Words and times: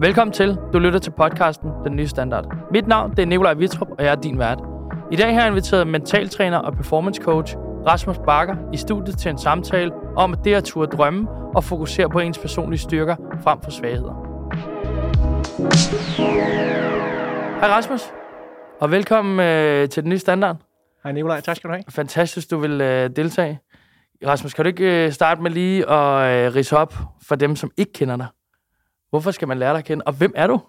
Velkommen 0.00 0.32
til. 0.32 0.58
Du 0.72 0.78
lytter 0.78 0.98
til 0.98 1.10
podcasten 1.10 1.70
Den 1.84 1.96
Nye 1.96 2.08
Standard. 2.08 2.56
Mit 2.72 2.86
navn 2.86 3.10
det 3.10 3.18
er 3.18 3.26
Nikolaj 3.26 3.54
Vitrup, 3.54 3.88
og 3.90 4.04
jeg 4.04 4.10
er 4.10 4.14
din 4.14 4.38
vært. 4.38 4.58
I 5.12 5.16
dag 5.16 5.34
har 5.34 5.40
jeg 5.40 5.48
inviteret 5.48 5.86
mentaltræner 5.86 6.58
og 6.58 6.76
performance 6.76 7.22
coach 7.22 7.56
Rasmus 7.86 8.18
Bakker 8.26 8.56
i 8.72 8.76
studiet 8.76 9.18
til 9.18 9.30
en 9.30 9.38
samtale 9.38 9.90
om 10.16 10.32
at 10.32 10.38
det 10.44 10.54
at 10.54 10.64
turde 10.64 10.96
drømme 10.96 11.28
og 11.54 11.64
fokusere 11.64 12.08
på 12.10 12.18
ens 12.18 12.38
personlige 12.38 12.80
styrker 12.80 13.16
frem 13.42 13.58
for 13.62 13.70
svagheder. 13.70 14.14
Hej 17.60 17.68
Rasmus, 17.68 18.02
og 18.80 18.90
velkommen 18.90 19.40
øh, 19.40 19.88
til 19.88 20.02
Den 20.02 20.10
Nye 20.10 20.18
Standard. 20.18 20.56
Hej 21.02 21.12
Nikolaj, 21.12 21.40
tak 21.40 21.56
skal 21.56 21.68
du 21.68 21.72
have. 21.74 21.84
Fantastisk, 21.90 22.50
du 22.50 22.58
vil 22.58 22.80
øh, 22.80 23.10
deltage. 23.16 23.60
Rasmus, 24.26 24.54
kan 24.54 24.64
du 24.64 24.68
ikke 24.68 25.06
øh, 25.06 25.12
starte 25.12 25.42
med 25.42 25.50
lige 25.50 25.90
at 25.90 26.46
øh, 26.46 26.54
rise 26.54 26.76
op 26.76 26.94
for 27.22 27.34
dem, 27.34 27.56
som 27.56 27.70
ikke 27.76 27.92
kender 27.92 28.16
dig? 28.16 28.26
Hvorfor 29.10 29.30
skal 29.30 29.48
man 29.48 29.58
lære 29.58 29.70
dig 29.70 29.78
at 29.78 29.84
kende, 29.84 30.02
og 30.06 30.12
hvem 30.12 30.32
er 30.36 30.46
du? 30.46 30.60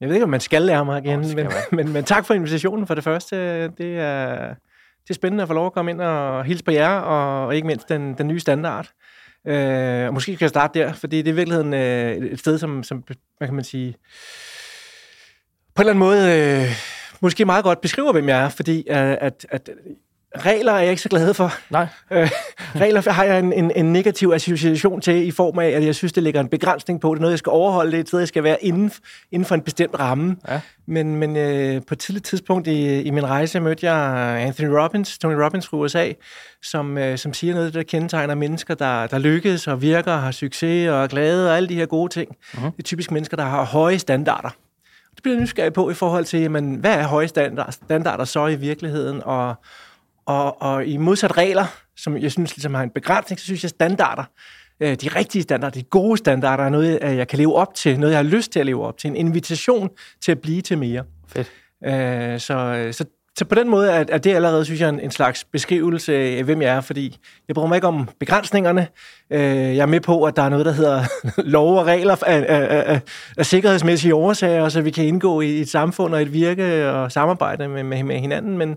Jeg 0.00 0.08
ved 0.08 0.14
ikke, 0.16 0.24
om 0.24 0.30
man 0.30 0.40
skal 0.40 0.62
lære 0.62 0.84
mig 0.84 1.04
igen, 1.04 1.20
Åh, 1.20 1.26
oh, 1.30 1.34
men, 1.36 1.46
men, 1.72 1.92
men 1.92 2.04
tak 2.04 2.24
for 2.26 2.34
invitationen 2.34 2.86
for 2.86 2.94
det 2.94 3.04
første. 3.04 3.68
Det 3.68 3.98
er, 3.98 4.48
det 5.02 5.10
er 5.10 5.14
spændende 5.14 5.42
at 5.42 5.48
få 5.48 5.54
lov 5.54 5.66
at 5.66 5.72
komme 5.72 5.90
ind 5.90 6.00
og 6.00 6.44
hilse 6.44 6.64
på 6.64 6.70
jer, 6.70 6.88
og, 6.90 7.46
og 7.46 7.54
ikke 7.54 7.66
mindst 7.66 7.88
den, 7.88 8.14
den 8.18 8.28
nye 8.28 8.40
standard. 8.40 8.88
Øh, 9.46 10.06
og 10.06 10.14
måske 10.14 10.34
skal 10.34 10.44
jeg 10.44 10.50
starte 10.50 10.78
der, 10.78 10.92
fordi 10.92 11.18
det 11.22 11.28
er 11.28 11.32
i 11.32 11.36
virkeligheden 11.36 11.74
øh, 11.74 12.12
et- 12.16 12.32
et 12.32 12.38
sted, 12.38 12.58
som, 12.58 12.82
som, 12.82 13.04
hvad 13.38 13.48
kan 13.48 13.54
man 13.54 13.64
sige, 13.64 13.94
på 15.74 15.82
en 15.82 15.88
eller 15.88 15.92
anden 15.92 15.98
måde 15.98 16.62
øh, 16.62 16.68
måske 17.20 17.44
meget 17.44 17.64
godt 17.64 17.80
beskriver, 17.80 18.12
hvem 18.12 18.28
jeg 18.28 18.44
er, 18.44 18.48
fordi 18.48 18.78
øh, 18.78 19.16
at, 19.20 19.46
at 19.50 19.70
regler 20.38 20.72
er 20.72 20.80
jeg 20.80 20.90
ikke 20.90 21.02
så 21.02 21.08
glad 21.08 21.34
for. 21.34 21.52
Nej. 21.70 21.86
Øh, 22.10 22.30
regler 22.76 23.10
har 23.10 23.24
jeg 23.24 23.38
en, 23.38 23.52
en, 23.52 23.72
en 23.76 23.92
negativ 23.92 24.32
association 24.34 25.00
til 25.00 25.26
i 25.26 25.30
form 25.30 25.58
af, 25.58 25.68
at 25.68 25.84
jeg 25.84 25.94
synes, 25.94 26.12
det 26.12 26.22
lægger 26.22 26.40
en 26.40 26.48
begrænsning 26.48 27.00
på. 27.00 27.14
Det 27.14 27.18
er 27.18 27.20
noget, 27.20 27.32
jeg 27.32 27.38
skal 27.38 27.50
overholde. 27.50 27.90
Det 27.90 27.96
er 27.96 28.00
et 28.00 28.08
sted, 28.08 28.18
jeg 28.18 28.28
skal 28.28 28.42
være 28.42 28.64
inden, 28.64 28.92
inden 29.32 29.46
for 29.46 29.54
en 29.54 29.60
bestemt 29.60 29.98
ramme. 29.98 30.36
Ja. 30.48 30.60
Men, 30.86 31.16
men 31.16 31.36
øh, 31.36 31.82
på 31.88 31.94
et 31.94 31.98
tidligt 31.98 32.24
tidspunkt 32.24 32.66
i, 32.66 33.02
i 33.02 33.10
min 33.10 33.26
rejse 33.26 33.60
mødte 33.60 33.90
jeg 33.90 33.96
Anthony 34.46 34.68
Robbins, 34.68 35.18
Tony 35.18 35.34
Robbins 35.34 35.68
fra 35.68 35.76
USA, 35.76 36.12
som, 36.62 36.98
øh, 36.98 37.18
som 37.18 37.34
siger 37.34 37.54
noget, 37.54 37.74
der 37.74 37.82
kendetegner 37.82 38.34
mennesker, 38.34 38.74
der, 38.74 39.06
der 39.06 39.18
lykkes 39.18 39.66
og 39.66 39.82
virker 39.82 40.12
og 40.12 40.22
har 40.22 40.30
succes 40.30 40.88
og 40.88 41.02
er 41.02 41.06
glade 41.06 41.50
og 41.50 41.56
alle 41.56 41.68
de 41.68 41.74
her 41.74 41.86
gode 41.86 42.12
ting. 42.12 42.28
Mhm. 42.54 42.62
Uh-huh. 42.62 42.66
Det 42.66 42.78
er 42.78 42.82
typisk 42.82 43.10
mennesker, 43.10 43.36
der 43.36 43.44
har 43.44 43.64
høje 43.64 43.98
standarder. 43.98 44.48
Det 45.14 45.22
bliver 45.22 45.36
jeg 45.36 45.42
nysgerrig 45.42 45.72
på 45.72 45.90
i 45.90 45.94
forhold 45.94 46.24
til, 46.24 46.40
jamen, 46.40 46.74
hvad 46.74 46.94
er 46.94 47.06
høje 47.06 47.28
standarder, 47.28 47.72
standarder 47.72 48.24
så 48.24 48.46
i 48.46 48.54
virkeligheden, 48.54 49.22
og, 49.24 49.54
og, 50.26 50.62
og 50.62 50.86
i 50.86 50.96
modsat 50.96 51.36
regler, 51.36 51.66
som 51.96 52.18
jeg 52.18 52.32
synes 52.32 52.56
ligesom 52.56 52.74
har 52.74 52.82
en 52.82 52.90
begrænsning, 52.90 53.40
så 53.40 53.44
synes 53.44 53.62
jeg 53.62 53.70
standarder, 53.70 54.24
øh, 54.80 54.94
de 54.94 55.08
rigtige 55.08 55.42
standarder, 55.42 55.80
de 55.80 55.82
gode 55.82 56.16
standarder, 56.16 56.64
er 56.64 56.68
noget, 56.68 56.98
øh, 57.02 57.16
jeg 57.16 57.28
kan 57.28 57.38
leve 57.38 57.54
op 57.54 57.74
til, 57.74 58.00
noget, 58.00 58.12
jeg 58.12 58.18
har 58.18 58.24
lyst 58.24 58.52
til 58.52 58.60
at 58.60 58.66
leve 58.66 58.86
op 58.86 58.98
til, 58.98 59.10
en 59.10 59.16
invitation 59.16 59.90
til 60.22 60.32
at 60.32 60.40
blive 60.40 60.62
til 60.62 60.78
mere. 60.78 61.04
Fedt. 61.28 61.50
Øh, 61.84 62.40
så, 62.40 62.88
så, 62.92 63.04
så 63.38 63.44
på 63.44 63.54
den 63.54 63.68
måde 63.68 63.90
er, 63.90 64.04
er 64.08 64.18
det 64.18 64.34
allerede, 64.34 64.64
synes 64.64 64.80
jeg, 64.80 64.88
en, 64.88 65.00
en 65.00 65.10
slags 65.10 65.44
beskrivelse 65.44 66.14
af, 66.14 66.44
hvem 66.44 66.62
jeg 66.62 66.76
er, 66.76 66.80
fordi 66.80 67.18
jeg 67.48 67.54
bryder 67.54 67.68
mig 67.68 67.76
ikke 67.76 67.86
om 67.86 68.08
begrænsningerne. 68.20 68.88
Øh, 69.30 69.40
jeg 69.76 69.82
er 69.82 69.86
med 69.86 70.00
på, 70.00 70.24
at 70.24 70.36
der 70.36 70.42
er 70.42 70.48
noget, 70.48 70.66
der 70.66 70.72
hedder 70.72 71.04
lov 71.56 71.78
og 71.78 71.86
regler 71.86 72.24
af, 72.26 72.44
af, 72.48 72.92
af, 72.92 73.00
af 73.38 73.46
sikkerhedsmæssige 73.46 74.14
årsager, 74.14 74.68
så 74.68 74.80
vi 74.80 74.90
kan 74.90 75.04
indgå 75.04 75.40
i 75.40 75.60
et 75.60 75.68
samfund 75.68 76.14
og 76.14 76.22
et 76.22 76.32
virke 76.32 76.90
og 76.90 77.12
samarbejde 77.12 77.68
med, 77.68 77.82
med, 77.82 78.02
med 78.02 78.18
hinanden, 78.18 78.58
men, 78.58 78.76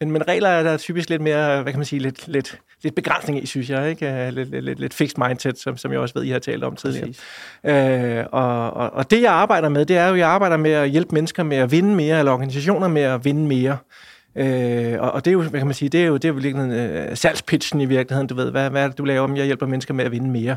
men, 0.00 0.10
men 0.10 0.28
regler 0.28 0.48
er 0.48 0.62
der 0.62 0.76
typisk 0.76 1.10
lidt 1.10 1.22
mere, 1.22 1.62
hvad 1.62 1.72
kan 1.72 1.78
man 1.78 1.86
sige, 1.86 2.00
lidt, 2.00 2.28
lidt, 2.28 2.58
lidt 2.82 2.94
begrænsning 2.94 3.42
i, 3.42 3.46
synes 3.46 3.70
jeg, 3.70 3.90
ikke? 3.90 4.26
Øh, 4.26 4.32
Lidt, 4.32 4.64
lidt, 4.64 4.80
lidt, 4.80 4.94
fixed 4.94 5.28
mindset, 5.28 5.58
som, 5.58 5.76
som 5.76 5.92
jeg 5.92 6.00
også 6.00 6.14
ved, 6.14 6.24
I 6.24 6.30
har 6.30 6.38
talt 6.38 6.64
om 6.64 6.76
tidligere. 6.76 7.08
Øh, 7.64 8.24
og, 8.32 8.70
og, 8.70 8.90
og 8.92 9.10
det, 9.10 9.22
jeg 9.22 9.32
arbejder 9.32 9.68
med, 9.68 9.86
det 9.86 9.96
er 9.96 10.06
jo, 10.06 10.12
at 10.12 10.18
jeg 10.18 10.28
arbejder 10.28 10.56
med 10.56 10.70
at 10.70 10.90
hjælpe 10.90 11.14
mennesker 11.14 11.42
med 11.42 11.56
at 11.56 11.70
vinde 11.70 11.94
mere, 11.94 12.18
eller 12.18 12.32
organisationer 12.32 12.88
med 12.88 13.02
at 13.02 13.24
vinde 13.24 13.46
mere. 13.46 13.78
Øh, 14.38 14.96
og, 15.00 15.12
og 15.12 15.24
det 15.24 15.30
er 15.30 15.32
jo, 15.32 15.42
hvad 15.42 15.60
kan 15.60 15.66
man 15.66 15.74
sige, 15.74 15.88
det 15.88 16.02
er 16.02 16.06
jo, 16.06 16.14
det 16.14 16.24
er 16.24 16.28
jo 16.28 16.34
virkelig 16.34 16.72
øh, 16.72 17.16
salgspitchen 17.16 17.80
i 17.80 17.84
virkeligheden, 17.84 18.26
du 18.26 18.34
ved, 18.34 18.50
hvad, 18.50 18.70
hvad 18.70 18.82
er 18.82 18.88
det, 18.88 18.98
du 18.98 19.04
laver 19.04 19.20
om, 19.20 19.36
jeg 19.36 19.44
hjælper 19.44 19.66
mennesker 19.66 19.94
med 19.94 20.04
at 20.04 20.12
vinde 20.12 20.30
mere. 20.30 20.56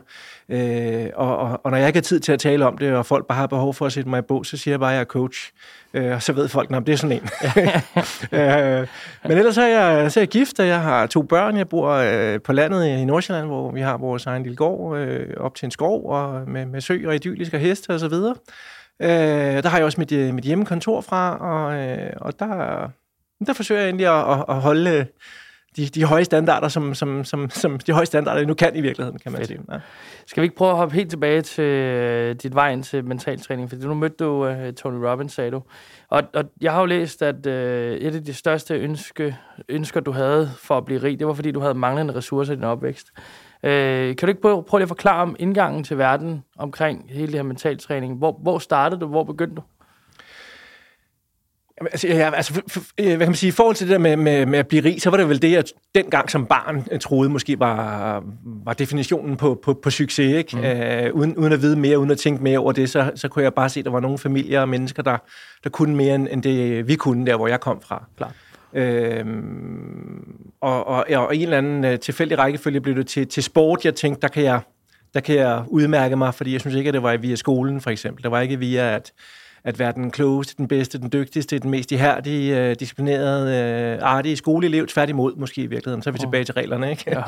Øh, 0.49 1.09
og, 1.15 1.37
og, 1.37 1.61
og 1.63 1.71
når 1.71 1.77
jeg 1.77 1.87
ikke 1.87 1.97
har 1.97 2.01
tid 2.01 2.19
til 2.19 2.31
at 2.31 2.39
tale 2.39 2.65
om 2.65 2.77
det, 2.77 2.93
og 2.93 3.05
folk 3.05 3.27
bare 3.27 3.37
har 3.37 3.47
behov 3.47 3.73
for 3.73 3.85
at 3.85 3.93
sætte 3.93 4.09
mig 4.09 4.19
i 4.19 4.21
bog, 4.21 4.45
så 4.45 4.57
siger 4.57 4.73
jeg 4.73 4.79
bare, 4.79 4.91
at 4.91 4.95
jeg 4.95 5.01
er 5.01 5.05
coach. 5.05 5.51
Øh, 5.93 6.11
og 6.11 6.21
så 6.21 6.33
ved 6.33 6.47
folk, 6.47 6.71
at 6.71 6.87
det 6.87 6.93
er 6.93 6.97
sådan 6.97 7.15
en. 7.15 7.29
øh, 8.39 8.87
men 9.23 9.37
ellers 9.37 9.57
er, 9.57 9.67
jeg, 9.67 10.11
så 10.11 10.19
er 10.19 10.21
jeg 10.21 10.29
gift, 10.29 10.59
og 10.59 10.67
jeg 10.67 10.81
har 10.81 11.07
to 11.07 11.21
børn. 11.21 11.57
Jeg 11.57 11.69
bor 11.69 11.89
øh, 11.89 12.41
på 12.41 12.53
landet 12.53 12.85
i 12.85 13.05
Nordsjælland, 13.05 13.47
hvor 13.47 13.71
vi 13.71 13.81
har 13.81 13.97
vores 13.97 14.25
egen 14.25 14.43
lille 14.43 14.55
gård 14.55 14.97
øh, 14.97 15.27
op 15.37 15.55
til 15.55 15.65
en 15.65 15.71
skov, 15.71 16.09
og 16.09 16.49
med, 16.49 16.65
med 16.65 16.81
sø 16.81 17.07
og 17.07 17.15
idylliske 17.15 17.59
heste 17.59 17.89
og 17.89 17.99
så 17.99 18.07
videre. 18.07 18.35
Øh, 19.01 19.63
der 19.63 19.69
har 19.69 19.77
jeg 19.77 19.85
også 19.85 20.01
mit, 20.01 20.11
øh, 20.11 20.33
mit 20.33 20.43
hjemmekontor 20.43 21.01
fra, 21.01 21.37
og, 21.37 21.73
øh, 21.73 22.13
og 22.15 22.39
der, 22.39 22.89
der 23.45 23.53
forsøger 23.53 23.81
jeg 23.81 23.87
egentlig 23.87 24.07
at, 24.07 24.39
at, 24.39 24.45
at 24.49 24.61
holde 24.61 24.89
øh, 24.89 25.05
de, 25.75 25.85
de 25.85 26.03
høje 26.03 26.25
standarder, 26.25 26.67
som, 26.67 26.93
som, 26.93 27.23
som, 27.23 27.49
som 27.49 27.79
de 27.79 27.91
høje 27.91 28.05
standarder 28.05 28.45
nu 28.45 28.53
kan 28.53 28.75
i 28.75 28.81
virkeligheden, 28.81 29.19
kan 29.19 29.31
man 29.31 29.39
Fedt. 29.39 29.47
sige. 29.47 29.59
Ja. 29.71 29.77
Skal 30.25 30.41
vi 30.41 30.45
ikke 30.45 30.55
prøve 30.55 30.71
at 30.71 30.77
hoppe 30.77 30.95
helt 30.95 31.09
tilbage 31.09 31.41
til 31.41 31.63
øh, 31.63 32.35
dit 32.35 32.55
vej 32.55 32.71
ind 32.71 32.83
til 32.83 33.05
mentaltræning? 33.05 33.69
Fordi 33.69 33.87
nu 33.87 33.93
mødte 33.93 34.15
du 34.15 34.47
øh, 34.47 34.73
Tony 34.73 35.05
Robbins, 35.05 35.33
sagde 35.33 35.51
du. 35.51 35.61
Og, 36.09 36.23
og 36.33 36.43
jeg 36.61 36.71
har 36.71 36.79
jo 36.79 36.85
læst, 36.85 37.21
at 37.21 37.45
øh, 37.45 37.97
et 37.97 38.15
af 38.15 38.23
de 38.23 38.33
største 38.33 38.73
ønske, 38.75 39.37
ønsker, 39.69 39.99
du 39.99 40.11
havde 40.11 40.51
for 40.57 40.77
at 40.77 40.85
blive 40.85 41.03
rig, 41.03 41.19
det 41.19 41.27
var, 41.27 41.33
fordi 41.33 41.51
du 41.51 41.59
havde 41.59 41.73
manglende 41.73 42.15
ressourcer 42.15 42.53
i 42.53 42.55
din 42.55 42.63
opvækst. 42.63 43.07
Øh, 43.63 44.15
kan 44.15 44.27
du 44.27 44.27
ikke 44.27 44.41
prøve, 44.41 44.63
prøve 44.63 44.79
lige 44.79 44.85
at 44.85 44.89
forklare 44.89 45.21
om 45.21 45.35
indgangen 45.39 45.83
til 45.83 45.97
verden 45.97 46.43
omkring 46.57 47.05
hele 47.09 47.27
det 47.27 47.35
her 47.35 47.43
mentaltræning? 47.43 48.17
Hvor, 48.17 48.39
hvor 48.41 48.59
startede 48.59 49.01
du? 49.01 49.07
Hvor 49.07 49.23
begyndte 49.23 49.55
du? 49.55 49.61
Altså, 51.81 52.07
ja, 52.07 52.31
altså, 52.35 52.61
øh, 52.97 53.05
hvad 53.05 53.17
kan 53.17 53.27
man 53.27 53.35
sige, 53.35 53.47
i 53.47 53.51
forhold 53.51 53.75
til 53.75 53.87
det 53.87 53.91
der 53.91 53.99
med, 53.99 54.15
med, 54.15 54.45
med 54.45 54.59
at 54.59 54.67
blive 54.67 54.83
rig, 54.83 55.01
så 55.01 55.09
var 55.09 55.17
det 55.17 55.29
vel 55.29 55.41
det, 55.41 55.51
jeg 55.51 55.63
dengang 55.95 56.31
som 56.31 56.45
barn 56.45 56.87
øh, 56.91 56.99
troede 56.99 57.29
måske 57.29 57.59
var, 57.59 58.23
var 58.65 58.73
definitionen 58.73 59.37
på, 59.37 59.59
på, 59.63 59.73
på 59.73 59.89
succes. 59.89 60.37
Ikke? 60.37 60.57
Mm. 60.57 61.13
Uh, 61.13 61.19
uden, 61.19 61.37
uden 61.37 61.53
at 61.53 61.61
vide 61.61 61.75
mere, 61.75 61.99
uden 61.99 62.11
at 62.11 62.17
tænke 62.17 62.43
mere 62.43 62.59
over 62.59 62.71
det, 62.71 62.89
så, 62.89 63.11
så 63.15 63.27
kunne 63.27 63.43
jeg 63.43 63.53
bare 63.53 63.69
se, 63.69 63.79
at 63.79 63.85
der 63.85 63.91
var 63.91 63.99
nogle 63.99 64.17
familier 64.17 64.61
og 64.61 64.69
mennesker, 64.69 65.03
der, 65.03 65.17
der 65.63 65.69
kunne 65.69 65.95
mere, 65.95 66.15
end, 66.15 66.27
end 66.31 66.43
det 66.43 66.87
vi 66.87 66.95
kunne, 66.95 67.25
der 67.25 67.35
hvor 67.35 67.47
jeg 67.47 67.59
kom 67.59 67.81
fra. 67.81 68.03
Klart. 68.17 68.33
Øhm, 68.73 70.37
og, 70.61 70.87
og, 70.87 71.05
og 71.09 71.35
en 71.35 71.41
eller 71.41 71.57
anden 71.57 71.85
øh, 71.85 71.99
tilfældig 71.99 72.37
rækkefølge 72.37 72.81
blev 72.81 72.95
det 72.95 73.07
til, 73.07 73.27
til 73.27 73.43
sport. 73.43 73.85
Jeg 73.85 73.95
tænkte, 73.95 74.21
der 74.21 74.27
kan 74.27 74.43
jeg, 74.43 74.59
der 75.13 75.19
kan 75.19 75.35
jeg 75.35 75.63
udmærke 75.67 76.15
mig, 76.15 76.33
fordi 76.33 76.53
jeg 76.53 76.61
synes 76.61 76.75
ikke, 76.75 76.87
at 76.87 76.93
det 76.93 77.03
var 77.03 77.17
via 77.17 77.35
skolen, 77.35 77.81
for 77.81 77.89
eksempel. 77.89 78.23
Det 78.23 78.31
var 78.31 78.39
ikke 78.39 78.59
via 78.59 78.95
at, 78.95 79.11
at 79.63 79.79
være 79.79 79.91
den 79.91 80.11
klogeste, 80.11 80.53
den 80.57 80.67
bedste, 80.67 80.97
den 80.99 81.09
dygtigste, 81.13 81.59
den 81.59 81.69
mest 81.71 81.91
ihærdige, 81.91 82.59
øh, 82.59 82.75
disciplinerede, 82.79 83.95
øh, 83.95 83.99
artige 84.01 84.35
skoleelev. 84.37 84.87
Tværtimod 84.87 85.35
måske 85.35 85.61
i 85.61 85.67
virkeligheden. 85.67 86.01
Så 86.03 86.09
er 86.09 86.11
vi 86.11 86.19
tilbage 86.19 86.43
til 86.43 86.53
reglerne, 86.53 86.89
ikke? 86.91 87.03
Ja. 87.07 87.21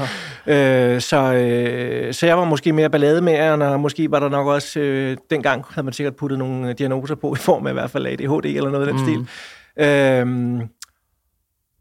Øh, 0.95 1.01
så, 1.01 1.33
øh, 1.33 2.13
så 2.13 2.25
jeg 2.25 2.37
var 2.37 2.45
måske 2.45 2.73
mere 2.73 2.89
ballademageren, 2.89 3.61
og 3.61 3.79
måske 3.79 4.11
var 4.11 4.19
der 4.19 4.29
nok 4.29 4.47
også, 4.47 4.79
øh, 4.79 5.17
dengang 5.29 5.65
havde 5.69 5.85
man 5.85 5.93
sikkert 5.93 6.15
puttet 6.15 6.39
nogle 6.39 6.69
øh, 6.69 6.75
diagnoser 6.77 7.15
på, 7.15 7.33
i 7.33 7.37
form 7.37 7.67
af 7.67 7.71
i 7.71 7.73
hvert 7.73 7.89
fald 7.91 8.05
ADHD 8.07 8.45
eller 8.45 8.69
noget 8.69 8.87
af 8.87 8.93
den 8.93 9.01
Mm. 9.01 9.07
stil. 9.07 9.27
Øhm, 9.85 10.61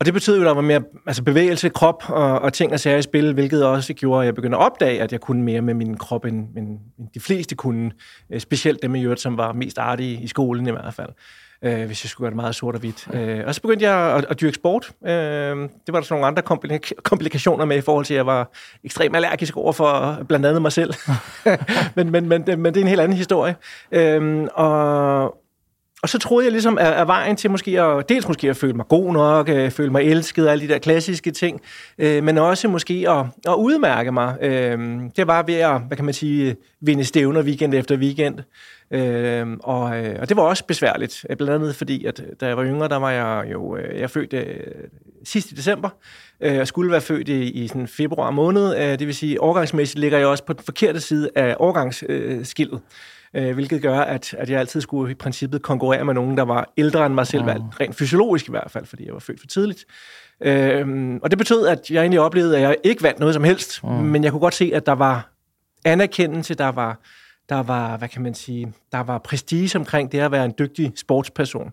og 0.03 0.07
det 0.07 0.15
betød 0.15 0.37
jo, 0.37 0.43
at 0.43 0.47
der 0.47 0.55
var 0.55 0.61
mere 0.61 0.83
altså 1.07 1.23
bevægelse, 1.23 1.69
krop 1.69 2.05
og, 2.09 2.41
og 2.41 2.53
ting 2.53 2.73
og 2.73 2.81
sager 2.81 2.99
i 2.99 3.03
spil, 3.03 3.33
hvilket 3.35 3.67
også 3.67 3.95
gjorde, 3.95 4.21
at 4.21 4.27
jeg 4.27 4.35
begyndte 4.35 4.59
at 4.59 4.65
opdage, 4.65 5.03
at 5.03 5.13
jeg 5.13 5.21
kunne 5.21 5.43
mere 5.43 5.61
med 5.61 5.75
min 5.75 5.97
krop, 5.97 6.25
end, 6.25 6.49
end, 6.57 6.69
end 6.99 7.09
de 7.15 7.21
fleste 7.21 7.55
kunne. 7.55 7.91
Øh, 8.33 8.41
specielt 8.41 8.83
dem 8.83 8.95
i 8.95 9.03
øvrigt, 9.03 9.21
som 9.21 9.39
var 9.39 9.53
mest 9.53 9.79
artige 9.79 10.23
i 10.23 10.27
skolen 10.27 10.67
i 10.67 10.71
hvert 10.71 10.95
fald. 10.95 11.09
Øh, 11.65 11.87
hvis 11.87 12.05
jeg 12.05 12.11
skulle 12.11 12.25
gøre 12.25 12.31
det 12.31 12.37
meget 12.37 12.55
sort 12.55 12.75
og 12.75 12.81
hvidt. 12.81 13.09
Øh, 13.15 13.41
og 13.47 13.55
så 13.55 13.63
begyndte 13.63 13.85
jeg 13.85 14.17
at, 14.17 14.25
at 14.29 14.41
dyrke 14.41 14.55
sport. 14.55 14.93
Øh, 15.07 15.11
det 15.11 15.59
var 15.89 15.99
der 15.99 16.03
sådan 16.03 16.15
nogle 16.15 16.27
andre 16.27 16.43
komplik- 16.43 17.03
komplikationer 17.03 17.65
med 17.65 17.77
i 17.77 17.81
forhold 17.81 18.05
til, 18.05 18.15
at 18.15 18.19
jeg 18.19 18.27
var 18.27 18.51
ekstremt 18.85 19.17
allergisk 19.17 19.57
over 19.57 19.73
for 19.73 20.19
blandt 20.29 20.47
andet 20.47 20.63
mig 20.63 20.73
selv. 20.73 20.95
men, 21.97 22.11
men, 22.11 22.29
men, 22.29 22.45
men 22.47 22.65
det 22.65 22.77
er 22.77 22.81
en 22.81 22.89
helt 22.89 23.01
anden 23.01 23.19
historie. 23.19 23.57
Øh, 23.93 24.49
og, 24.55 25.42
og 26.03 26.09
så 26.09 26.19
troede 26.19 26.45
jeg 26.45 26.53
ligesom, 26.53 26.79
at, 26.79 26.93
at 26.93 27.07
vejen 27.07 27.37
til 27.37 27.51
måske 27.51 27.81
at, 27.81 28.09
dels 28.09 28.29
måske 28.29 28.51
at 28.51 28.57
føle 28.57 28.73
mig 28.73 28.89
god 28.89 29.13
nok, 29.13 29.49
øh, 29.49 29.71
føle 29.71 29.91
mig 29.91 30.03
elsket, 30.03 30.49
alle 30.49 30.69
de 30.69 30.73
der 30.73 30.79
klassiske 30.79 31.31
ting, 31.31 31.61
øh, 31.99 32.25
men 32.25 32.39
også 32.39 32.69
måske 32.69 33.05
at, 33.09 33.27
at 33.49 33.55
udmærke 33.55 34.13
mig. 34.13 34.37
Øh, 34.41 34.79
det 35.17 35.27
var 35.27 35.43
ved 35.43 35.55
at, 35.55 35.81
hvad 35.87 35.97
kan 35.97 36.05
man 36.05 36.15
sige, 36.15 36.57
vinde 36.81 37.05
stævner 37.05 37.43
weekend 37.43 37.75
efter 37.75 37.97
weekend. 37.97 38.39
Øh, 38.91 39.47
og, 39.63 39.99
øh, 39.99 40.17
og 40.21 40.29
det 40.29 40.37
var 40.37 40.43
også 40.43 40.65
besværligt, 40.65 41.25
øh, 41.31 41.37
blandt 41.37 41.53
andet 41.53 41.77
fordi, 41.77 42.05
at 42.05 42.21
øh, 42.21 42.27
da 42.41 42.47
jeg 42.47 42.57
var 42.57 42.65
yngre, 42.65 42.89
der 42.89 42.97
var 42.97 43.11
jeg 43.11 43.53
jo, 43.53 43.77
øh, 43.77 44.01
jeg 44.01 44.11
født 44.11 44.33
øh, 44.33 44.57
sidst 45.25 45.51
i 45.51 45.55
december, 45.55 45.89
øh, 46.41 46.61
og 46.61 46.67
skulle 46.67 46.91
være 46.93 47.01
født 47.01 47.29
i, 47.29 47.51
i 47.51 47.69
sådan 47.69 47.89
februar 47.89 48.31
måned, 48.31 48.77
øh, 48.77 48.99
det 48.99 49.07
vil 49.07 49.15
sige, 49.15 49.43
årgangsmæssigt 49.43 50.01
ligger 50.01 50.19
jeg 50.19 50.27
også 50.27 50.45
på 50.45 50.53
den 50.53 50.65
forkerte 50.65 51.01
side 51.01 51.31
af 51.35 51.57
årgangsskildet. 51.59 52.75
Øh, 52.75 52.81
hvilket 53.33 53.83
gør, 53.83 54.01
at, 54.01 54.35
at 54.39 54.51
jeg 54.51 54.61
altid 54.61 54.81
skulle 54.81 55.11
i 55.11 55.15
princippet 55.15 55.63
konkurrere 55.63 56.05
med 56.05 56.15
nogen, 56.15 56.37
der 56.37 56.43
var 56.43 56.73
ældre 56.77 57.07
end 57.07 57.15
mig 57.15 57.27
selv, 57.27 57.43
Mm. 57.43 57.49
mm. 57.49 57.69
rent 57.81 57.97
fysiologisk 57.97 58.49
i 58.49 58.51
hvert 58.51 58.71
fald, 58.71 58.87
fordi 58.87 59.07
jeg 59.07 59.15
var 59.15 59.21
født 59.21 59.41
for 59.41 59.47
tidligt. 59.47 59.85
Øhm, 60.41 61.17
og 61.23 61.31
det 61.31 61.39
betød, 61.39 61.67
at 61.67 61.91
jeg 61.91 62.01
egentlig 62.01 62.21
oplevede, 62.21 62.57
at 62.57 62.63
jeg 62.63 62.77
ikke 62.85 63.03
vandt 63.03 63.21
noget 63.21 63.35
som 63.35 63.45
helst, 63.45 63.85
mm. 63.85 63.91
men 63.91 64.25
jeg 64.25 64.33
kunne 64.33 64.41
godt 64.41 64.55
se, 64.55 64.71
at 64.75 64.87
der 64.87 64.93
var 64.93 65.31
anerkendelse, 65.85 66.55
der 66.55 66.69
var 66.69 67.01
der 67.49 67.63
var, 67.63 67.97
hvad 67.97 68.09
kan 68.09 68.23
man 68.23 68.35
sige, 68.35 68.73
der 68.93 68.99
var 69.01 69.19
prestige 69.19 69.79
omkring 69.79 70.13
det 70.13 70.19
at 70.19 70.33
være 70.33 70.45
en 70.45 70.55
dygtig 70.59 70.93
sportsperson. 70.97 71.73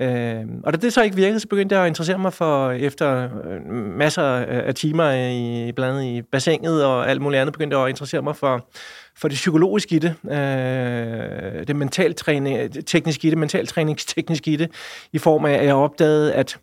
Øh, 0.00 0.44
og 0.64 0.72
da 0.72 0.78
det 0.78 0.92
så 0.92 1.02
ikke 1.02 1.16
virkede, 1.16 1.40
så 1.40 1.48
begyndte 1.48 1.74
jeg 1.74 1.84
at 1.84 1.88
interessere 1.88 2.18
mig 2.18 2.32
for, 2.32 2.68
øh, 2.68 2.78
efter 2.78 3.22
øh, 3.22 3.72
masser 3.72 4.22
af 4.22 4.74
timer 4.74 5.12
i, 5.12 5.72
blandt 5.72 5.98
andet 5.98 6.04
i 6.04 6.22
bassinet 6.22 6.84
og 6.84 7.10
alt 7.10 7.22
muligt 7.22 7.40
andet, 7.40 7.52
begyndte 7.52 7.76
jeg 7.76 7.84
at 7.84 7.90
interessere 7.90 8.22
mig 8.22 8.36
for, 8.36 8.68
for 9.16 9.28
det 9.28 9.34
psykologiske 9.34 9.94
i 9.94 9.98
det, 9.98 10.14
øh, 10.30 11.66
det 11.66 11.76
mentaltræning, 11.76 12.86
tekniske 12.86 13.26
i 13.26 13.30
det, 13.30 13.38
mentaltræningstekniske 13.38 14.50
i 14.50 14.56
det, 14.56 14.70
i 15.12 15.18
form 15.18 15.44
af, 15.44 15.52
at 15.52 15.66
jeg 15.66 15.74
opdagede, 15.74 16.34
at, 16.34 16.58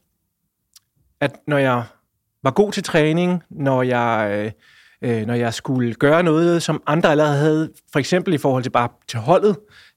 at 1.22 1.36
når 1.48 1.58
jeg 1.58 1.84
var 2.44 2.52
god 2.52 2.72
til 2.72 2.84
træning, 2.84 3.44
når 3.50 3.84
jeg... 3.84 4.32
Øh, 4.32 4.52
øh, 5.02 5.28
når 5.28 5.34
jeg 5.34 5.54
skulle 5.54 5.94
gøre 5.94 6.24
noget, 6.24 6.64
som 6.64 6.84
andre 6.88 7.12
allerede 7.12 7.38
havde, 7.38 7.72
for 7.92 8.00
eksempel 8.00 8.34
i 8.34 8.38
forhold 8.38 8.64
til 8.64 8.70
bare 8.70 8.90
til 9.08 9.20
holdet, 9.20 9.56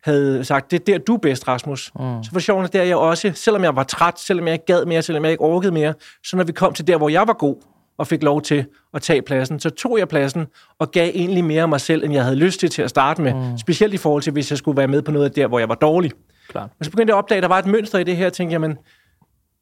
havde 0.09 0.45
sagt, 0.45 0.71
det 0.71 0.81
er 0.81 0.85
der, 0.85 0.99
du 0.99 1.15
er 1.15 1.19
bedst, 1.19 1.49
Rasmus. 1.49 1.93
Mm. 1.95 2.23
Så 2.23 2.31
for 2.33 2.41
sjovt, 2.41 2.73
der 2.73 2.83
jeg 2.83 2.97
også, 2.97 3.33
selvom 3.35 3.65
jeg 3.65 3.77
var 3.77 3.83
træt, 3.83 4.21
selvom 4.21 4.47
jeg 4.47 4.53
ikke 4.53 4.67
gad 4.67 4.85
mere, 4.85 5.03
selvom 5.03 5.25
jeg 5.25 5.33
ikke 5.33 5.45
orkede 5.45 5.73
mere, 5.73 5.95
så 6.25 6.37
når 6.37 6.45
vi 6.45 6.53
kom 6.53 6.73
til 6.73 6.87
der, 6.87 6.97
hvor 6.97 7.09
jeg 7.09 7.27
var 7.27 7.33
god, 7.33 7.57
og 7.99 8.07
fik 8.07 8.23
lov 8.23 8.43
til 8.43 8.67
at 8.95 9.03
tage 9.03 9.23
pladsen, 9.23 9.61
så 9.61 9.71
tog 9.71 9.99
jeg 9.99 10.09
pladsen 10.09 10.47
og 10.79 10.91
gav 10.91 11.11
egentlig 11.15 11.45
mere 11.45 11.63
af 11.63 11.69
mig 11.69 11.81
selv, 11.81 12.05
end 12.05 12.13
jeg 12.13 12.25
havde 12.25 12.37
lyst 12.37 12.61
til 12.61 12.71
til 12.71 12.83
at 12.83 12.91
starte 12.91 13.23
med. 13.23 13.35
Mm. 13.35 13.59
Specielt 13.59 13.95
i 13.95 13.97
forhold 13.97 14.23
til, 14.23 14.33
hvis 14.33 14.51
jeg 14.51 14.59
skulle 14.59 14.77
være 14.77 14.89
med 14.89 15.03
på 15.03 15.11
noget 15.11 15.25
af 15.25 15.33
der, 15.33 15.47
hvor 15.47 15.59
jeg 15.59 15.69
var 15.69 15.75
dårlig. 15.75 16.13
Klar. 16.49 16.71
Og 16.79 16.85
så 16.85 16.91
begyndte 16.91 17.11
jeg 17.11 17.17
at 17.17 17.23
opdage, 17.23 17.37
at 17.37 17.43
der 17.43 17.49
var 17.49 17.59
et 17.59 17.67
mønster 17.67 17.99
i 17.99 18.05
det 18.05 18.17
her, 18.17 18.27
og 18.27 18.33
tænkte, 18.33 18.53
jamen, 18.53 18.79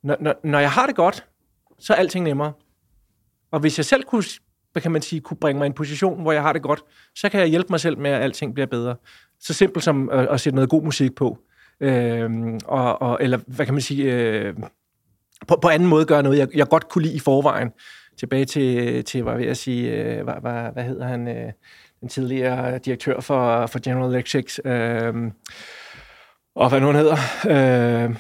når, 0.03 0.17
når, 0.21 0.35
når 0.45 0.59
jeg 0.59 0.71
har 0.71 0.87
det 0.87 0.97
godt, 0.97 1.25
så 1.79 1.93
er 1.93 1.97
alting 1.97 2.25
nemmere. 2.25 2.53
Og 3.53 3.61
hvis 3.61 3.79
jeg 3.79 3.85
selv 3.85 4.05
kunne 4.05 4.25
hvad 4.77 4.83
kan 4.83 4.93
man 4.93 5.03
sige, 5.03 5.21
kunne 5.21 5.37
bringe 5.37 5.59
mig 5.59 5.67
i 5.67 5.71
en 5.71 5.73
position, 5.73 6.23
hvor 6.23 6.33
jeg 6.33 6.43
har 6.43 6.53
det 6.53 6.63
godt, 6.63 6.81
så 7.15 7.29
kan 7.29 7.41
jeg 7.41 7.49
hjælpe 7.49 7.67
mig 7.71 7.81
selv 7.81 7.99
med, 7.99 8.11
at 8.11 8.23
alting 8.23 8.55
bliver 8.55 8.67
bedre. 8.67 8.97
Så 9.41 9.55
simpelt 9.55 9.85
som 9.85 10.11
at, 10.11 10.29
at 10.29 10.41
sætte 10.41 10.55
noget 10.55 10.71
god 10.71 10.83
musik 10.83 11.15
på. 11.15 11.38
Øh, 11.81 12.31
og, 12.65 13.03
og, 13.03 13.19
eller 13.21 13.38
hvad 13.47 13.67
kan 13.67 13.75
man 13.75 13.81
sige, 13.81 14.12
øh, 14.12 14.55
på, 15.49 15.59
på 15.62 15.69
anden 15.69 15.88
måde 15.88 16.05
gøre 16.05 16.23
noget, 16.23 16.38
jeg, 16.38 16.49
jeg 16.55 16.69
godt 16.69 16.88
kunne 16.88 17.05
lide 17.05 17.17
i 17.17 17.19
forvejen. 17.19 17.71
Tilbage 18.19 18.44
til, 18.44 19.05
til 19.05 19.23
hvad 19.23 19.37
vil 19.37 19.47
jeg 19.47 19.56
sige, 19.56 19.93
øh, 19.93 20.25
hvad, 20.25 20.35
hvad, 20.41 20.73
hvad 20.73 20.85
hedder 20.85 21.06
han, 21.06 21.29
øh, 21.29 21.53
den 22.00 22.09
tidligere 22.09 22.79
direktør 22.79 23.21
for, 23.21 23.67
for 23.67 23.79
General 23.79 24.15
Electric, 24.15 24.59
øh, 24.65 25.15
og 26.55 26.69
hvad 26.69 26.81
nu 26.81 26.87
han 26.87 26.97
hedder, 26.97 27.17
øh, 28.05 28.17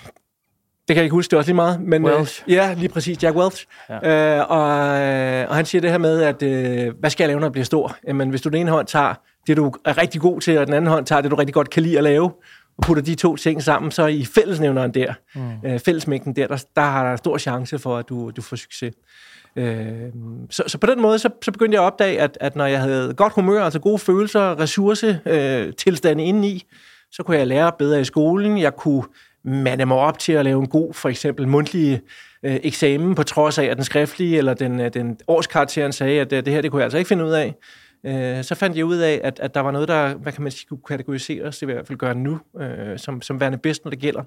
det 0.88 0.94
kan 0.94 0.96
jeg 0.96 1.04
ikke 1.04 1.14
huske, 1.14 1.30
det 1.30 1.36
er 1.36 1.38
også 1.38 1.48
lige 1.48 1.56
meget. 1.56 1.80
Men, 1.80 2.06
øh, 2.06 2.16
Welch. 2.16 2.42
Øh, 2.46 2.52
ja, 2.52 2.74
lige 2.74 2.88
præcis, 2.88 3.22
Jack 3.22 3.36
Welch. 3.36 3.66
Ja. 3.90 4.38
Øh, 4.38 4.50
og, 4.50 5.00
øh, 5.00 5.48
og 5.48 5.56
han 5.56 5.64
siger 5.64 5.80
det 5.80 5.90
her 5.90 5.98
med, 5.98 6.22
at 6.22 6.42
øh, 6.42 6.94
hvad 7.00 7.10
skal 7.10 7.24
jeg 7.24 7.28
lave, 7.28 7.40
når 7.40 7.46
jeg 7.46 7.52
bliver 7.52 7.64
stor? 7.64 7.96
Jamen, 8.06 8.30
hvis 8.30 8.40
du 8.40 8.48
den 8.48 8.58
ene 8.58 8.70
hånd 8.70 8.86
tager 8.86 9.14
det, 9.46 9.56
du 9.56 9.72
er 9.84 9.98
rigtig 9.98 10.20
god 10.20 10.40
til, 10.40 10.58
og 10.58 10.66
den 10.66 10.74
anden 10.74 10.90
hånd 10.90 11.06
tager 11.06 11.20
det, 11.22 11.30
du 11.30 11.36
rigtig 11.36 11.54
godt 11.54 11.70
kan 11.70 11.82
lide 11.82 11.98
at 11.98 12.04
lave, 12.04 12.32
og 12.78 12.82
putter 12.82 13.02
de 13.02 13.14
to 13.14 13.36
ting 13.36 13.62
sammen, 13.62 13.90
så 13.90 14.06
i 14.06 14.24
fællesnævneren 14.24 14.94
der, 14.94 15.14
mm. 15.34 15.50
øh, 15.64 15.80
fællesmængden 15.80 16.36
der, 16.36 16.46
der, 16.46 16.64
der 16.76 16.82
har 16.82 17.10
der 17.10 17.16
stor 17.16 17.38
chance 17.38 17.78
for, 17.78 17.96
at 17.96 18.08
du, 18.08 18.30
du 18.36 18.42
får 18.42 18.56
succes. 18.56 18.94
Øh, 19.56 19.86
så, 20.50 20.62
så 20.66 20.78
på 20.78 20.86
den 20.86 21.02
måde, 21.02 21.18
så, 21.18 21.30
så 21.42 21.52
begyndte 21.52 21.74
jeg 21.74 21.82
at 21.82 21.86
opdage, 21.86 22.20
at, 22.20 22.38
at 22.40 22.56
når 22.56 22.66
jeg 22.66 22.80
havde 22.80 23.14
godt 23.14 23.32
humør, 23.32 23.64
altså 23.64 23.78
gode 23.78 23.98
følelser, 23.98 24.60
ressourcetilstande 24.60 26.22
øh, 26.22 26.28
indeni, 26.28 26.64
så 27.12 27.22
kunne 27.22 27.36
jeg 27.36 27.46
lære 27.46 27.72
bedre 27.78 28.00
i 28.00 28.04
skolen, 28.04 28.58
jeg 28.58 28.76
kunne 28.76 29.02
mande 29.46 29.86
mig 29.86 29.96
op 29.96 30.18
til 30.18 30.32
at 30.32 30.44
lave 30.44 30.60
en 30.60 30.68
god, 30.68 30.94
for 30.94 31.08
eksempel 31.08 31.48
mundtlig 31.48 32.00
øh, 32.42 32.60
eksamen, 32.62 33.14
på 33.14 33.22
trods 33.22 33.58
af, 33.58 33.64
at 33.64 33.76
den 33.76 33.84
skriftlige 33.84 34.38
eller 34.38 34.54
den, 34.54 34.80
øh, 34.80 34.94
den 34.94 35.18
årskarakteren 35.28 35.92
sagde, 35.92 36.20
at 36.20 36.30
det, 36.30 36.36
øh, 36.36 36.44
det 36.44 36.52
her, 36.52 36.60
det 36.60 36.70
kunne 36.70 36.80
jeg 36.80 36.84
altså 36.84 36.98
ikke 36.98 37.08
finde 37.08 37.24
ud 37.24 37.30
af. 37.30 37.54
Øh, 38.06 38.44
så 38.44 38.54
fandt 38.54 38.76
jeg 38.76 38.84
ud 38.84 38.96
af, 38.96 39.20
at, 39.24 39.40
at 39.40 39.54
der 39.54 39.60
var 39.60 39.70
noget, 39.70 39.88
der, 39.88 40.14
hvad 40.14 40.32
kan 40.32 40.42
man 40.42 40.52
sige, 40.52 40.66
kunne 40.68 40.78
kategoriseres, 40.88 41.58
det 41.58 41.68
vil 41.68 41.72
jeg 41.72 41.76
i 41.76 41.80
hvert 41.80 41.86
fald 41.86 41.98
gøre 41.98 42.14
nu, 42.14 42.40
øh, 42.60 42.98
som, 42.98 43.22
som 43.22 43.40
værende 43.40 43.58
bedst, 43.58 43.84
når 43.84 43.90
det 43.90 43.98
gælder. 43.98 44.22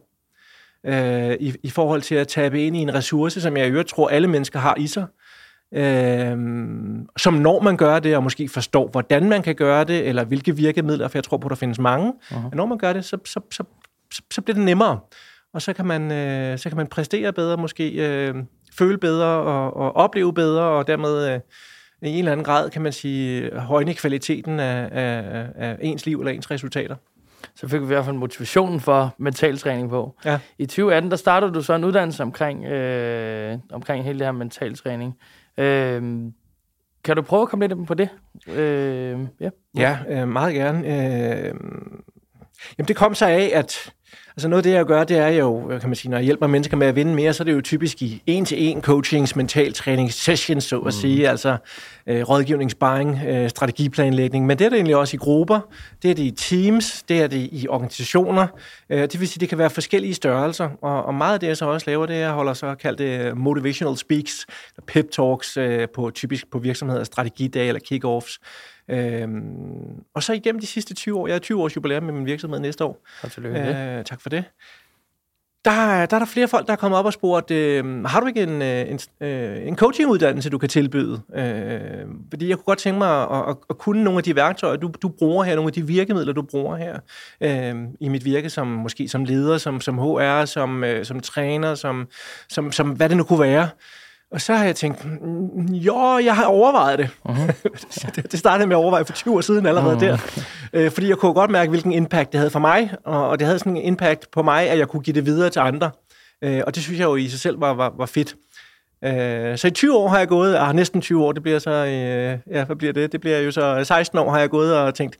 Øh, 0.86 1.36
i, 1.40 1.54
I 1.64 1.70
forhold 1.70 2.02
til 2.02 2.16
at 2.16 2.28
tabe 2.28 2.62
ind 2.62 2.78
i 2.78 2.80
en 2.80 2.94
ressource, 2.94 3.42
som 3.42 3.58
jeg 3.58 3.68
i 3.68 3.70
øvrigt 3.70 3.90
tror, 3.90 4.10
alle 4.10 4.28
mennesker 4.28 4.60
har 4.60 4.76
i 4.78 4.88
sig, 4.88 5.06
øh, 5.74 6.38
som 7.18 7.34
når 7.34 7.62
man 7.62 7.78
gør 7.78 8.00
det, 8.00 8.16
og 8.16 8.24
måske 8.24 8.50
forstår, 8.50 8.88
hvordan 8.88 9.30
man 9.30 9.42
kan 9.42 9.56
gøre 9.56 9.84
det, 9.84 10.08
eller 10.08 10.24
hvilke 10.24 10.56
virkemidler, 10.56 11.08
for 11.08 11.18
jeg 11.18 11.24
tror 11.24 11.38
på, 11.38 11.50
der 11.50 11.56
findes 11.56 11.80
mange. 11.80 12.14
Uh-huh. 12.22 12.56
Når 12.56 12.66
man 12.66 12.78
gør 12.78 12.94
det, 12.94 13.06
så, 13.06 13.18
så, 13.26 13.40
så 13.52 13.64
så, 14.14 14.22
så 14.32 14.42
bliver 14.42 14.56
det 14.56 14.66
nemmere. 14.66 15.00
Og 15.54 15.62
så 15.62 15.74
kan 15.74 15.86
man, 15.86 16.12
øh, 16.12 16.60
så 16.60 16.70
kan 16.70 16.78
man 16.78 16.88
præstere 16.88 17.34
bedre, 17.34 17.58
måske 17.58 17.92
øh, 17.92 18.36
føle 18.78 18.98
bedre 18.98 19.26
og, 19.26 19.78
og 19.78 19.96
opleve 19.96 20.34
bedre, 20.34 20.64
og 20.64 20.88
dermed 20.88 21.34
øh, 21.34 21.40
i 22.02 22.10
en 22.10 22.18
eller 22.18 22.32
anden 22.32 22.44
grad, 22.44 22.70
kan 22.70 22.82
man 22.82 22.94
sige, 22.94 23.52
højne 23.60 23.94
kvaliteten 23.94 24.60
af, 24.60 24.90
af, 24.92 25.46
af 25.56 25.78
ens 25.82 26.06
liv 26.06 26.20
eller 26.20 26.32
ens 26.32 26.52
resultater. 26.52 26.96
Så 27.56 27.68
fik 27.68 27.80
vi 27.80 27.86
i 27.86 27.88
hvert 27.88 28.06
fald 28.06 28.16
motivationen 28.16 28.80
for 28.80 29.16
mental 29.18 29.58
træning 29.58 29.90
på. 29.90 30.16
Ja. 30.26 30.40
I 30.58 30.66
2018, 30.66 31.12
der 31.12 31.18
startede 31.18 31.54
du 31.54 31.62
så 31.62 31.74
en 31.74 31.84
uddannelse 31.84 32.24
omkring, 32.24 32.66
øh, 32.66 33.58
omkring 33.72 34.04
hele 34.04 34.20
det 34.20 34.28
her 34.28 34.32
mental 34.32 34.76
træning. 34.76 35.18
Øh, 35.58 36.02
kan 37.04 37.16
du 37.16 37.22
prøve 37.22 37.42
at 37.42 37.50
komme 37.50 37.64
lidt 37.64 37.80
ind 37.80 37.88
på 37.88 37.94
det? 37.94 38.10
Øh, 38.48 39.20
ja, 39.40 39.50
ja 39.78 39.98
øh, 40.10 40.28
meget 40.28 40.54
gerne. 40.54 40.80
Øh, 40.80 41.54
jamen, 42.78 42.88
det 42.88 42.96
kom 42.96 43.16
så 43.16 43.26
af, 43.26 43.52
at 43.54 43.94
Altså 44.40 44.48
noget 44.48 44.60
af 44.60 44.64
det, 44.64 44.72
jeg 44.72 44.86
gør, 44.86 45.04
det 45.04 45.18
er 45.18 45.28
jo, 45.28 45.68
kan 45.82 45.90
man 45.90 45.96
sige, 45.96 46.12
når 46.12 46.18
jeg 46.18 46.26
hjælper 46.26 46.48
mennesker 46.48 46.78
med 46.78 46.88
at 46.88 46.96
vinde 46.96 47.16
mere, 47.16 47.34
så 47.34 47.44
er 47.44 47.46
det 47.46 47.54
jo 47.54 47.62
typisk 47.62 48.02
i 48.02 48.24
en-til-en 48.26 48.82
coachings, 48.82 49.36
mental 49.36 49.74
træning 49.74 50.14
sessions, 50.14 50.64
så 50.64 50.78
at 50.78 50.86
mm. 50.86 50.92
sige, 50.92 51.30
altså 51.30 51.58
øh, 52.08 52.30
rådgivning, 52.30 52.72
sparring, 52.72 53.20
øh, 53.28 53.50
strategiplanlægning, 53.50 54.46
men 54.46 54.60
det 54.60 54.66
er 54.66 54.70
det 54.70 54.76
egentlig 54.76 54.96
også 54.96 55.16
i 55.16 55.18
grupper, 55.18 55.60
det 56.02 56.12
er 56.12 56.16
det 56.16 56.24
i 56.24 56.32
teams, 56.32 57.04
det 57.10 57.22
er 57.22 57.28
det 57.28 57.50
i 57.52 57.68
organisationer, 57.70 58.48
øh, 58.90 59.02
det 59.02 59.20
vil 59.20 59.28
sige, 59.28 59.40
det 59.40 59.50
kan 59.50 59.58
være 59.58 59.70
forskellige 59.70 60.14
størrelser, 60.14 60.70
og, 60.82 61.06
og 61.06 61.14
meget 61.14 61.34
af 61.34 61.40
det, 61.40 61.48
jeg 61.48 61.58
så 61.58 61.66
også 61.66 61.90
laver, 61.90 62.06
det 62.06 62.16
er, 62.16 62.20
jeg 62.20 62.32
holder 62.32 62.54
så 62.54 62.76
kaldt 62.76 63.00
det 63.00 63.38
motivational 63.38 63.98
speaks, 63.98 64.46
pep 64.88 65.12
talks 65.12 65.58
øh, 65.58 65.88
på 65.96 66.12
typisk 66.16 66.52
på 66.52 66.60
virksomheder, 66.60 67.04
strategidage 67.04 67.68
eller 67.68 67.82
kick-offs, 67.92 68.40
Øhm, 68.90 70.04
og 70.14 70.24
så 70.24 70.34
igennem 70.34 70.60
de 70.60 70.68
sidste 70.68 70.94
20 70.94 71.20
år, 71.20 71.28
jeg 71.28 71.34
har 71.34 71.40
20 71.40 71.62
års 71.62 71.76
jubilæum 71.76 72.04
med 72.04 72.14
min 72.14 72.26
virksomhed 72.26 72.60
næste 72.60 72.84
år. 72.84 73.06
Og 73.24 73.32
tillykke. 73.32 73.60
Øh, 73.60 74.04
tak 74.04 74.22
for 74.22 74.30
det. 74.30 74.44
Der, 75.66 76.06
der 76.06 76.16
er 76.16 76.20
der 76.20 76.26
flere 76.26 76.48
folk, 76.48 76.68
der 76.68 76.74
er 76.74 76.78
kommet 76.78 77.00
op 77.00 77.06
og 77.06 77.14
spurgt, 77.14 77.52
øh, 77.52 78.04
har 78.04 78.20
du 78.20 78.28
ikke 78.28 78.44
en, 78.44 78.62
øh, 78.62 78.92
en, 78.92 79.00
øh, 79.22 79.68
en 79.68 79.76
coachinguddannelse, 79.76 80.50
du 80.50 80.58
kan 80.58 80.70
tilbyde? 80.70 81.22
Øh, 81.36 82.08
fordi 82.30 82.50
jeg 82.50 82.58
kunne 82.58 82.64
godt 82.64 82.80
tænke 82.80 82.98
mig 82.98 83.22
at, 83.22 83.50
at, 83.50 83.56
at 83.70 83.78
kunne 83.78 84.04
nogle 84.04 84.18
af 84.18 84.24
de 84.24 84.36
værktøjer, 84.36 84.76
du, 84.76 84.92
du 85.02 85.10
bruger 85.10 85.44
her, 85.44 85.56
nogle 85.56 85.70
af 85.70 85.74
de 85.74 85.88
virkemidler, 85.88 86.34
du 86.34 86.42
bruger 86.42 86.76
her 86.76 87.00
øh, 87.42 87.76
i 88.00 88.10
mit 88.10 88.26
virke, 88.26 88.50
som 88.50 88.68
måske 88.68 89.08
som 89.08 89.26
leder, 89.26 89.58
som, 89.58 89.82
som 89.82 89.98
HR, 89.98 90.46
som, 90.46 90.84
øh, 90.84 91.06
som 91.06 91.20
træner, 91.20 91.76
som, 91.76 92.08
som, 92.50 92.72
som 92.72 92.90
hvad 92.90 93.10
det 93.10 93.18
nu 93.18 93.24
kunne 93.24 93.40
være. 93.40 93.70
Og 94.32 94.42
så 94.42 94.54
har 94.54 94.66
jeg 94.66 94.76
tænkt, 94.76 95.06
mm, 95.06 95.66
jo, 95.66 96.18
jeg 96.18 96.36
har 96.36 96.46
overvejet 96.46 97.00
det. 97.00 97.10
Uh-huh. 97.30 98.22
det 98.32 98.40
startede 98.40 98.68
med 98.68 98.76
at 98.76 98.80
overveje 98.80 99.06
for 99.06 99.14
20 99.14 99.36
år 99.36 99.42
siden 99.42 99.66
allerede 99.66 99.96
uh-huh. 99.96 100.00
der. 100.00 100.18
Øh, 100.74 100.92
fordi 100.92 101.10
jeg 101.10 101.18
kunne 101.18 101.34
godt 101.34 101.52
mærke, 101.52 101.70
hvilken 101.70 101.92
impact 101.92 102.32
det 102.32 102.38
havde 102.38 102.52
for 102.52 102.60
mig, 102.60 102.94
og 103.04 103.40
det 103.40 103.48
havde 103.48 103.60
sådan 103.60 103.78
en 103.78 103.84
impact 103.84 104.32
på 104.32 104.42
mig, 104.42 104.70
at 104.70 104.78
jeg 104.78 104.88
kunne 104.88 105.02
give 105.02 105.14
det 105.14 105.26
videre 105.26 105.50
til 105.50 105.60
andre. 105.60 105.92
Øh, 106.42 106.62
og 106.68 106.76
det 106.76 106.84
synes 106.84 107.00
jeg 107.00 107.06
jo 107.06 107.16
i 107.16 107.28
sig 107.28 107.40
selv 107.40 107.62
var, 107.62 107.74
var, 107.74 107.94
var 107.98 108.06
fedt. 108.06 108.36
Øh, 109.06 109.58
så 109.58 109.68
i 109.68 109.72
20 109.72 109.98
år 109.98 110.08
har 110.08 110.18
jeg 110.18 110.28
gået, 110.28 110.56
ah, 110.56 110.76
næsten 110.76 111.02
20 111.02 111.24
år, 111.24 111.32
det 111.32 111.44
bliver 111.44 111.60
så, 111.60 111.72
ja, 112.52 112.66
hvad 112.66 112.76
bliver 112.76 112.94
det? 112.94 113.12
Det 113.12 113.22
bliver 113.22 113.40
jo 113.40 113.52
så 113.52 113.84
16 113.84 114.20
år 114.20 114.32
har 114.32 114.40
jeg 114.40 114.50
gået 114.50 114.76
og 114.76 114.96
tænkt, 114.96 115.18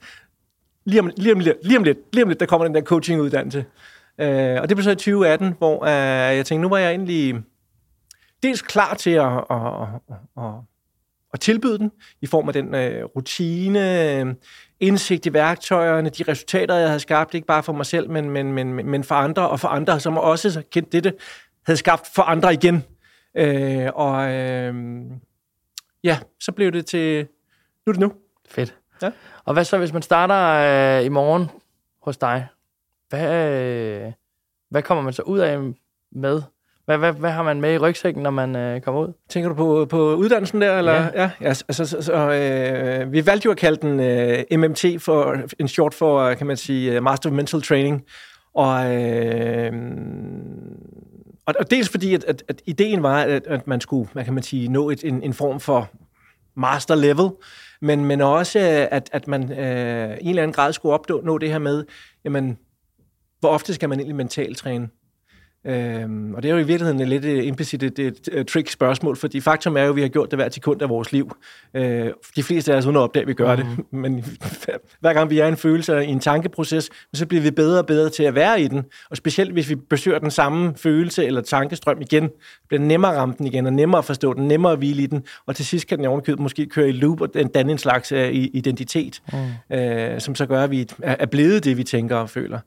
lige 0.86 1.00
om, 1.00 1.10
lige 1.16 1.32
om, 1.32 1.38
lige 1.38 1.78
om 1.78 1.84
lidt, 1.84 1.98
lige 2.12 2.22
om 2.22 2.28
lidt, 2.28 2.40
der 2.40 2.46
kommer 2.46 2.66
den 2.66 2.74
der 2.74 2.82
coachinguddannelse. 2.82 3.64
og 4.18 4.68
det 4.68 4.76
blev 4.76 4.82
så 4.82 4.90
i 4.90 4.94
2018, 4.94 5.54
hvor 5.58 5.86
jeg 5.86 6.46
tænkte, 6.46 6.62
nu 6.62 6.68
var 6.68 6.78
jeg 6.78 6.90
egentlig 6.90 7.34
dels 8.42 8.62
klar 8.62 8.94
til 8.94 9.10
at, 9.10 9.44
at, 9.50 9.56
at, 9.56 10.44
at, 10.44 10.52
at 11.32 11.40
tilbyde 11.40 11.78
den 11.78 11.92
i 12.20 12.26
form 12.26 12.48
af 12.48 12.52
den 12.52 12.66
uh, 12.66 13.04
rutine, 13.16 14.36
indsigt 14.80 15.26
i 15.26 15.32
værktøjerne, 15.32 16.10
de 16.10 16.24
resultater, 16.28 16.74
jeg 16.74 16.88
havde 16.88 17.00
skabt, 17.00 17.34
ikke 17.34 17.46
bare 17.46 17.62
for 17.62 17.72
mig 17.72 17.86
selv, 17.86 18.10
men, 18.10 18.30
men, 18.30 18.52
men, 18.52 18.74
men 18.74 19.04
for 19.04 19.14
andre, 19.14 19.48
og 19.48 19.60
for 19.60 19.68
andre, 19.68 20.00
som 20.00 20.18
også 20.18 20.62
kendt 20.70 20.92
dette, 20.92 21.12
havde 21.66 21.76
skabt 21.76 22.08
for 22.14 22.22
andre 22.22 22.52
igen. 22.52 22.84
Uh, 23.40 23.86
og 23.94 24.24
uh, 24.24 25.10
ja, 26.04 26.18
så 26.40 26.52
blev 26.52 26.72
det 26.72 26.86
til, 26.86 27.26
nu 27.86 27.90
er 27.90 27.92
det 27.92 28.00
nu. 28.00 28.12
Fedt. 28.48 28.76
Ja. 29.02 29.10
Og 29.44 29.52
hvad 29.52 29.64
så, 29.64 29.78
hvis 29.78 29.92
man 29.92 30.02
starter 30.02 30.98
uh, 30.98 31.06
i 31.06 31.08
morgen 31.08 31.50
hos 32.02 32.16
dig? 32.16 32.46
Hvad, 33.08 34.06
uh, 34.06 34.12
hvad 34.70 34.82
kommer 34.82 35.04
man 35.04 35.12
så 35.12 35.22
ud 35.22 35.38
af 35.38 35.72
med? 36.12 36.42
Hvad, 36.84 36.98
hvad, 36.98 37.12
hvad 37.12 37.30
har 37.30 37.42
man 37.42 37.60
med 37.60 37.74
i 37.74 37.78
rygsækken, 37.78 38.22
når 38.22 38.30
man 38.30 38.56
øh, 38.56 38.80
kommer 38.80 39.00
ud? 39.00 39.12
Tænker 39.28 39.48
du 39.48 39.54
på, 39.54 39.86
på 39.90 40.14
uddannelsen 40.14 40.60
der? 40.60 40.78
Eller? 40.78 40.92
Ja. 40.92 41.30
ja 41.40 41.48
altså, 41.68 41.84
så, 41.84 42.02
så, 42.02 42.14
øh, 42.14 43.12
vi 43.12 43.26
valgte 43.26 43.46
jo 43.46 43.50
at 43.50 43.56
kalde 43.56 43.88
den 43.88 44.00
øh, 44.00 44.58
MMT, 44.58 44.84
for, 44.98 45.36
en 45.58 45.68
short 45.68 45.94
for, 45.94 46.34
kan 46.34 46.46
man 46.46 46.56
sige, 46.56 46.92
øh, 46.92 47.02
Master 47.02 47.30
of 47.30 47.36
Mental 47.36 47.62
Training. 47.62 48.04
Og, 48.54 48.96
øh, 48.96 49.72
og, 51.46 51.54
og 51.58 51.70
dels 51.70 51.88
fordi, 51.88 52.14
at, 52.14 52.24
at, 52.24 52.42
at 52.48 52.62
ideen 52.66 53.02
var, 53.02 53.22
at, 53.22 53.46
at 53.46 53.66
man 53.66 53.80
skulle, 53.80 54.08
hvad 54.12 54.24
kan 54.24 54.34
man 54.34 54.42
sige, 54.42 54.68
nå 54.68 54.90
et, 54.90 55.04
en, 55.04 55.22
en 55.22 55.34
form 55.34 55.60
for 55.60 55.88
master 56.54 56.94
level, 56.94 57.30
men, 57.80 58.04
men 58.04 58.20
også, 58.20 58.58
at, 58.90 59.10
at 59.12 59.28
man 59.28 59.52
øh, 59.52 60.16
i 60.16 60.22
en 60.22 60.28
eller 60.28 60.42
anden 60.42 60.54
grad 60.54 60.72
skulle 60.72 60.94
opnå 60.94 61.38
det 61.38 61.50
her 61.50 61.58
med, 61.58 61.84
jamen, 62.24 62.58
hvor 63.40 63.48
ofte 63.48 63.74
skal 63.74 63.88
man 63.88 63.98
egentlig 63.98 64.16
mentalt 64.16 64.58
træne? 64.58 64.88
Øhm, 65.66 66.34
og 66.34 66.42
det 66.42 66.48
er 66.48 66.52
jo 66.52 66.60
i 66.60 66.66
virkeligheden 66.66 67.00
et 67.00 67.08
lidt 67.08 67.24
øh, 67.24 67.46
implicit 67.46 67.82
et, 67.82 67.98
et, 67.98 68.28
et 68.32 68.46
trick 68.46 68.70
spørgsmål, 68.70 69.16
fordi 69.16 69.40
faktum 69.40 69.76
er 69.76 69.82
jo, 69.82 69.90
at 69.90 69.96
vi 69.96 70.00
har 70.00 70.08
gjort 70.08 70.30
det 70.30 70.38
hver 70.38 70.48
sekund 70.48 70.82
af 70.82 70.88
vores 70.88 71.12
liv. 71.12 71.36
Øh, 71.74 72.10
de 72.36 72.42
fleste 72.42 72.72
af 72.72 72.76
os 72.76 72.86
uden 72.86 72.96
at 72.96 73.00
opdage, 73.00 73.22
at 73.22 73.28
vi 73.28 73.34
gør 73.34 73.56
mm. 73.56 73.62
det. 73.62 73.84
Men 74.02 74.24
hver 75.00 75.12
gang 75.12 75.30
vi 75.30 75.38
er 75.38 75.46
i 75.46 75.48
en 75.48 75.56
følelse 75.56 76.04
i 76.04 76.08
en 76.08 76.20
tankeproces, 76.20 76.90
så 77.14 77.26
bliver 77.26 77.42
vi 77.42 77.50
bedre 77.50 77.78
og 77.78 77.86
bedre 77.86 78.10
til 78.10 78.22
at 78.22 78.34
være 78.34 78.60
i 78.60 78.68
den. 78.68 78.82
Og 79.10 79.16
specielt 79.16 79.52
hvis 79.52 79.68
vi 79.68 79.74
besøger 79.74 80.18
den 80.18 80.30
samme 80.30 80.74
følelse 80.76 81.24
eller 81.24 81.40
tankestrøm 81.40 82.00
igen, 82.00 82.30
bliver 82.68 82.78
det 82.78 82.88
nemmere 82.88 83.12
at 83.12 83.18
ramme 83.18 83.34
den 83.38 83.46
igen, 83.46 83.66
og 83.66 83.72
nemmere 83.72 83.98
at 83.98 84.04
forstå 84.04 84.34
den, 84.34 84.48
nemmere 84.48 84.72
at 84.72 84.78
hvile 84.78 85.02
i 85.02 85.06
den. 85.06 85.24
Og 85.46 85.56
til 85.56 85.66
sidst 85.66 85.86
kan 85.86 85.98
den 85.98 86.06
ovenikøbet 86.06 86.40
måske 86.40 86.66
køre 86.66 86.88
i 86.88 86.92
loop 86.92 87.20
og 87.20 87.28
danne 87.54 87.72
en 87.72 87.78
slags 87.78 88.12
uh, 88.12 88.28
identitet, 88.32 89.22
mm. 89.70 89.76
øh, 89.76 90.20
som 90.20 90.34
så 90.34 90.46
gør, 90.46 90.64
at 90.64 90.70
vi 90.70 90.88
er 91.02 91.26
blevet 91.26 91.64
det, 91.64 91.76
vi 91.76 91.84
tænker 91.84 92.16
og 92.16 92.30
føler. 92.30 92.58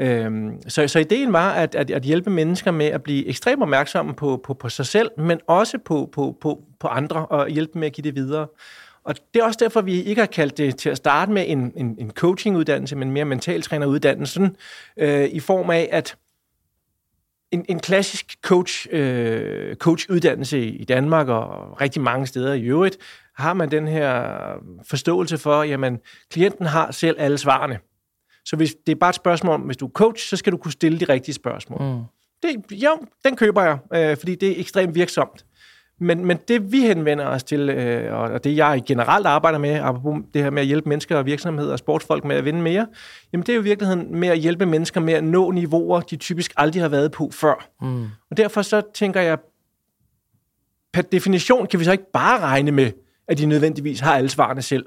Øhm, 0.00 0.68
så, 0.68 0.88
så 0.88 0.98
ideen 0.98 1.32
var 1.32 1.52
at, 1.52 1.74
at, 1.74 1.90
at 1.90 2.02
hjælpe 2.02 2.30
mennesker 2.30 2.70
med 2.70 2.86
at 2.86 3.02
blive 3.02 3.26
ekstremt 3.26 3.62
opmærksomme 3.62 4.14
på, 4.14 4.40
på, 4.44 4.54
på 4.54 4.68
sig 4.68 4.86
selv, 4.86 5.10
men 5.18 5.40
også 5.46 5.78
på, 5.78 6.08
på, 6.12 6.36
på, 6.40 6.62
på 6.80 6.88
andre, 6.88 7.26
og 7.26 7.48
hjælpe 7.48 7.78
med 7.78 7.86
at 7.86 7.92
give 7.92 8.04
det 8.04 8.14
videre. 8.14 8.46
Og 9.04 9.14
det 9.34 9.40
er 9.40 9.44
også 9.44 9.58
derfor, 9.62 9.80
vi 9.80 10.02
ikke 10.02 10.20
har 10.20 10.26
kaldt 10.26 10.58
det 10.58 10.76
til 10.76 10.90
at 10.90 10.96
starte 10.96 11.32
med 11.32 11.44
en, 11.46 11.72
en, 11.76 11.96
en 11.98 12.10
coachinguddannelse, 12.10 12.96
men 12.96 13.10
mere 13.10 13.24
mentaltræneruddannelsen, 13.24 14.56
øh, 14.96 15.24
i 15.24 15.40
form 15.40 15.70
af, 15.70 15.88
at 15.92 16.16
en, 17.50 17.64
en 17.68 17.80
klassisk 17.80 18.36
coach, 18.42 18.86
øh, 18.90 19.76
coachuddannelse 19.76 20.60
i 20.60 20.84
Danmark 20.84 21.28
og 21.28 21.80
rigtig 21.80 22.02
mange 22.02 22.26
steder 22.26 22.54
i 22.54 22.62
øvrigt, 22.62 22.98
har 23.36 23.54
man 23.54 23.70
den 23.70 23.88
her 23.88 24.32
forståelse 24.88 25.38
for, 25.38 25.62
jamen, 25.62 25.98
klienten 26.30 26.66
har 26.66 26.90
selv 26.90 27.16
alle 27.18 27.38
svarene. 27.38 27.78
Så 28.50 28.56
hvis 28.56 28.74
det 28.86 28.92
er 28.92 28.96
bare 28.96 29.10
et 29.10 29.16
spørgsmål 29.16 29.54
om, 29.54 29.60
hvis 29.60 29.76
du 29.76 29.86
er 29.86 29.90
coach, 29.90 30.28
så 30.28 30.36
skal 30.36 30.52
du 30.52 30.56
kunne 30.56 30.72
stille 30.72 31.00
de 31.00 31.04
rigtige 31.04 31.34
spørgsmål. 31.34 31.82
Mm. 31.82 32.00
Det, 32.42 32.72
jo, 32.72 32.90
den 33.24 33.36
køber 33.36 33.62
jeg, 33.62 33.78
øh, 33.94 34.16
fordi 34.16 34.34
det 34.34 34.48
er 34.50 34.60
ekstremt 34.60 34.94
virksomt. 34.94 35.44
Men, 35.98 36.24
men 36.24 36.38
det 36.48 36.72
vi 36.72 36.80
henvender 36.80 37.26
os 37.26 37.44
til, 37.44 37.68
øh, 37.68 38.14
og 38.14 38.44
det 38.44 38.56
jeg 38.56 38.82
generelt 38.86 39.26
arbejder 39.26 39.58
med, 39.58 39.70
apropos 39.70 40.22
det 40.34 40.42
her 40.42 40.50
med 40.50 40.62
at 40.62 40.66
hjælpe 40.66 40.88
mennesker 40.88 41.16
og 41.16 41.26
virksomheder 41.26 41.72
og 41.72 41.78
sportsfolk 41.78 42.24
med 42.24 42.36
at 42.36 42.44
vinde 42.44 42.62
mere, 42.62 42.86
jamen 43.32 43.46
det 43.46 43.52
er 43.52 43.56
jo 43.56 43.60
i 43.60 43.64
virkeligheden 43.64 44.16
med 44.16 44.28
at 44.28 44.38
hjælpe 44.38 44.66
mennesker 44.66 45.00
med 45.00 45.14
at 45.14 45.24
nå 45.24 45.50
niveauer, 45.50 46.00
de 46.00 46.16
typisk 46.16 46.52
aldrig 46.56 46.82
har 46.82 46.88
været 46.88 47.12
på 47.12 47.30
før. 47.32 47.68
Mm. 47.80 48.04
Og 48.30 48.36
derfor 48.36 48.62
så 48.62 48.82
tænker 48.94 49.20
jeg, 49.20 49.38
per 50.92 51.02
definition 51.02 51.66
kan 51.66 51.80
vi 51.80 51.84
så 51.84 51.92
ikke 51.92 52.10
bare 52.12 52.40
regne 52.40 52.70
med, 52.70 52.92
at 53.28 53.38
de 53.38 53.46
nødvendigvis 53.46 54.00
har 54.00 54.16
alle 54.16 54.28
svarene 54.28 54.62
selv. 54.62 54.86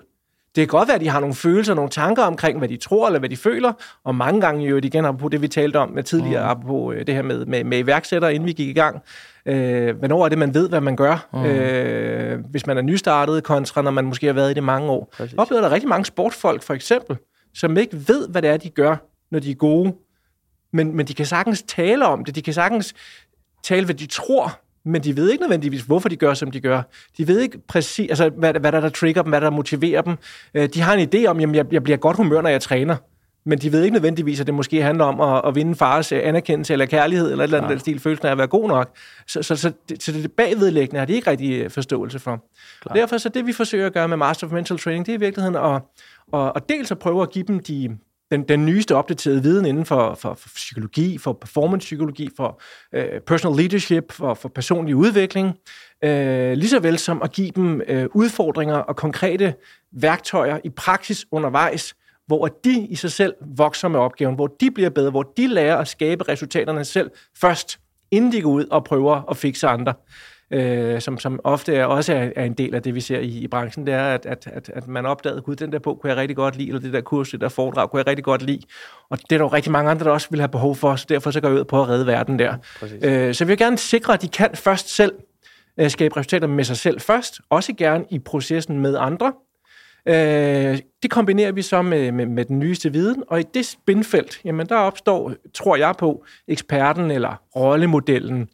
Det 0.55 0.61
kan 0.61 0.67
godt 0.67 0.87
være, 0.87 0.95
at 0.95 1.01
de 1.01 1.09
har 1.09 1.19
nogle 1.19 1.35
følelser, 1.35 1.73
nogle 1.73 1.89
tanker 1.89 2.23
omkring, 2.23 2.57
hvad 2.57 2.67
de 2.67 2.77
tror 2.77 3.07
eller 3.07 3.19
hvad 3.19 3.29
de 3.29 3.37
føler, 3.37 3.73
og 4.03 4.15
mange 4.15 4.41
gange 4.41 4.65
jo 4.65 4.77
igen 4.77 5.17
på 5.17 5.29
det, 5.29 5.41
vi 5.41 5.47
talte 5.47 5.77
om 5.77 5.89
med 5.89 6.03
tidligere, 6.03 6.53
mm. 6.53 6.61
på 6.61 6.91
øh, 6.91 7.07
det 7.07 7.15
her 7.15 7.21
med, 7.21 7.45
med, 7.45 7.63
med 7.63 7.77
iværksættere, 7.77 8.33
inden 8.33 8.47
vi 8.47 8.53
gik 8.53 8.67
i 8.67 8.73
gang. 8.73 9.01
Øh, 9.45 9.97
hvornår 9.97 10.25
er 10.25 10.29
det, 10.29 10.37
man 10.37 10.53
ved, 10.53 10.69
hvad 10.69 10.81
man 10.81 10.95
gør, 10.95 11.27
mm. 11.33 11.45
øh, 11.45 12.39
hvis 12.45 12.67
man 12.67 12.77
er 12.77 12.81
nystartet, 12.81 13.43
kontra 13.43 13.81
når 13.81 13.91
man 13.91 14.05
måske 14.05 14.25
har 14.25 14.33
været 14.33 14.51
i 14.51 14.53
det 14.53 14.63
mange 14.63 14.89
år. 14.89 15.13
Præcis. 15.17 15.31
Jeg 15.31 15.39
oplever, 15.39 15.61
der 15.61 15.69
er 15.69 15.73
rigtig 15.73 15.89
mange 15.89 16.05
sportfolk, 16.05 16.63
for 16.63 16.73
eksempel, 16.73 17.17
som 17.53 17.77
ikke 17.77 17.97
ved, 18.07 18.27
hvad 18.27 18.41
det 18.41 18.49
er, 18.49 18.57
de 18.57 18.69
gør, 18.69 18.95
når 19.31 19.39
de 19.39 19.51
er 19.51 19.55
gode. 19.55 19.93
Men, 20.73 20.95
men 20.95 21.07
de 21.07 21.13
kan 21.13 21.25
sagtens 21.25 21.63
tale 21.63 22.05
om 22.05 22.25
det. 22.25 22.35
De 22.35 22.41
kan 22.41 22.53
sagtens 22.53 22.93
tale, 23.63 23.85
hvad 23.85 23.95
de 23.95 24.05
tror, 24.05 24.59
men 24.85 25.03
de 25.03 25.17
ved 25.17 25.31
ikke 25.31 25.41
nødvendigvis, 25.41 25.81
hvorfor 25.81 26.09
de 26.09 26.15
gør, 26.15 26.33
som 26.33 26.51
de 26.51 26.61
gør. 26.61 26.81
De 27.17 27.27
ved 27.27 27.39
ikke 27.39 27.57
præcis, 27.67 28.09
altså, 28.09 28.29
hvad, 28.29 28.53
hvad 28.53 28.71
der, 28.71 28.79
der 28.79 28.89
trigger 28.89 29.21
dem, 29.21 29.29
hvad 29.29 29.41
der 29.41 29.49
motiverer 29.49 30.01
dem. 30.01 30.15
Øh, 30.53 30.69
de 30.73 30.81
har 30.81 30.93
en 30.93 31.09
idé 31.13 31.25
om, 31.25 31.39
at 31.39 31.55
jeg, 31.55 31.73
jeg 31.73 31.83
bliver 31.83 31.97
godt 31.97 32.17
humør, 32.17 32.41
når 32.41 32.49
jeg 32.49 32.61
træner. 32.61 32.95
Men 33.45 33.59
de 33.59 33.71
ved 33.71 33.83
ikke 33.83 33.93
nødvendigvis, 33.93 34.39
at 34.39 34.47
det 34.47 34.55
måske 34.55 34.81
handler 34.81 35.05
om 35.05 35.21
at, 35.21 35.41
at 35.47 35.55
vinde 35.55 35.75
fars 35.75 36.11
anerkendelse 36.11 36.73
eller 36.73 36.85
kærlighed, 36.85 37.31
eller 37.31 37.43
et 37.43 37.47
eller 37.47 37.57
andet 37.57 37.75
ja. 37.75 37.79
stil, 37.79 37.99
følelsen 37.99 38.27
af 38.27 38.31
at 38.31 38.37
være 38.37 38.47
god 38.47 38.67
nok. 38.67 38.95
Så, 39.27 39.43
så, 39.43 39.55
så, 39.55 39.71
det, 39.89 40.03
så 40.03 40.11
det 40.11 40.31
bagvedlæggende 40.31 40.99
har 40.99 41.05
de 41.05 41.13
ikke 41.13 41.29
rigtig 41.29 41.61
øh, 41.61 41.69
forståelse 41.69 42.19
for. 42.19 42.45
Klar. 42.81 42.95
Derfor 42.95 43.17
så 43.17 43.29
det, 43.29 43.45
vi 43.45 43.53
forsøger 43.53 43.85
at 43.85 43.93
gøre 43.93 44.07
med 44.07 44.17
Master 44.17 44.47
of 44.47 44.53
Mental 44.53 44.77
Training, 44.77 45.05
det 45.05 45.11
er 45.11 45.17
i 45.17 45.19
virkeligheden 45.19 45.55
at, 45.55 45.81
at, 46.33 46.51
at 46.55 46.69
dels 46.69 46.91
at 46.91 46.99
prøve 46.99 47.21
at 47.21 47.31
give 47.31 47.45
dem 47.47 47.59
de, 47.59 47.97
den, 48.33 48.43
den 48.43 48.65
nyeste 48.65 48.95
opdaterede 48.95 49.43
viden 49.43 49.65
inden 49.65 49.85
for, 49.85 50.15
for, 50.15 50.33
for 50.33 50.49
psykologi, 50.55 51.17
for 51.17 51.33
performance-psykologi, 51.33 52.29
for 52.37 52.61
øh, 52.93 53.21
personal 53.27 53.57
leadership, 53.57 54.11
for, 54.11 54.33
for 54.33 54.49
personlig 54.49 54.95
udvikling, 54.95 55.57
øh, 56.03 56.53
lige 56.53 56.69
så 56.69 56.79
vel 56.79 56.99
som 56.99 57.21
at 57.21 57.31
give 57.31 57.51
dem 57.51 57.81
øh, 57.87 58.05
udfordringer 58.13 58.75
og 58.75 58.95
konkrete 58.95 59.53
værktøjer 59.91 60.59
i 60.63 60.69
praksis 60.69 61.25
undervejs, 61.31 61.95
hvor 62.27 62.47
de 62.47 62.87
i 62.87 62.95
sig 62.95 63.11
selv 63.11 63.33
vokser 63.41 63.87
med 63.87 63.99
opgaven, 63.99 64.35
hvor 64.35 64.47
de 64.47 64.71
bliver 64.71 64.89
bedre, 64.89 65.11
hvor 65.11 65.33
de 65.37 65.47
lærer 65.47 65.77
at 65.77 65.87
skabe 65.87 66.23
resultaterne 66.29 66.85
selv 66.85 67.11
først, 67.37 67.79
inden 68.11 68.31
de 68.31 68.41
går 68.41 68.51
ud 68.51 68.65
og 68.65 68.83
prøver 68.83 69.29
at 69.31 69.37
fikse 69.37 69.67
andre 69.67 69.93
øh, 70.51 71.01
som, 71.01 71.19
som 71.19 71.39
ofte 71.43 71.75
er, 71.75 71.85
også 71.85 72.13
er, 72.13 72.29
er 72.35 72.43
en 72.45 72.53
del 72.53 72.75
af 72.75 72.81
det, 72.81 72.95
vi 72.95 73.01
ser 73.01 73.19
i, 73.19 73.27
i 73.27 73.47
branchen, 73.47 73.85
det 73.85 73.93
er, 73.93 74.03
at, 74.03 74.25
at, 74.25 74.47
at, 74.53 74.71
at 74.73 74.87
man 74.87 75.05
opdagede, 75.05 75.41
gud, 75.41 75.55
den 75.55 75.71
der 75.71 75.79
bog 75.79 75.99
kunne 76.01 76.09
jeg 76.09 76.17
rigtig 76.17 76.35
godt 76.35 76.57
lide, 76.57 76.67
eller 76.67 76.81
det 76.81 76.93
der 76.93 77.01
kurs, 77.01 77.29
det 77.29 77.41
der 77.41 77.49
foredrag 77.49 77.89
kunne 77.89 77.97
jeg 77.99 78.07
rigtig 78.07 78.23
godt 78.23 78.41
lide. 78.41 78.61
Og 79.09 79.17
det 79.17 79.31
er 79.31 79.37
der 79.37 79.45
jo 79.45 79.47
rigtig 79.47 79.71
mange 79.71 79.91
andre, 79.91 80.05
der 80.05 80.11
også 80.11 80.27
vil 80.31 80.39
have 80.39 80.49
behov 80.49 80.75
for, 80.75 80.95
så 80.95 81.05
derfor 81.09 81.31
så 81.31 81.41
går 81.41 81.47
jeg 81.47 81.57
ud 81.57 81.63
på 81.63 81.81
at 81.81 81.89
redde 81.89 82.07
verden 82.07 82.39
der. 82.39 82.55
Øh, 83.01 83.33
så 83.33 83.45
vi 83.45 83.47
vil 83.47 83.57
gerne 83.57 83.77
sikre, 83.77 84.13
at 84.13 84.21
de 84.21 84.27
kan 84.27 84.49
først 84.53 84.95
selv 84.95 85.13
øh, 85.77 85.89
skabe 85.89 86.17
resultater 86.17 86.47
med 86.47 86.63
sig 86.63 86.77
selv 86.77 87.01
først, 87.01 87.41
også 87.49 87.73
gerne 87.77 88.05
i 88.09 88.19
processen 88.19 88.79
med 88.79 88.97
andre. 88.99 89.33
Øh, 90.05 90.79
det 91.03 91.11
kombinerer 91.11 91.51
vi 91.51 91.61
så 91.61 91.81
med, 91.81 92.11
med, 92.11 92.25
med 92.25 92.45
den 92.45 92.59
nyeste 92.59 92.91
viden, 92.91 93.23
og 93.27 93.39
i 93.39 93.43
det 93.53 93.65
spændfelt, 93.65 94.41
jamen 94.45 94.67
der 94.69 94.75
opstår, 94.75 95.33
tror 95.53 95.75
jeg 95.75 95.95
på, 95.99 96.25
eksperten 96.47 97.11
eller 97.11 97.41
rollemodellen, 97.55 98.49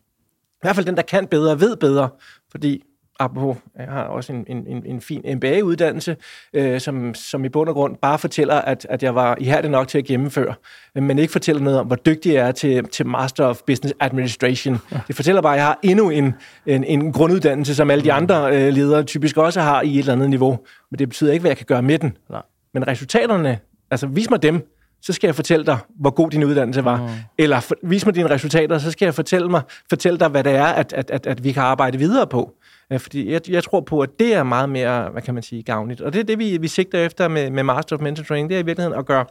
i 0.59 0.61
hvert 0.61 0.75
fald 0.75 0.85
den, 0.85 0.95
der 0.95 1.01
kan 1.01 1.27
bedre, 1.27 1.59
ved 1.59 1.75
bedre, 1.75 2.09
fordi 2.51 2.83
apropos, 3.19 3.57
jeg 3.77 3.87
har 3.87 4.03
også 4.03 4.33
en, 4.33 4.45
en, 4.47 4.85
en 4.85 5.01
fin 5.01 5.21
MBA-uddannelse, 5.35 6.15
øh, 6.53 6.79
som, 6.79 7.13
som 7.13 7.45
i 7.45 7.49
bund 7.49 7.69
og 7.69 7.75
grund 7.75 7.97
bare 7.97 8.19
fortæller, 8.19 8.55
at, 8.55 8.87
at 8.89 9.03
jeg 9.03 9.15
var 9.15 9.35
ihærdig 9.39 9.71
nok 9.71 9.87
til 9.87 9.97
at 9.97 10.05
gennemføre, 10.05 10.53
men 10.95 11.19
ikke 11.19 11.31
fortæller 11.31 11.61
noget 11.61 11.79
om, 11.79 11.87
hvor 11.87 11.95
dygtig 11.95 12.33
jeg 12.33 12.47
er 12.47 12.51
til, 12.51 12.83
til 12.83 13.07
Master 13.07 13.45
of 13.45 13.61
Business 13.67 13.93
Administration. 13.99 14.77
Det 15.07 15.15
fortæller 15.15 15.41
bare, 15.41 15.53
at 15.53 15.57
jeg 15.57 15.65
har 15.65 15.79
endnu 15.83 16.09
en, 16.09 16.33
en, 16.65 16.83
en 16.83 17.13
grunduddannelse, 17.13 17.75
som 17.75 17.91
alle 17.91 18.03
de 18.03 18.13
andre 18.13 18.57
øh, 18.57 18.73
ledere 18.73 19.03
typisk 19.03 19.37
også 19.37 19.61
har 19.61 19.81
i 19.81 19.93
et 19.93 19.99
eller 19.99 20.13
andet 20.13 20.29
niveau. 20.29 20.59
Men 20.91 20.99
det 20.99 21.09
betyder 21.09 21.31
ikke, 21.31 21.41
hvad 21.41 21.51
jeg 21.51 21.57
kan 21.57 21.65
gøre 21.65 21.81
med 21.81 21.99
den. 21.99 22.17
Nej. 22.29 22.41
Men 22.73 22.87
resultaterne, 22.87 23.59
altså 23.91 24.07
vis 24.07 24.29
mig 24.29 24.43
dem, 24.43 24.78
så 25.01 25.13
skal 25.13 25.27
jeg 25.27 25.35
fortælle 25.35 25.65
dig, 25.65 25.77
hvor 25.99 26.09
god 26.09 26.29
din 26.29 26.43
uddannelse 26.43 26.85
var. 26.85 26.97
Mm. 26.97 27.07
Eller 27.37 27.59
for, 27.59 27.75
vis 27.83 28.05
mig 28.05 28.15
dine 28.15 28.29
resultater, 28.29 28.77
så 28.77 28.91
skal 28.91 29.05
jeg 29.05 29.15
fortælle, 29.15 29.49
mig, 29.49 29.61
fortælle 29.89 30.19
dig, 30.19 30.27
hvad 30.27 30.43
det 30.43 30.51
er, 30.51 30.65
at, 30.65 30.93
at, 30.93 31.11
at, 31.11 31.27
at 31.27 31.43
vi 31.43 31.51
kan 31.51 31.63
arbejde 31.63 31.97
videre 31.97 32.27
på. 32.27 32.53
Fordi 32.97 33.31
jeg, 33.31 33.49
jeg 33.49 33.63
tror 33.63 33.81
på, 33.81 34.01
at 34.01 34.09
det 34.19 34.33
er 34.33 34.43
meget 34.43 34.69
mere, 34.69 35.09
hvad 35.09 35.21
kan 35.21 35.33
man 35.33 35.43
sige, 35.43 35.63
gavnligt. 35.63 36.01
Og 36.01 36.13
det 36.13 36.19
er 36.19 36.23
det, 36.23 36.39
vi, 36.39 36.57
vi 36.57 36.67
sigter 36.67 37.05
efter 37.05 37.27
med, 37.27 37.49
med 37.49 37.63
Master 37.63 37.95
of 37.95 38.01
Mental 38.01 38.25
Training. 38.25 38.49
Det 38.49 38.55
er 38.55 38.59
i 38.59 38.65
virkeligheden 38.65 38.99
at 38.99 39.05
gøre, 39.05 39.25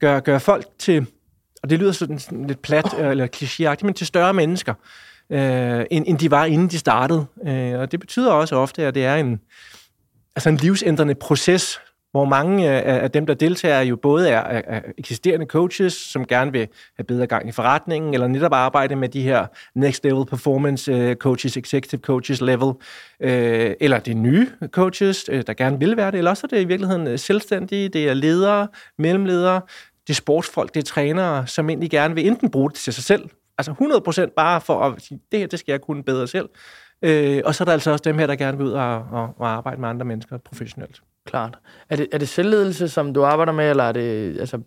gøre, 0.00 0.20
gøre 0.20 0.40
folk 0.40 0.66
til, 0.78 1.06
og 1.62 1.70
det 1.70 1.78
lyder 1.78 1.92
sådan, 1.92 2.18
sådan 2.18 2.46
lidt 2.46 2.62
plat 2.62 2.94
oh. 2.94 3.10
eller 3.10 3.26
klichéagtigt, 3.36 3.84
men 3.84 3.94
til 3.94 4.06
større 4.06 4.34
mennesker, 4.34 4.74
øh, 5.30 5.84
end, 5.90 6.04
end 6.08 6.18
de 6.18 6.30
var, 6.30 6.44
inden 6.44 6.68
de 6.68 6.78
startede. 6.78 7.26
Øh, 7.46 7.78
og 7.78 7.92
det 7.92 8.00
betyder 8.00 8.32
også 8.32 8.56
ofte, 8.56 8.86
at 8.86 8.94
det 8.94 9.04
er 9.04 9.16
en, 9.16 9.40
altså 10.36 10.48
en 10.48 10.56
livsændrende 10.56 11.14
proces, 11.14 11.80
hvor 12.10 12.24
mange 12.24 12.68
øh, 12.68 13.02
af 13.02 13.10
dem, 13.10 13.26
der 13.26 13.34
deltager, 13.34 13.80
jo 13.80 13.96
både 13.96 14.28
er, 14.28 14.80
eksisterende 14.98 15.46
coaches, 15.46 15.92
som 15.92 16.26
gerne 16.26 16.52
vil 16.52 16.68
have 16.96 17.04
bedre 17.04 17.26
gang 17.26 17.48
i 17.48 17.52
forretningen, 17.52 18.14
eller 18.14 18.26
netop 18.26 18.52
arbejde 18.52 18.96
med 18.96 19.08
de 19.08 19.22
her 19.22 19.46
next 19.74 20.04
level 20.04 20.26
performance 20.26 20.92
øh, 20.92 21.16
coaches, 21.16 21.56
executive 21.56 22.00
coaches 22.00 22.40
level, 22.40 22.72
øh, 23.20 23.74
eller 23.80 23.98
det 23.98 24.16
nye 24.16 24.48
coaches, 24.66 25.24
der 25.24 25.52
gerne 25.52 25.78
vil 25.78 25.96
være 25.96 26.10
det, 26.10 26.18
eller 26.18 26.30
også 26.30 26.46
er 26.46 26.56
det 26.56 26.62
i 26.62 26.64
virkeligheden 26.64 27.18
selvstændige, 27.18 27.88
det 27.88 28.08
er 28.08 28.14
ledere, 28.14 28.68
mellemledere, 28.98 29.60
det 30.06 30.12
er 30.12 30.14
sportsfolk, 30.14 30.74
det 30.74 30.80
er 30.80 30.84
trænere, 30.84 31.46
som 31.46 31.68
egentlig 31.68 31.90
gerne 31.90 32.14
vil 32.14 32.26
enten 32.26 32.50
bruge 32.50 32.70
det 32.70 32.78
til 32.78 32.92
sig 32.92 33.04
selv, 33.04 33.28
altså 33.58 33.72
100% 34.28 34.34
bare 34.36 34.60
for 34.60 34.80
at 34.80 35.02
sige, 35.02 35.20
det 35.32 35.40
her, 35.40 35.46
det 35.46 35.58
skal 35.58 35.72
jeg 35.72 35.80
kunne 35.80 36.02
bedre 36.02 36.26
selv, 36.26 36.48
og 37.44 37.54
så 37.54 37.62
er 37.62 37.64
der 37.64 37.72
altså 37.72 37.90
også 37.90 38.02
dem 38.04 38.18
her, 38.18 38.26
der 38.26 38.36
gerne 38.36 38.58
vil 38.58 38.66
ud 38.66 38.72
og, 38.72 38.94
og, 39.12 39.34
og 39.38 39.48
arbejde 39.48 39.80
med 39.80 39.88
andre 39.88 40.06
mennesker 40.06 40.38
professionelt. 40.38 41.00
Klart. 41.26 41.58
Er 41.88 41.96
det, 41.96 42.08
er 42.12 42.18
det 42.18 42.28
selvledelse, 42.28 42.88
som 42.88 43.14
du 43.14 43.24
arbejder 43.24 43.52
med, 43.52 43.70
eller 43.70 43.84
er 43.84 43.92
det, 43.92 44.40
altså, 44.40 44.60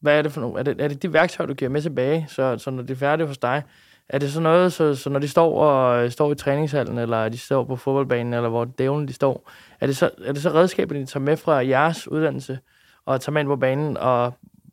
hvad 0.00 0.18
er 0.18 0.22
det 0.22 0.32
for 0.32 0.40
nogle, 0.40 0.58
er 0.58 0.62
det, 0.62 0.80
er 0.80 0.88
det 0.88 1.02
de 1.02 1.12
værktøjer, 1.12 1.46
du 1.46 1.54
giver 1.54 1.70
med 1.70 1.82
tilbage, 1.82 2.26
så, 2.28 2.58
så 2.58 2.70
når 2.70 2.82
det 2.82 2.90
er 2.90 2.98
færdigt 2.98 3.28
hos 3.28 3.38
dig, 3.38 3.62
er 4.08 4.18
det 4.18 4.32
så 4.32 4.40
noget, 4.40 4.72
så, 4.72 4.94
så 4.94 5.10
når 5.10 5.18
de 5.18 5.28
står 5.28 5.60
og 5.60 6.12
står 6.12 6.32
i 6.32 6.34
træningshallen, 6.34 6.98
eller 6.98 7.28
de 7.28 7.38
står 7.38 7.64
på 7.64 7.76
fodboldbanen, 7.76 8.34
eller 8.34 8.48
hvor 8.48 8.64
dævlen 8.64 9.08
de 9.08 9.12
står, 9.12 9.50
er 9.80 9.86
det 9.86 9.96
så, 9.96 10.10
er 10.24 10.32
det 10.32 10.42
så 10.42 10.50
redskaber, 10.50 10.94
de 10.94 11.06
tager 11.06 11.24
med 11.24 11.36
fra 11.36 11.66
jeres 11.66 12.08
uddannelse, 12.08 12.58
og 13.06 13.20
tager 13.20 13.32
med 13.32 13.40
ind 13.40 13.48
på 13.48 13.56
banen, 13.56 13.96
og 13.96 14.32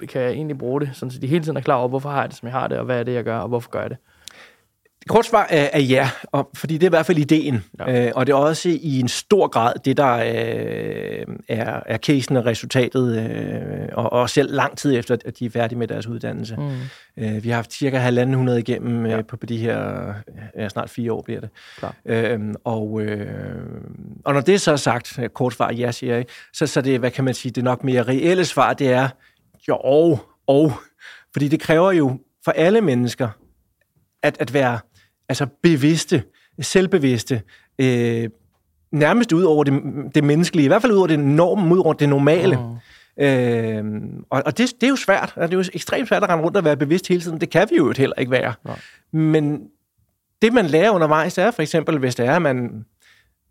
kan 0.09 0.21
jeg 0.21 0.31
egentlig 0.31 0.57
bruge 0.57 0.81
det, 0.81 0.89
sådan 0.93 1.11
så 1.11 1.19
de 1.19 1.27
hele 1.27 1.43
tiden 1.43 1.57
er 1.57 1.61
klar 1.61 1.75
over, 1.75 1.87
hvorfor 1.87 2.09
har 2.09 2.21
jeg 2.21 2.29
det, 2.29 2.37
som 2.37 2.47
jeg 2.47 2.53
har 2.53 2.67
det, 2.67 2.77
og 2.77 2.85
hvad 2.85 2.99
er 2.99 3.03
det, 3.03 3.13
jeg 3.13 3.23
gør, 3.23 3.37
og 3.37 3.47
hvorfor 3.47 3.69
gør 3.69 3.81
jeg 3.81 3.89
det? 3.89 3.97
Kort 5.07 5.25
svar 5.25 5.47
er, 5.49 5.69
er 5.73 5.79
ja, 5.79 6.09
og, 6.31 6.49
fordi 6.55 6.73
det 6.73 6.83
er 6.83 6.89
i 6.89 6.89
hvert 6.89 7.05
fald 7.05 7.17
ideen. 7.17 7.63
Ja. 7.79 8.05
Øh, 8.05 8.11
og 8.15 8.27
det 8.27 8.33
er 8.33 8.37
også 8.37 8.69
i 8.69 8.99
en 8.99 9.07
stor 9.07 9.47
grad 9.47 9.73
det, 9.85 9.97
der 9.97 10.13
øh, 10.13 11.35
er, 11.47 11.79
er 11.85 11.97
casen 11.97 12.37
og 12.37 12.45
resultatet, 12.45 13.17
øh, 13.17 13.87
og, 13.93 14.13
og 14.13 14.29
selv 14.29 14.53
lang 14.53 14.77
tid 14.77 14.97
efter, 14.97 15.17
at 15.25 15.39
de 15.39 15.45
er 15.45 15.49
færdige 15.49 15.79
med 15.79 15.87
deres 15.87 16.07
uddannelse. 16.07 16.55
Mm. 16.55 17.23
Øh, 17.23 17.43
vi 17.43 17.49
har 17.49 17.55
haft 17.55 17.73
cirka 17.73 17.97
halvanden 17.97 18.35
hundrede 18.35 18.59
igennem 18.59 19.05
ja. 19.05 19.17
øh, 19.17 19.25
på, 19.25 19.37
på 19.37 19.45
de 19.45 19.57
her, 19.57 20.05
ja, 20.57 20.69
snart 20.69 20.89
fire 20.89 21.13
år 21.13 21.21
bliver 21.21 21.39
det. 21.39 21.49
Klar. 21.77 21.95
Øh, 22.05 22.39
og, 22.63 23.01
øh, 23.01 23.27
og 24.25 24.33
når 24.33 24.41
det 24.41 24.53
er 24.55 24.59
så 24.59 24.77
sagt, 24.77 25.19
kort 25.33 25.53
svar 25.53 25.71
ja, 25.71 25.91
siger 25.91 26.15
jeg, 26.15 26.25
så, 26.53 26.67
så 26.67 26.81
det, 26.81 26.99
hvad 26.99 27.11
kan 27.11 27.23
man 27.23 27.33
sige, 27.33 27.51
det 27.51 27.63
nok 27.63 27.83
mere 27.83 28.03
reelle 28.03 28.45
svar, 28.45 28.73
det 28.73 28.91
er 28.91 29.09
jo, 29.67 29.75
og, 29.75 30.19
og, 30.47 30.71
fordi 31.33 31.47
det 31.47 31.59
kræver 31.59 31.91
jo 31.91 32.19
for 32.45 32.51
alle 32.51 32.81
mennesker, 32.81 33.29
at, 34.23 34.37
at 34.39 34.53
være 34.53 34.79
altså 35.29 35.47
bevidste, 35.61 36.23
selvbevidste, 36.59 37.41
øh, 37.79 38.29
nærmest 38.91 39.31
ud 39.31 39.43
over 39.43 39.63
det, 39.63 39.73
det 40.15 40.23
menneskelige, 40.23 40.65
i 40.65 40.67
hvert 40.67 40.81
fald 40.81 40.91
ud 40.91 40.97
over 40.97 41.07
det 41.07 41.19
norm, 41.19 41.71
ud 41.71 41.77
over 41.77 41.93
det 41.93 42.09
normale. 42.09 42.55
Mm. 42.55 43.23
Øh, 43.23 43.83
og 44.29 44.43
og 44.45 44.57
det, 44.57 44.73
det 44.81 44.83
er 44.83 44.89
jo 44.89 44.95
svært, 44.95 45.33
det 45.35 45.53
er 45.53 45.57
jo 45.57 45.63
ekstremt 45.73 46.07
svært 46.07 46.23
at 46.23 46.29
rende 46.29 46.43
rundt 46.43 46.57
og 46.57 46.65
være 46.65 46.77
bevidst 46.77 47.07
hele 47.07 47.21
tiden. 47.21 47.41
Det 47.41 47.49
kan 47.49 47.67
vi 47.69 47.75
jo 47.75 47.93
heller 47.97 48.15
ikke 48.19 48.31
være. 48.31 48.53
Nej. 48.65 48.79
Men 49.11 49.61
det, 50.41 50.53
man 50.53 50.65
lærer 50.65 50.89
undervejs, 50.89 51.37
er 51.37 51.51
for 51.51 51.61
eksempel, 51.61 51.97
hvis 51.97 52.15
det 52.15 52.25
er, 52.25 52.35
at 52.35 52.41
man, 52.41 52.85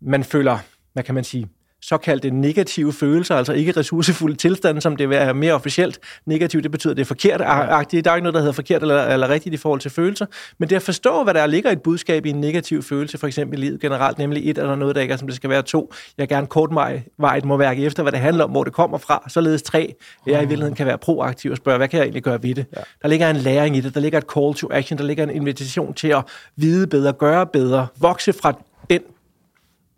man 0.01 0.23
føler, 0.23 0.57
hvad 0.93 1.03
kan 1.03 1.15
man 1.15 1.23
sige, 1.23 1.47
såkaldte 1.83 2.31
negative 2.31 2.93
følelser, 2.93 3.35
altså 3.35 3.53
ikke 3.53 3.71
ressourcefulde 3.71 4.35
tilstande, 4.35 4.81
som 4.81 4.95
det 4.95 5.13
er 5.15 5.33
mere 5.33 5.53
officielt. 5.53 5.99
Negativt, 6.25 6.63
det 6.63 6.71
betyder, 6.71 6.91
at 6.91 6.97
det 6.97 7.03
er 7.03 7.07
forkert. 7.07 7.41
Ja. 7.41 7.45
Der 7.47 8.11
er 8.11 8.15
ikke 8.15 8.23
noget, 8.23 8.33
der 8.33 8.39
hedder 8.39 8.53
forkert 8.53 8.81
eller, 8.81 9.03
eller 9.03 9.29
rigtigt 9.29 9.53
i 9.53 9.57
forhold 9.57 9.79
til 9.79 9.91
følelser. 9.91 10.25
Men 10.57 10.69
det 10.69 10.75
at 10.75 10.81
forstå, 10.81 11.23
hvad 11.23 11.33
der 11.33 11.47
ligger 11.47 11.69
i 11.69 11.73
et 11.73 11.81
budskab 11.81 12.25
i 12.25 12.29
en 12.29 12.41
negativ 12.41 12.83
følelse, 12.83 13.17
for 13.17 13.27
eksempel 13.27 13.59
i 13.59 13.65
livet 13.65 13.79
generelt, 13.79 14.17
nemlig 14.17 14.49
et 14.49 14.57
eller 14.57 14.75
noget, 14.75 14.95
der 14.95 15.01
ikke 15.01 15.11
er, 15.13 15.17
som 15.17 15.27
det 15.27 15.35
skal 15.35 15.49
være 15.49 15.61
to. 15.61 15.93
Jeg 16.17 16.27
gerne 16.27 16.47
kortvejet 16.47 17.03
må 17.45 17.57
værke 17.57 17.85
efter, 17.85 18.03
hvad 18.03 18.11
det 18.11 18.19
handler 18.19 18.43
om, 18.43 18.51
hvor 18.51 18.63
det 18.63 18.73
kommer 18.73 18.97
fra. 18.97 19.23
Således 19.27 19.61
tre, 19.61 19.95
jeg 20.27 20.35
i 20.35 20.39
virkeligheden 20.39 20.75
kan 20.75 20.85
være 20.85 20.97
proaktiv 20.97 21.51
og 21.51 21.57
spørge, 21.57 21.77
hvad 21.77 21.87
kan 21.87 21.97
jeg 21.97 22.03
egentlig 22.03 22.23
gøre 22.23 22.43
ved 22.43 22.55
det? 22.55 22.65
Ja. 22.75 22.81
Der 23.01 23.07
ligger 23.07 23.29
en 23.29 23.35
læring 23.35 23.77
i 23.77 23.81
det, 23.81 23.93
der 23.93 24.01
ligger 24.01 24.17
et 24.17 24.25
call 24.35 24.53
to 24.53 24.69
action, 24.71 24.97
der 24.97 25.03
ligger 25.03 25.23
en 25.23 25.29
invitation 25.29 25.93
til 25.93 26.07
at 26.07 26.23
vide 26.55 26.87
bedre, 26.87 27.13
gøre 27.13 27.45
bedre, 27.45 27.87
vokse 27.99 28.33
fra 28.33 28.53
den 28.89 29.01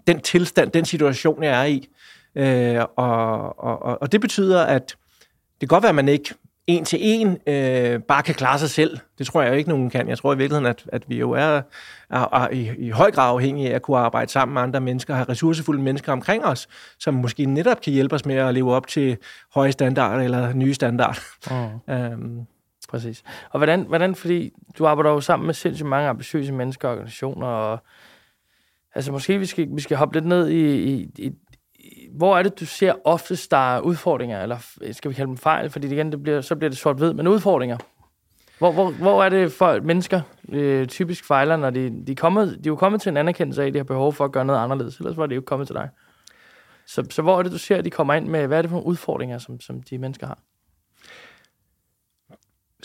den 0.07 0.21
tilstand, 0.21 0.71
den 0.71 0.85
situation, 0.85 1.43
jeg 1.43 1.61
er 1.61 1.65
i. 1.65 1.87
Øh, 2.35 2.85
og, 2.95 3.63
og, 3.63 4.01
og 4.01 4.11
det 4.11 4.21
betyder, 4.21 4.63
at 4.63 4.95
det 5.61 5.69
kan 5.69 5.75
godt 5.75 5.83
være, 5.83 5.89
at 5.89 5.95
man 5.95 6.07
ikke 6.07 6.35
en 6.67 6.85
til 6.85 6.99
en 7.01 7.37
øh, 7.47 7.99
bare 7.99 8.23
kan 8.23 8.35
klare 8.35 8.59
sig 8.59 8.69
selv. 8.69 8.97
Det 9.17 9.27
tror 9.27 9.41
jeg 9.41 9.51
jo 9.51 9.55
ikke, 9.55 9.69
nogen 9.69 9.89
kan. 9.89 10.09
Jeg 10.09 10.17
tror 10.17 10.33
i 10.33 10.37
virkeligheden, 10.37 10.65
at, 10.65 10.83
at 10.87 11.03
vi 11.07 11.19
jo 11.19 11.31
er, 11.31 11.61
er, 12.09 12.35
er 12.35 12.49
i, 12.49 12.71
i 12.77 12.89
høj 12.89 13.11
grad 13.11 13.29
afhængige 13.29 13.71
af 13.71 13.75
at 13.75 13.81
kunne 13.81 13.97
arbejde 13.97 14.31
sammen 14.31 14.53
med 14.53 14.61
andre 14.61 14.81
mennesker, 14.81 15.15
have 15.15 15.29
ressourcefulde 15.29 15.81
mennesker 15.81 16.11
omkring 16.11 16.45
os, 16.45 16.67
som 16.99 17.13
måske 17.13 17.45
netop 17.45 17.81
kan 17.81 17.93
hjælpe 17.93 18.15
os 18.15 18.25
med 18.25 18.35
at 18.35 18.53
leve 18.53 18.73
op 18.73 18.87
til 18.87 19.17
høje 19.53 19.71
standarder 19.71 20.23
eller 20.23 20.53
nye 20.53 20.73
standarder. 20.73 21.19
Mm. 21.87 21.93
øhm. 21.93 22.45
Præcis. 22.89 23.23
Og 23.49 23.59
hvordan, 23.59 23.81
hvordan, 23.81 24.15
fordi 24.15 24.53
du 24.77 24.85
arbejder 24.85 25.09
jo 25.11 25.21
sammen 25.21 25.45
med 25.45 25.53
sindssygt 25.53 25.89
mange 25.89 26.09
ambitiøse 26.09 26.53
mennesker 26.53 26.87
og 26.87 26.93
organisationer, 26.93 27.47
og 27.47 27.79
Altså 28.95 29.11
måske 29.11 29.39
vi 29.39 29.45
skal, 29.45 29.67
vi 29.71 29.81
skal 29.81 29.97
hoppe 29.97 30.15
lidt 30.15 30.25
ned 30.25 30.47
i, 30.49 30.93
i, 30.93 31.09
i, 31.17 31.31
hvor 32.11 32.37
er 32.37 32.43
det, 32.43 32.59
du 32.59 32.65
ser 32.65 32.93
oftest, 33.03 33.51
der 33.51 33.75
er 33.75 33.79
udfordringer, 33.79 34.41
eller 34.41 34.57
skal 34.91 35.11
vi 35.11 35.15
kalde 35.15 35.27
dem 35.27 35.37
fejl, 35.37 35.69
fordi 35.69 35.87
igen, 35.87 36.11
det 36.11 36.23
bliver, 36.23 36.41
så 36.41 36.55
bliver 36.55 36.69
det 36.69 36.77
sort-hvid, 36.77 37.13
men 37.13 37.27
udfordringer. 37.27 37.77
Hvor, 38.57 38.71
hvor, 38.71 38.91
hvor 38.91 39.23
er 39.23 39.29
det 39.29 39.51
for 39.51 39.79
mennesker 39.79 40.21
øh, 40.49 40.87
typisk 40.87 41.25
fejler, 41.25 41.55
når 41.55 41.69
de, 41.69 42.05
de, 42.07 42.11
er 42.11 42.15
kommet, 42.15 42.49
de 42.49 42.55
er 42.55 42.71
jo 42.71 42.75
kommet 42.75 43.01
til 43.01 43.09
en 43.09 43.17
anerkendelse 43.17 43.63
af, 43.63 43.67
at 43.67 43.73
de 43.73 43.79
har 43.79 43.83
behov 43.83 44.13
for 44.13 44.25
at 44.25 44.31
gøre 44.31 44.45
noget 44.45 44.59
anderledes, 44.59 44.97
ellers 44.97 45.17
var 45.17 45.25
de 45.25 45.35
jo 45.35 45.41
kommet 45.41 45.67
til 45.67 45.75
dig. 45.75 45.89
Så, 46.87 47.05
så 47.09 47.21
hvor 47.21 47.39
er 47.39 47.43
det, 47.43 47.51
du 47.51 47.57
ser, 47.57 47.77
at 47.77 47.85
de 47.85 47.89
kommer 47.89 48.13
ind 48.13 48.27
med, 48.27 48.47
hvad 48.47 48.57
er 48.57 48.61
det 48.61 48.69
for 48.69 48.77
nogle 48.77 48.87
udfordringer, 48.87 49.37
som, 49.37 49.59
som 49.59 49.83
de 49.83 49.97
mennesker 49.97 50.27
har? 50.27 50.39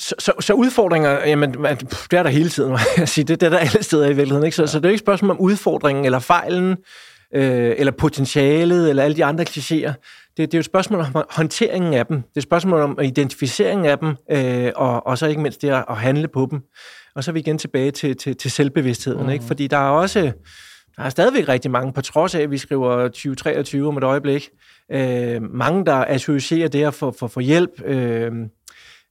Så, 0.01 0.15
så, 0.19 0.33
så 0.41 0.53
udfordringer, 0.53 1.11
jamen, 1.27 1.53
det 1.53 2.13
er 2.13 2.23
der 2.23 2.29
hele 2.29 2.49
tiden, 2.49 2.79
jeg 2.97 3.09
sige. 3.09 3.25
Det, 3.25 3.41
det 3.41 3.47
er 3.47 3.51
der 3.51 3.59
alle 3.59 3.83
steder 3.83 4.05
i 4.05 4.09
virkeligheden. 4.09 4.45
Ikke? 4.45 4.57
Så, 4.57 4.63
ja. 4.63 4.67
så 4.67 4.79
det 4.79 4.85
er 4.85 4.89
jo 4.89 4.93
ikke 4.93 5.01
et 5.01 5.05
spørgsmål 5.05 5.31
om 5.31 5.41
udfordringen, 5.41 6.05
eller 6.05 6.19
fejlen, 6.19 6.77
øh, 7.35 7.75
eller 7.79 7.93
potentialet, 7.93 8.91
eller 8.91 9.03
alle 9.03 9.17
de 9.17 9.25
andre 9.25 9.45
klichéer. 9.49 9.93
Det, 10.37 10.37
det 10.37 10.55
er 10.55 10.59
jo 10.59 10.61
et 10.61 10.65
spørgsmål 10.65 11.01
om 11.01 11.25
håndteringen 11.31 11.95
af 11.95 12.07
dem. 12.07 12.17
Det 12.17 12.37
er 12.37 12.41
et 12.41 12.43
spørgsmål 12.43 12.81
om 12.81 12.99
identificeringen 13.03 13.87
af 13.87 13.99
dem, 13.99 14.17
øh, 14.31 14.73
og, 14.77 15.07
og 15.07 15.19
så 15.19 15.27
ikke 15.27 15.41
mindst 15.41 15.63
det 15.63 15.71
at, 15.71 15.85
at 15.91 15.97
handle 15.97 16.29
på 16.29 16.49
dem. 16.51 16.61
Og 17.15 17.25
så 17.25 17.31
er 17.31 17.33
vi 17.33 17.41
igen 17.41 17.59
tilbage 17.59 17.91
til, 17.91 18.17
til, 18.17 18.37
til 18.37 18.51
selvbevidstheden. 18.51 19.23
Mm. 19.23 19.31
Ikke? 19.31 19.45
Fordi 19.45 19.67
der 19.67 19.77
er 19.77 19.91
også... 19.91 20.33
Der 20.97 21.03
er 21.03 21.11
stadigvæk 21.11 21.49
rigtig 21.49 21.71
mange, 21.71 21.93
på 21.93 22.01
trods 22.01 22.35
af, 22.35 22.41
at 22.41 22.51
vi 22.51 22.59
skriver 22.59 23.09
2023 23.09 23.89
om 23.89 23.97
et 23.97 24.05
øjeblik. 24.05 24.49
Øh, 24.93 25.43
mange, 25.43 25.87
der 25.87 26.05
associerer 26.09 26.69
det 26.69 26.85
at 26.85 26.95
få, 26.95 27.15
for, 27.19 27.27
for 27.27 27.41
hjælp... 27.41 27.71
Øh, 27.85 28.33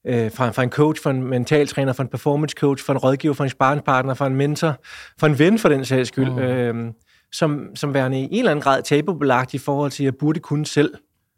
øh, 0.07 0.31
fra, 0.31 0.49
fra 0.49 0.63
en 0.63 0.69
coach, 0.69 1.03
fra 1.03 1.09
en 1.12 1.23
mentaltræner, 1.23 1.93
fra 1.93 2.03
en 2.03 2.09
performance 2.09 2.55
coach, 2.59 2.85
fra 2.85 2.93
en 2.93 2.99
rådgiver, 2.99 3.33
fra 3.33 3.43
en 3.43 3.49
sparringspartner, 3.49 4.13
fra 4.13 4.27
en 4.27 4.35
mentor, 4.35 4.75
fra 5.19 5.27
en 5.27 5.39
ven 5.39 5.59
for 5.59 5.69
den 5.69 5.85
sags 5.85 6.07
skyld, 6.07 6.29
mm. 6.29 6.39
øh, 6.39 6.91
som, 7.31 7.75
som 7.75 7.93
værende 7.93 8.19
i 8.19 8.23
en 8.23 8.39
eller 8.39 8.51
anden 8.51 8.63
grad 8.63 8.83
tabubelagt 8.83 9.53
i 9.53 9.57
forhold 9.57 9.91
til, 9.91 10.03
at 10.03 10.05
jeg 10.05 10.15
burde 10.15 10.39
kunne 10.39 10.65
selv. 10.65 10.93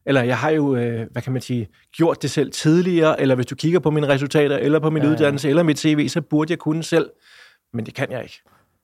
Eller 0.06 0.24
jeg 0.24 0.38
har 0.38 0.50
jo, 0.50 0.76
øh, 0.76 1.08
hvad 1.12 1.22
kan 1.22 1.34
man 1.34 1.42
sige, 1.42 1.68
gjort 1.92 2.22
det 2.22 2.32
selv 2.32 2.52
tidligere, 2.52 3.22
eller 3.22 3.36
hvis 3.36 3.46
du 3.46 3.56
kigger 3.56 3.80
på 3.80 3.92
mine 3.92 4.08
resultater, 4.08 4.58
eller 4.58 4.80
på 4.80 4.90
min 4.90 5.04
ja, 5.04 5.10
uddannelse, 5.10 5.50
eller 5.50 5.64
mit 5.64 5.80
CV, 5.80 6.08
så 6.08 6.22
burde 6.22 6.52
jeg 6.52 6.60
kunne 6.60 6.84
selv. 6.84 7.10
Men 7.74 7.86
det 7.86 7.94
kan 7.94 8.12
jeg 8.12 8.24
ikke. 8.24 8.42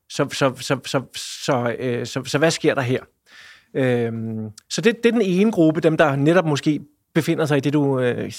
Så, 0.09 0.27
så, 0.33 0.53
så, 0.59 0.77
så, 0.85 1.01
så, 1.15 1.75
øh, 1.79 2.05
så, 2.05 2.23
så 2.25 2.37
hvad 2.37 2.51
sker 2.51 2.75
der 2.75 2.81
her? 2.81 3.01
Øh, 3.73 4.11
så 4.69 4.81
det, 4.81 5.03
det 5.03 5.05
er 5.05 5.13
den 5.13 5.21
ene 5.21 5.51
gruppe, 5.51 5.81
dem 5.81 5.97
der 5.97 6.15
netop 6.15 6.45
måske 6.45 6.79
befinder 7.17 7.45
sig 7.45 7.57
i 7.57 7.59
det, 7.59 7.73
du 7.73 7.99
øh, 7.99 8.31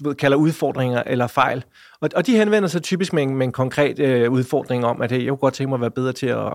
du 0.00 0.08
ved, 0.08 0.14
kalder 0.14 0.36
udfordringer 0.36 1.02
eller 1.06 1.26
fejl. 1.26 1.64
Og, 2.00 2.10
og 2.16 2.26
de 2.26 2.36
henvender 2.36 2.68
sig 2.68 2.82
typisk 2.82 3.12
med 3.12 3.22
en, 3.22 3.36
med 3.36 3.46
en 3.46 3.52
konkret 3.52 3.98
øh, 3.98 4.30
udfordring 4.30 4.84
om, 4.84 5.02
at 5.02 5.12
hey, 5.12 5.18
jeg 5.18 5.28
kunne 5.28 5.36
godt 5.36 5.54
tænke 5.54 5.68
mig 5.68 5.76
at 5.76 5.80
være 5.80 5.90
bedre 5.90 6.12
til 6.12 6.26
at 6.26 6.52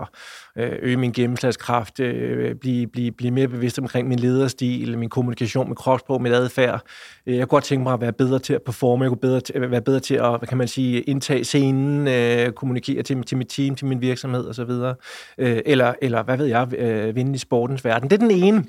øh, 0.58 0.72
øge 0.82 0.96
min 0.96 1.12
gennemslagskraft, 1.12 2.00
øh, 2.00 2.54
blive, 2.54 2.86
blive, 2.86 3.12
blive 3.12 3.30
mere 3.30 3.48
bevidst 3.48 3.78
omkring 3.78 4.08
min 4.08 4.18
lederstil, 4.18 4.98
min 4.98 5.08
kommunikation 5.08 5.68
med 5.68 5.76
kropsprog, 5.76 6.22
mit 6.22 6.32
adfærd. 6.32 6.82
Øh, 7.26 7.36
jeg 7.36 7.48
kunne 7.48 7.56
godt 7.56 7.64
tænke 7.64 7.82
mig 7.82 7.92
at 7.92 8.00
være 8.00 8.12
bedre 8.12 8.38
til 8.38 8.54
at 8.54 8.62
performe, 8.62 9.04
jeg 9.04 9.10
kunne 9.10 9.18
bedre 9.18 9.40
til, 9.40 9.70
være 9.70 9.82
bedre 9.82 10.00
til 10.00 10.14
at, 10.14 10.38
hvad 10.38 10.48
kan 10.48 10.58
man 10.58 10.68
sige, 10.68 11.00
indtage 11.00 11.44
scenen, 11.44 12.08
øh, 12.08 12.52
kommunikere 12.52 13.02
til, 13.02 13.22
til 13.22 13.36
mit 13.36 13.48
team, 13.48 13.74
til 13.74 13.86
min 13.86 14.00
virksomhed 14.00 14.48
osv. 14.48 14.70
Øh, 15.38 15.60
eller, 15.66 15.94
eller, 16.02 16.22
hvad 16.22 16.36
ved 16.36 16.46
jeg, 16.46 16.74
øh, 16.78 17.16
vinde 17.16 17.34
i 17.34 17.38
sportens 17.38 17.84
verden. 17.84 18.10
Det 18.10 18.16
er 18.16 18.20
den 18.28 18.30
ene. 18.30 18.64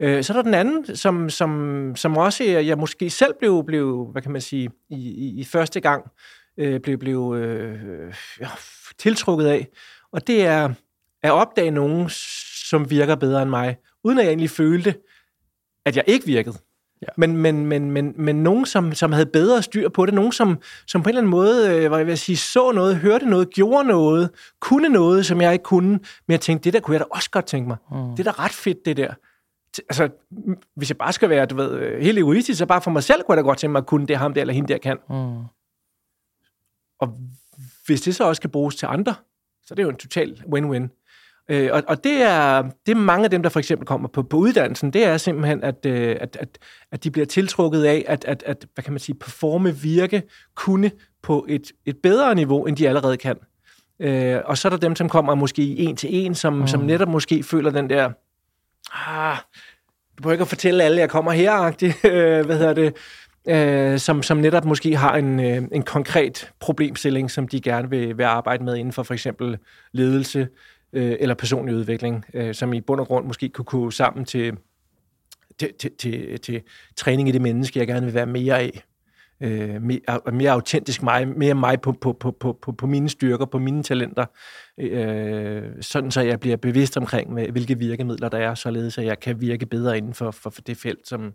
Øh, 0.00 0.24
så 0.24 0.32
er 0.32 0.34
der 0.34 0.42
den 0.42 0.54
anden, 0.54 0.96
som, 0.96 1.30
som, 1.30 1.92
som 1.96 2.16
også 2.16 2.44
jeg 2.44 2.78
måske 2.78 3.10
selv 3.10 3.34
blev, 3.38 3.64
blev 3.66 4.08
hvad 4.12 4.22
kan 4.22 4.32
man 4.32 4.40
sige, 4.40 4.70
i, 4.90 4.96
i, 4.96 5.40
i 5.40 5.44
første 5.44 5.80
gang 5.80 6.10
øh, 6.58 6.80
blev, 6.80 6.98
blev 6.98 7.34
øh, 7.38 8.14
ja, 8.40 8.48
tiltrukket 8.98 9.46
af. 9.46 9.68
Og 10.12 10.26
det 10.26 10.46
er 10.46 10.74
at 11.22 11.30
opdage 11.30 11.70
nogen, 11.70 12.06
som 12.68 12.90
virker 12.90 13.14
bedre 13.14 13.42
end 13.42 13.50
mig, 13.50 13.76
uden 14.04 14.18
at 14.18 14.24
jeg 14.24 14.30
egentlig 14.30 14.50
følte, 14.50 14.94
at 15.84 15.96
jeg 15.96 16.04
ikke 16.06 16.26
virkede. 16.26 16.56
Ja. 17.02 17.06
Men, 17.16 17.36
men, 17.36 17.66
men, 17.66 17.90
men, 17.90 18.14
men 18.16 18.42
nogen, 18.42 18.66
som, 18.66 18.94
som 18.94 19.12
havde 19.12 19.26
bedre 19.26 19.62
styr 19.62 19.88
på 19.88 20.06
det, 20.06 20.14
nogen, 20.14 20.32
som, 20.32 20.58
som 20.86 21.02
på 21.02 21.08
en 21.08 21.10
eller 21.10 21.20
anden 21.20 21.30
måde 21.30 21.68
øh, 21.70 21.88
hvad 21.88 21.98
jeg 21.98 22.06
vil 22.06 22.18
sige, 22.18 22.36
så 22.36 22.72
noget, 22.72 22.96
hørte 22.96 23.26
noget, 23.26 23.50
gjorde 23.50 23.88
noget, 23.88 24.30
kunne 24.60 24.88
noget, 24.88 25.26
som 25.26 25.40
jeg 25.40 25.52
ikke 25.52 25.62
kunne, 25.62 25.88
men 25.88 26.00
jeg 26.28 26.40
tænkte, 26.40 26.64
det 26.64 26.72
der 26.72 26.80
kunne 26.80 26.94
jeg 26.94 27.00
da 27.00 27.04
også 27.10 27.30
godt 27.30 27.46
tænke 27.46 27.68
mig. 27.68 27.76
Mm. 27.90 28.16
Det 28.16 28.26
er 28.26 28.32
da 28.32 28.44
ret 28.44 28.52
fedt, 28.52 28.84
det 28.84 28.96
der 28.96 29.14
altså, 29.88 30.08
hvis 30.74 30.90
jeg 30.90 30.96
bare 30.98 31.12
skal 31.12 31.30
være, 31.30 31.46
du 31.46 31.56
ved, 31.56 31.72
øh, 31.72 32.00
helt 32.00 32.18
egoistisk, 32.18 32.58
så 32.58 32.66
bare 32.66 32.82
for 32.82 32.90
mig 32.90 33.02
selv 33.02 33.22
kunne 33.22 33.36
jeg 33.36 33.44
da 33.44 33.48
godt 33.48 33.58
tænke 33.58 33.72
mig 33.72 33.78
at 33.80 33.86
kunne 33.86 34.06
det, 34.06 34.16
ham 34.16 34.34
der 34.34 34.40
eller 34.40 34.54
hende 34.54 34.72
der 34.72 34.78
kan. 34.78 34.98
Mm. 35.10 35.44
Og 36.98 37.18
hvis 37.86 38.00
det 38.00 38.14
så 38.14 38.24
også 38.24 38.40
kan 38.40 38.50
bruges 38.50 38.76
til 38.76 38.86
andre, 38.86 39.14
så 39.64 39.74
det 39.74 39.78
er 39.78 39.84
jo 39.84 39.90
en 39.90 39.96
total 39.96 40.42
win-win. 40.54 40.88
Øh, 41.50 41.70
og, 41.72 41.82
og 41.88 42.04
det, 42.04 42.22
er, 42.22 42.62
det 42.62 42.92
er 42.92 42.94
mange 42.94 43.24
af 43.24 43.30
dem, 43.30 43.42
der 43.42 43.50
for 43.50 43.58
eksempel 43.58 43.86
kommer 43.86 44.08
på, 44.08 44.22
på 44.22 44.36
uddannelsen, 44.36 44.92
det 44.92 45.04
er 45.04 45.16
simpelthen, 45.16 45.64
at, 45.64 45.86
øh, 45.86 46.16
at, 46.20 46.36
at, 46.40 46.58
at 46.92 47.04
de 47.04 47.10
bliver 47.10 47.26
tiltrukket 47.26 47.84
af, 47.84 48.04
at, 48.08 48.24
at, 48.24 48.42
at, 48.46 48.66
hvad 48.74 48.84
kan 48.84 48.92
man 48.92 49.00
sige, 49.00 49.16
performe, 49.16 49.76
virke, 49.76 50.22
kunne 50.54 50.90
på 51.22 51.46
et, 51.48 51.72
et 51.86 51.96
bedre 52.02 52.34
niveau, 52.34 52.66
end 52.66 52.76
de 52.76 52.88
allerede 52.88 53.16
kan. 53.16 53.36
Øh, 54.00 54.40
og 54.44 54.58
så 54.58 54.68
er 54.68 54.70
der 54.70 54.76
dem, 54.76 54.96
som 54.96 55.08
kommer 55.08 55.34
måske 55.34 55.62
en 55.62 55.96
til 55.96 56.08
en, 56.12 56.34
som, 56.34 56.52
mm. 56.52 56.66
som 56.66 56.80
netop 56.80 57.08
måske 57.08 57.42
føler 57.42 57.70
den 57.70 57.90
der, 57.90 58.10
ah, 58.92 59.36
du 60.18 60.22
behøver 60.22 60.32
ikke 60.32 60.42
at 60.42 60.48
fortælle 60.48 60.84
alle, 60.84 61.00
jeg 61.00 61.10
kommer 61.10 61.32
her, 61.32 61.52
øh, 62.04 62.46
hvad 62.46 62.58
hedder 62.58 62.74
det, 62.74 62.96
øh, 63.48 63.98
som, 63.98 64.22
som 64.22 64.36
netop 64.36 64.64
måske 64.64 64.96
har 64.96 65.16
en, 65.16 65.40
øh, 65.40 65.62
en 65.72 65.82
konkret 65.82 66.50
problemstilling, 66.60 67.30
som 67.30 67.48
de 67.48 67.60
gerne 67.60 67.90
vil, 67.90 68.18
vil 68.18 68.24
arbejde 68.24 68.64
med 68.64 68.76
inden 68.76 68.92
for 68.92 69.02
for 69.02 69.14
eksempel 69.14 69.58
ledelse 69.92 70.48
øh, 70.92 71.16
eller 71.20 71.34
personlig 71.34 71.74
udvikling, 71.74 72.24
øh, 72.34 72.54
som 72.54 72.72
i 72.72 72.80
bund 72.80 73.00
og 73.00 73.06
grund 73.06 73.26
måske 73.26 73.48
kunne 73.48 73.64
kunne 73.64 73.92
sammen 73.92 74.24
til, 74.24 74.56
til, 75.58 75.70
til, 75.78 75.90
til, 75.98 76.40
til 76.40 76.62
træning 76.96 77.28
i 77.28 77.32
det 77.32 77.42
menneske, 77.42 77.78
jeg 77.78 77.86
gerne 77.86 78.06
vil 78.06 78.14
være 78.14 78.26
mere 78.26 78.58
af 78.58 78.82
øh, 79.40 79.82
mere, 79.82 80.20
mere 80.32 80.50
autentisk 80.50 81.02
mig, 81.02 81.28
mere 81.28 81.54
mig 81.54 81.80
på, 81.80 81.92
på, 81.92 82.12
på, 82.12 82.30
på, 82.30 82.58
på, 82.62 82.72
på 82.72 82.86
mine 82.86 83.08
styrker, 83.08 83.46
på 83.46 83.58
mine 83.58 83.82
talenter, 83.82 84.26
øh, 84.80 85.62
sådan 85.80 86.10
så 86.10 86.20
jeg 86.20 86.40
bliver 86.40 86.56
bevidst 86.56 86.96
omkring, 86.96 87.50
hvilke 87.50 87.78
virkemidler 87.78 88.28
der 88.28 88.38
er, 88.38 88.54
således 88.54 88.98
at 88.98 89.04
jeg 89.04 89.20
kan 89.20 89.40
virke 89.40 89.66
bedre 89.66 89.98
inden 89.98 90.14
for, 90.14 90.30
for, 90.30 90.50
for 90.50 90.60
det 90.60 90.76
felt, 90.76 91.08
som, 91.08 91.32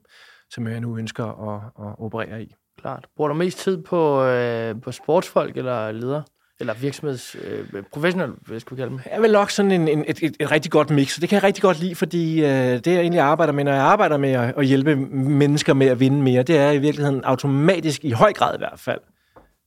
som 0.49 0.67
jeg 0.67 0.79
nu 0.79 0.97
ønsker 0.97 1.25
at, 1.25 1.87
at 1.87 1.95
operere 1.99 2.43
i. 2.43 2.53
Klart. 2.79 3.07
Bruger 3.15 3.27
du 3.27 3.33
mest 3.33 3.57
tid 3.57 3.83
på, 3.83 4.23
øh, 4.23 4.81
på 4.81 4.91
sportsfolk 4.91 5.57
eller 5.57 5.91
ledere? 5.91 6.23
Eller 6.59 6.73
virksomheds... 6.73 7.35
Øh, 7.43 7.83
professionel, 7.91 8.31
hvad 8.41 8.59
skal 8.59 8.77
vi 8.77 8.81
kalde 8.81 8.91
dem? 8.91 8.99
Jeg 9.11 9.21
vil 9.21 9.31
nok 9.31 9.51
sådan 9.51 9.71
en, 9.71 9.87
en, 9.87 10.05
et, 10.07 10.19
et, 10.23 10.35
et 10.39 10.51
rigtig 10.51 10.71
godt 10.71 10.89
mix, 10.89 11.19
det 11.19 11.29
kan 11.29 11.35
jeg 11.35 11.43
rigtig 11.43 11.61
godt 11.61 11.79
lide, 11.79 11.95
fordi 11.95 12.41
øh, 12.41 12.47
det 12.49 12.87
jeg 12.87 12.99
egentlig 12.99 13.21
arbejder 13.21 13.53
med, 13.53 13.63
når 13.63 13.71
jeg 13.71 13.81
arbejder 13.81 14.17
med 14.17 14.31
at, 14.31 14.53
at 14.57 14.65
hjælpe 14.65 14.95
mennesker 14.95 15.73
med 15.73 15.87
at 15.87 15.99
vinde 15.99 16.21
mere, 16.21 16.43
det 16.43 16.57
er 16.57 16.71
i 16.71 16.77
virkeligheden 16.77 17.23
automatisk, 17.23 18.05
i 18.05 18.11
høj 18.11 18.33
grad 18.33 18.55
i 18.55 18.57
hvert 18.57 18.79
fald, 18.79 18.99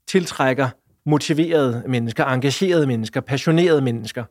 tiltrækker 0.09 0.68
motiverede 1.07 1.83
mennesker, 1.87 2.25
engagerede 2.25 2.87
mennesker, 2.87 3.20
passionerede 3.20 3.81
mennesker. 3.81 4.25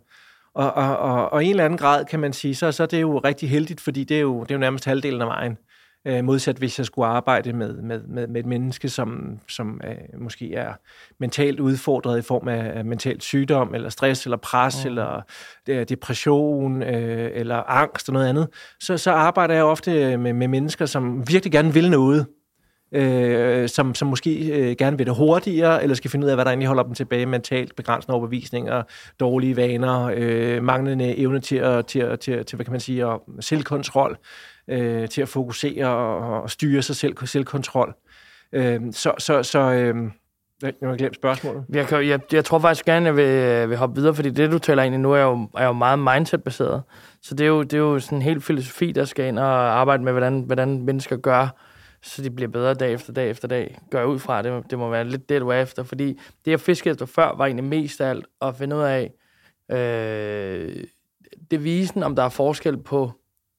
Og, 0.53 0.73
og, 0.73 0.97
og, 0.97 1.33
og 1.33 1.43
i 1.43 1.45
en 1.45 1.51
eller 1.51 1.65
anden 1.65 1.77
grad, 1.77 2.05
kan 2.05 2.19
man 2.19 2.33
sige, 2.33 2.55
så, 2.55 2.71
så 2.71 2.83
er 2.83 2.87
det 2.87 3.01
jo 3.01 3.17
rigtig 3.17 3.49
heldigt, 3.49 3.81
fordi 3.81 4.03
det 4.03 4.17
er 4.17 4.21
jo, 4.21 4.43
det 4.43 4.51
er 4.51 4.55
jo 4.55 4.59
nærmest 4.59 4.85
halvdelen 4.85 5.21
af 5.21 5.27
vejen. 5.27 5.57
Øh, 6.07 6.23
modsat 6.23 6.57
hvis 6.57 6.77
jeg 6.77 6.85
skulle 6.85 7.07
arbejde 7.07 7.53
med, 7.53 7.73
med, 7.73 8.01
med, 8.07 8.27
med 8.27 8.39
et 8.39 8.45
menneske, 8.45 8.89
som, 8.89 9.39
som 9.49 9.81
øh, 9.83 10.21
måske 10.21 10.53
er 10.53 10.73
mentalt 11.19 11.59
udfordret 11.59 12.19
i 12.19 12.21
form 12.21 12.47
af, 12.47 12.77
af 12.77 12.85
mental 12.85 13.21
sygdom, 13.21 13.75
eller 13.75 13.89
stress, 13.89 14.25
eller 14.25 14.37
pres, 14.37 14.83
mm. 14.83 14.89
eller 14.89 15.21
øh, 15.69 15.85
depression, 15.89 16.83
øh, 16.83 17.31
eller 17.33 17.55
angst 17.55 18.09
og 18.09 18.13
noget 18.13 18.27
andet, 18.27 18.47
så, 18.79 18.97
så 18.97 19.11
arbejder 19.11 19.53
jeg 19.53 19.63
ofte 19.63 20.17
med, 20.17 20.33
med 20.33 20.47
mennesker, 20.47 20.85
som 20.85 21.29
virkelig 21.29 21.51
gerne 21.51 21.73
vil 21.73 21.91
noget, 21.91 22.25
øh, 22.91 23.69
som, 23.69 23.95
som 23.95 24.07
måske 24.07 24.47
øh, 24.47 24.75
gerne 24.75 24.97
vil 24.97 25.05
det 25.05 25.15
hurtigere, 25.15 25.83
eller 25.83 25.95
skal 25.95 26.11
finde 26.11 26.25
ud 26.25 26.29
af, 26.29 26.35
hvad 26.37 26.45
der 26.45 26.51
egentlig 26.51 26.67
holder 26.67 26.83
dem 26.83 26.93
tilbage 26.93 27.25
mentalt, 27.25 27.75
begrænsende 27.75 28.15
overbevisninger, 28.15 28.83
dårlige 29.19 29.55
vaner, 29.55 30.11
øh, 30.15 30.63
manglende 30.63 31.17
evne 31.17 31.39
til, 31.39 31.55
at, 31.55 31.85
til, 31.85 32.17
til, 32.17 32.45
til, 32.45 32.55
hvad 32.55 32.65
kan 32.65 32.71
man 32.71 32.79
sige, 32.79 33.07
og 33.07 33.23
selvkontrol, 33.39 34.17
øh, 34.67 35.10
til 35.10 35.21
at 35.21 35.30
fokusere 35.30 35.88
og, 35.88 36.41
og 36.41 36.49
styre 36.49 36.82
sig 36.82 36.95
selv, 36.95 37.17
selvkontrol. 37.25 37.93
Øh, 38.51 38.82
så, 38.91 39.13
så, 39.17 39.43
så 39.43 39.60
øh, 39.60 39.95
jeg 40.62 40.73
har 40.84 40.95
glemt 40.95 41.15
spørgsmålet. 41.15 41.65
Jeg, 41.69 41.88
kan, 41.88 42.08
jeg, 42.08 42.19
jeg 42.34 42.45
tror 42.45 42.60
faktisk 42.60 42.86
gerne, 42.86 43.06
jeg 43.06 43.15
vil, 43.15 43.69
vil 43.69 43.78
hoppe 43.78 43.95
videre, 43.95 44.15
fordi 44.15 44.30
det, 44.30 44.51
du 44.51 44.60
taler 44.60 44.84
ind 44.84 44.95
i 44.95 44.97
nu, 44.97 45.13
er 45.13 45.21
jo, 45.21 45.49
er 45.58 45.65
jo 45.65 45.73
meget 45.73 45.99
mindset-baseret. 45.99 46.84
Så 47.21 47.36
det 47.36 47.43
er, 47.43 47.47
jo, 47.47 47.63
det 47.63 47.73
er 47.73 47.78
jo 47.78 47.99
sådan 47.99 48.17
en 48.17 48.21
helt 48.21 48.43
filosofi, 48.43 48.91
der 48.91 49.06
skal 49.06 49.25
ind 49.25 49.39
og 49.39 49.80
arbejde 49.80 50.04
med, 50.04 50.12
hvordan, 50.12 50.41
hvordan 50.41 50.82
mennesker 50.82 51.17
gør, 51.17 51.47
så 52.01 52.21
de 52.21 52.32
bliver 52.32 52.51
bedre 52.51 52.73
dag 52.73 52.93
efter 52.93 53.13
dag 53.13 53.30
efter 53.30 53.47
dag. 53.47 53.80
Gør 53.91 53.99
jeg 53.99 54.08
ud 54.08 54.19
fra, 54.19 54.41
det, 54.41 54.63
det 54.69 54.80
må 54.80 54.89
være 54.89 55.04
lidt 55.04 55.30
det, 55.30 55.41
du 55.41 55.49
er 55.49 55.62
efter. 55.62 55.84
Fordi 55.84 56.19
det, 56.45 56.51
jeg 56.51 56.60
fiskede 56.60 56.91
efter 56.91 57.06
før, 57.06 57.36
var 57.38 57.45
egentlig 57.45 57.63
mest 57.63 58.01
af 58.01 58.10
alt 58.10 58.25
at 58.41 58.56
finde 58.56 58.75
ud 58.75 58.82
af 58.82 59.12
øh, 59.71 60.84
devisen, 61.51 62.04
om 62.04 62.15
der 62.15 62.23
er 62.23 62.30
forskel 62.30 62.78
på 62.78 63.12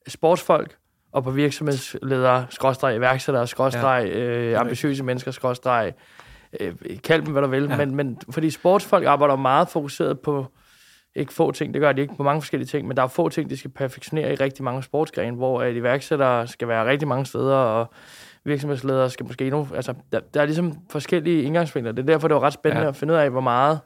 sportsfolk 0.09 0.77
og 1.16 1.24
på 1.24 1.31
virksomhedsledere, 1.31 2.46
skråstreg, 2.50 2.96
iværksættere, 2.96 3.46
skråstreg, 3.46 4.09
ja. 4.09 4.18
øh, 4.18 4.61
ambitiøse 4.61 5.05
mennesker, 5.05 5.31
skråstreg, 5.31 5.92
øh, 6.61 6.74
kald 7.05 7.22
dem, 7.22 7.33
hvad 7.33 7.42
du 7.42 7.48
vil. 7.48 7.64
Ja. 7.64 7.76
Men, 7.76 7.94
men 7.94 8.18
fordi 8.31 8.50
sportsfolk 8.50 9.07
arbejder 9.07 9.37
meget 9.37 9.68
fokuseret 9.68 10.20
på 10.20 10.46
ikke 11.14 11.33
få 11.33 11.52
ting, 11.52 11.74
det 11.74 11.81
gør 11.81 11.92
de 11.92 12.00
ikke 12.00 12.16
på 12.16 12.22
mange 12.22 12.42
forskellige 12.42 12.66
ting, 12.66 12.88
men 12.88 12.96
der 12.96 13.02
er 13.02 13.07
få 13.07 13.29
ting, 13.29 13.50
de 13.50 13.57
skal 13.57 13.70
perfektionere 13.70 14.33
i 14.33 14.35
rigtig 14.35 14.64
mange 14.64 14.83
sportsgrene, 14.83 15.37
hvor 15.37 15.62
at 15.62 15.74
iværksættere 15.74 16.46
skal 16.46 16.68
være 16.68 16.87
rigtig 16.87 17.09
mange 17.09 17.26
steder, 17.26 17.57
og 17.57 17.90
virksomhedsledere 18.44 19.11
skal 19.11 19.26
måske 19.26 19.44
endnu... 19.44 19.68
Altså, 19.74 19.94
der, 20.12 20.20
der 20.35 20.40
er 20.40 20.44
ligesom 20.44 20.72
forskellige 20.90 21.42
indgangsvinkler. 21.42 21.92
Det 21.92 22.02
er 22.02 22.07
derfor, 22.07 22.29
det 22.29 22.35
var 22.35 22.42
ret 22.42 22.52
spændende 22.52 22.83
ja. 22.83 22.88
at 22.88 22.96
finde 22.96 23.14
ud 23.14 23.18
af, 23.18 23.31
hvor 23.31 23.40
meget 23.40 23.81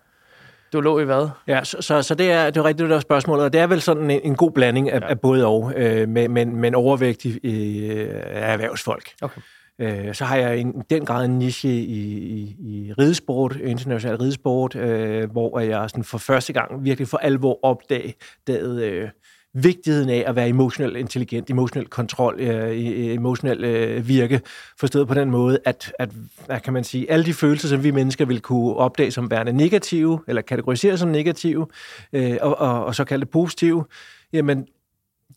du 0.73 0.81
lå 0.81 1.01
i 1.01 1.05
hvad? 1.05 1.29
Ja, 1.47 1.65
så, 1.65 1.77
så, 1.81 2.03
så 2.03 2.15
det, 2.15 2.33
er, 2.33 2.51
det 2.51 2.57
er 2.57 2.65
rigtigt, 2.65 2.89
det 2.89 2.91
der 2.91 3.01
spørgsmålet, 3.01 3.45
og 3.45 3.53
det 3.53 3.61
er 3.61 3.67
vel 3.67 3.81
sådan 3.81 4.11
en, 4.11 4.21
en 4.25 4.35
god 4.35 4.51
blanding 4.51 4.91
af, 4.91 5.01
ja. 5.01 5.09
af 5.09 5.21
både 5.21 5.47
og, 5.47 5.73
øh, 5.77 6.09
men, 6.09 6.31
men, 6.31 6.57
men 6.57 6.75
overvægt 6.75 7.25
i, 7.25 7.39
i, 7.43 7.91
af 7.91 8.53
erhvervsfolk. 8.53 9.11
Okay. 9.23 9.41
Øh, 9.81 10.15
så 10.15 10.25
har 10.25 10.37
jeg 10.37 10.61
i 10.61 10.65
den 10.91 11.05
grad 11.05 11.25
en 11.25 11.39
niche 11.39 11.69
i, 11.69 12.03
i, 12.11 12.57
i 12.61 12.93
ridesport, 12.99 13.57
international 13.57 14.17
ridesport, 14.17 14.77
øh, 14.77 15.31
hvor 15.31 15.61
jeg 15.61 15.91
sådan 15.91 16.05
for 16.05 16.19
første 16.19 16.53
gang 16.53 16.85
virkelig 16.85 17.09
for 17.09 17.19
alvor 17.19 17.59
opdagede 17.63 18.87
øh, 18.87 19.09
vigtigheden 19.55 20.11
af 20.11 20.25
at 20.27 20.37
være 20.37 20.49
emotionelt 20.49 20.97
intelligent, 20.97 21.51
emotionelt 21.51 21.91
kontrol, 21.91 22.41
øh, 22.41 23.15
emotionelt 23.15 23.65
øh, 23.65 24.09
virke, 24.09 24.41
forstået 24.79 25.09
på 25.09 25.15
den 25.15 25.31
måde, 25.31 25.59
at, 25.65 25.93
at, 25.99 26.11
hvad 26.47 26.61
kan 26.61 26.73
man 26.73 26.85
sige, 26.85 27.11
alle 27.11 27.25
de 27.25 27.35
følelser, 27.35 27.69
som 27.69 27.85
vi 27.85 27.91
mennesker 27.91 28.25
vil 28.25 28.41
kunne 28.41 28.77
opdage 28.77 29.11
som 29.11 29.31
værende 29.31 29.53
negative, 29.53 30.21
eller 30.29 30.43
kategorisere 30.43 30.99
som 30.99 31.09
negative, 31.09 31.67
øh, 32.13 32.37
og, 32.41 32.59
og, 32.59 32.85
og 32.85 32.95
så 32.95 33.05
kalde 33.05 33.25
det 33.25 33.31
positive, 33.31 33.85
jamen, 34.33 34.67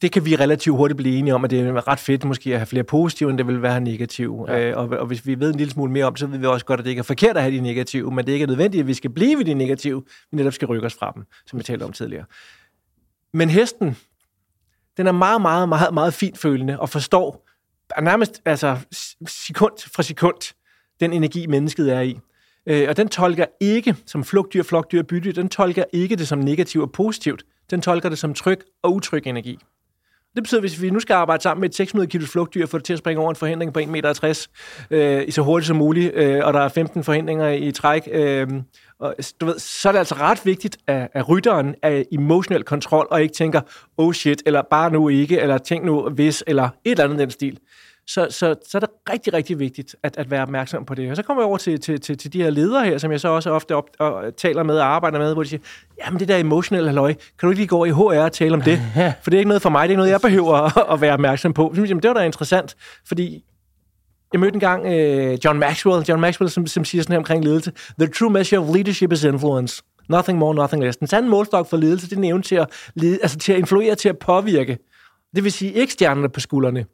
det 0.02 0.12
kan 0.12 0.26
vi 0.26 0.36
relativt 0.36 0.78
hurtigt 0.78 0.98
blive 0.98 1.18
enige 1.18 1.36
om, 1.36 1.44
at 1.44 1.52
det 1.52 1.60
er 1.60 1.88
ret 1.88 2.00
fedt 2.00 2.26
måske 2.26 2.54
at 2.54 2.60
have 2.60 2.66
flere 2.66 2.84
positive, 2.84 3.30
end 3.30 3.38
det 3.38 3.48
vil 3.48 3.62
være 3.62 3.82
negative. 3.82 4.46
Ja. 4.48 4.70
Øh, 4.70 4.78
og, 4.78 4.90
og 5.00 5.06
hvis 5.06 5.26
vi 5.28 5.40
ved 5.40 5.50
en 5.50 5.58
lille 5.58 5.72
smule 5.72 5.92
mere 5.92 6.06
om 6.06 6.16
så 6.16 6.28
ved 6.28 6.38
vi 6.38 6.46
også 6.46 6.66
godt, 6.66 6.80
at 6.80 6.84
det 6.84 6.90
ikke 6.90 7.00
er 7.00 7.04
forkert 7.04 7.38
at 7.38 7.44
have 7.44 7.56
de 7.56 7.62
negative, 7.62 8.12
men 8.12 8.26
det 8.26 8.32
ikke 8.32 8.44
er 8.44 8.48
nødvendigt, 8.48 8.82
at 8.82 8.88
vi 8.88 8.94
skal 8.94 9.10
blive 9.10 9.38
ved 9.38 9.46
de 9.46 9.54
negative, 9.54 10.04
vi 10.32 10.38
netop 10.38 10.54
skal 10.54 10.68
rykke 10.68 10.86
os 10.86 10.94
fra 10.94 11.12
dem, 11.16 11.24
som 11.46 11.60
vi 11.60 11.64
talte 11.64 11.84
om 11.84 11.92
tidligere. 11.92 12.26
Men 13.34 13.50
hesten, 13.50 13.98
den 14.98 15.08
er 15.08 15.12
meget, 15.12 15.42
meget, 15.42 15.70
meget, 15.70 15.94
meget 15.94 16.14
finfølende 16.14 16.80
og 16.80 16.90
forstår 16.90 17.48
nærmest 18.02 18.42
altså, 18.46 18.78
sekund 19.28 19.92
fra 19.94 20.04
sekund 20.04 20.54
den 21.00 21.14
energi, 21.14 21.48
mennesket 21.48 21.94
er 21.94 22.02
i. 22.02 22.20
Øh, 22.66 22.90
og 22.90 22.98
den 22.98 23.10
tolker 23.10 23.46
ikke 23.60 23.96
som 24.06 24.24
flugtdyr, 24.24 24.64
flokdyr, 24.64 25.04
bytdyr, 25.04 25.32
den 25.32 25.50
tolker 25.50 25.84
ikke 25.94 26.16
det 26.16 26.28
som 26.28 26.40
negativt 26.40 26.82
og 26.82 26.92
positivt. 26.92 27.44
Den 27.70 27.82
tolker 27.82 28.10
det 28.10 28.18
som 28.18 28.34
tryg 28.34 28.60
og 28.84 28.94
utryg 28.94 29.28
energi. 29.28 29.60
Det 30.36 30.44
betyder, 30.44 30.60
at 30.60 30.64
hvis 30.64 30.82
vi 30.82 30.90
nu 30.90 31.00
skal 31.00 31.14
arbejde 31.14 31.44
sammen 31.44 31.62
med 31.62 31.70
et 31.70 31.76
600 31.76 32.10
kg 32.10 32.24
flugtdyr, 32.28 32.66
for 32.66 32.78
det 32.78 32.86
til 32.86 32.94
at 32.94 33.00
springe 33.00 33.22
over 33.22 33.30
en 33.30 33.36
forhindring 33.36 33.74
på 33.74 33.80
1,60 33.80 33.86
meter 33.88 34.48
øh, 34.92 35.32
så 35.32 35.42
hurtigt 35.42 35.68
som 35.68 35.78
muligt, 35.78 36.14
øh, 36.16 36.42
og 36.44 36.54
der 36.54 36.60
er 36.60 36.70
15 36.70 37.04
forhindringer 37.04 37.50
i 37.50 37.72
træk, 37.72 38.10
øh, 38.12 38.48
og, 39.00 39.16
du 39.42 39.46
ved, 39.46 39.60
så 39.60 39.88
er 39.88 39.92
det 39.92 40.00
altså 40.00 40.16
ret 40.16 40.46
vigtigt, 40.46 40.78
at, 40.88 41.08
at 41.14 41.30
rytteren 41.30 41.76
er 41.82 42.04
emotionel 42.12 42.64
kontrol, 42.64 43.08
og 43.12 43.22
ikke 43.22 43.34
tænker, 43.34 43.62
oh 43.98 44.14
shit, 44.14 44.44
eller 44.46 44.62
bare 44.72 44.92
nu 44.92 45.10
ikke, 45.10 45.40
eller 45.40 45.58
tænk 45.58 45.86
nu 45.86 46.10
hvis, 46.10 46.44
eller 46.48 46.70
et 46.86 46.92
eller 46.92 47.04
andet 47.04 47.20
den 47.20 47.32
stil. 47.32 47.60
Så, 48.08 48.28
så, 48.30 48.56
så 48.68 48.78
er 48.78 48.80
det 48.80 48.90
rigtig, 49.10 49.34
rigtig 49.34 49.60
vigtigt 49.60 49.96
at, 50.04 50.18
at 50.18 50.32
være 50.32 50.42
opmærksom 50.42 50.86
på 50.86 50.96
det. 50.96 51.10
Og 51.10 51.16
så 51.16 51.24
kommer 51.24 51.44
jeg 51.44 51.48
over 51.48 51.58
til, 51.58 51.80
til, 51.80 52.02
til, 52.02 52.18
til 52.18 52.34
de 52.34 52.44
her 52.44 52.50
ledere 52.50 52.86
her, 52.86 52.98
som 52.98 53.12
jeg 53.12 53.20
så 53.20 53.28
også 53.28 53.52
ofte 53.52 53.76
op, 53.76 53.90
og 54.00 54.36
taler 54.38 54.64
med 54.64 54.78
og 54.78 54.86
arbejder 54.86 55.20
med, 55.20 55.34
hvor 55.34 55.44
de 55.44 55.50
siger, 55.50 55.62
jamen 56.06 56.20
det 56.20 56.28
der 56.28 56.38
emotionelle 56.38 56.90
halløj, 56.90 57.14
kan 57.14 57.24
du 57.42 57.50
ikke 57.50 57.60
lige 57.60 57.68
gå 57.68 57.86
i 57.86 57.90
HR 57.90 58.00
og 58.00 58.32
tale 58.32 58.54
om 58.54 58.62
det? 58.62 58.82
For 59.24 59.30
det 59.30 59.38
er 59.38 59.40
ikke 59.40 59.48
noget 59.48 59.62
for 59.62 59.70
mig, 59.70 59.90
det 59.90 59.94
er 59.94 59.98
noget, 59.98 60.12
jeg 60.12 60.22
behøver 60.22 60.54
at, 60.56 60.94
at 60.94 61.02
være 61.02 61.14
opmærksom 61.14 61.54
på. 61.54 61.74
Jamen, 61.76 62.04
det 62.04 62.08
var 62.08 62.14
da 62.14 62.24
interessant, 62.24 62.76
fordi 63.08 63.44
jeg 64.34 64.40
mødte 64.40 64.56
engang 64.56 64.86
uh, 64.86 65.46
John 65.46 65.60
Maxwell, 65.60 66.06
John 66.10 66.22
Maxwell, 66.22 66.50
som, 66.50 66.68
som 66.68 66.86
siger 66.86 67.02
sådan 67.02 67.14
her 67.14 67.18
omkring 67.18 67.44
ledelse, 67.44 67.72
The 68.00 68.08
true 68.08 68.30
measure 68.30 68.60
of 68.60 68.76
leadership 68.76 69.12
is 69.12 69.24
influence. 69.24 69.84
Nothing 70.10 70.38
more, 70.38 70.56
nothing 70.56 70.84
less. 70.84 70.98
Den 70.98 71.08
sande 71.08 71.30
målstok 71.30 71.70
for 71.70 71.78
ledelse, 71.78 72.10
det 72.10 72.14
er 72.14 72.18
en 72.18 72.24
evne 72.24 72.44
til 72.44 72.56
at, 72.56 72.68
lede, 72.96 73.20
altså 73.22 73.38
til 73.38 73.54
at 73.54 73.60
influere, 73.60 73.96
til 73.96 74.10
at 74.10 74.20
påvirke. 74.20 74.78
Det 75.36 75.44
vil 75.44 75.52
sige 75.52 75.72
ikke 75.72 75.94
stjernerne 75.94 76.30
på 76.30 76.40
skuldrene. 76.40 76.86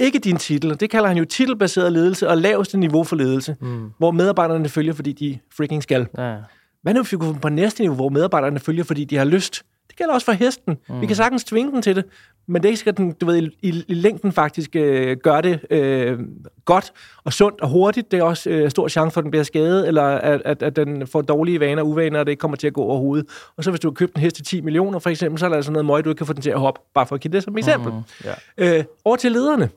Ikke 0.00 0.18
din 0.18 0.36
titel. 0.36 0.80
Det 0.80 0.90
kalder 0.90 1.08
han 1.08 1.16
jo 1.16 1.24
titelbaseret 1.24 1.92
ledelse 1.92 2.28
og 2.28 2.38
laveste 2.38 2.78
niveau 2.78 3.04
for 3.04 3.16
ledelse, 3.16 3.56
mm. 3.60 3.90
hvor 3.98 4.10
medarbejderne 4.10 4.68
følger, 4.68 4.92
fordi 4.92 5.12
de 5.12 5.38
freaking 5.56 5.82
skal. 5.82 6.06
Ja. 6.18 6.36
Hvad 6.82 6.94
nu, 6.94 7.02
hvis 7.02 7.12
vi 7.12 7.16
kunne 7.16 7.40
på 7.40 7.48
næste 7.48 7.82
niveau, 7.82 7.94
hvor 7.94 8.08
medarbejderne 8.08 8.60
følger, 8.60 8.84
fordi 8.84 9.04
de 9.04 9.16
har 9.16 9.24
lyst? 9.24 9.62
Det 9.88 9.98
gælder 9.98 10.14
også 10.14 10.24
for 10.24 10.32
hesten. 10.32 10.78
Mm. 10.88 11.00
Vi 11.00 11.06
kan 11.06 11.16
sagtens 11.16 11.44
tvinge 11.44 11.72
den 11.72 11.82
til 11.82 11.96
det, 11.96 12.04
men 12.46 12.62
det 12.62 12.68
er 12.68 12.70
ikke 12.70 12.78
sikkert, 12.78 12.96
den, 12.96 13.12
du 13.12 13.26
ved, 13.26 13.42
i, 13.42 13.50
i, 13.62 13.84
i 13.88 13.94
længden 13.94 14.32
faktisk 14.32 14.76
øh, 14.76 15.16
gør 15.16 15.40
det 15.40 15.60
øh, 15.70 16.18
godt 16.64 16.92
og 17.24 17.32
sundt 17.32 17.60
og 17.60 17.68
hurtigt. 17.68 18.10
Det 18.10 18.18
er 18.18 18.22
også 18.22 18.50
øh, 18.50 18.70
stor 18.70 18.88
chance 18.88 19.14
for, 19.14 19.20
at 19.20 19.22
den 19.22 19.30
bliver 19.30 19.42
skadet, 19.42 19.88
eller 19.88 20.02
at, 20.02 20.42
at, 20.44 20.62
at 20.62 20.76
den 20.76 21.06
får 21.06 21.22
dårlige 21.22 21.60
vaner 21.60 21.82
og 21.82 21.88
uvaner, 21.88 22.20
og 22.20 22.26
det 22.26 22.32
ikke 22.32 22.40
kommer 22.40 22.56
til 22.56 22.66
at 22.66 22.72
gå 22.72 22.82
over 22.82 22.98
hovedet. 22.98 23.26
Og 23.56 23.64
så 23.64 23.70
hvis 23.70 23.80
du 23.80 23.88
har 23.88 23.92
købt 23.92 24.14
en 24.14 24.20
hest 24.20 24.36
til 24.36 24.44
10 24.44 24.60
millioner, 24.60 24.98
for 24.98 25.10
eksempel, 25.10 25.38
så 25.38 25.44
er 25.44 25.48
der 25.48 25.56
altså 25.56 25.72
noget 25.72 25.86
møg, 25.86 26.04
du 26.04 26.10
ikke 26.10 26.18
kan 26.18 26.26
få 26.26 26.32
den 26.32 26.42
til 26.42 26.50
at 26.50 26.60
hoppe, 26.60 26.80
bare 26.94 27.06
for 27.06 27.14
at 27.14 27.20
give 27.20 27.32
det 27.32 27.42
som 27.42 27.58
eksempel. 27.58 27.92
Mm, 27.92 28.02
yeah. 28.58 28.78
øh, 28.78 28.84
over 29.04 29.16
til 29.16 29.32
lederne. 29.32 29.68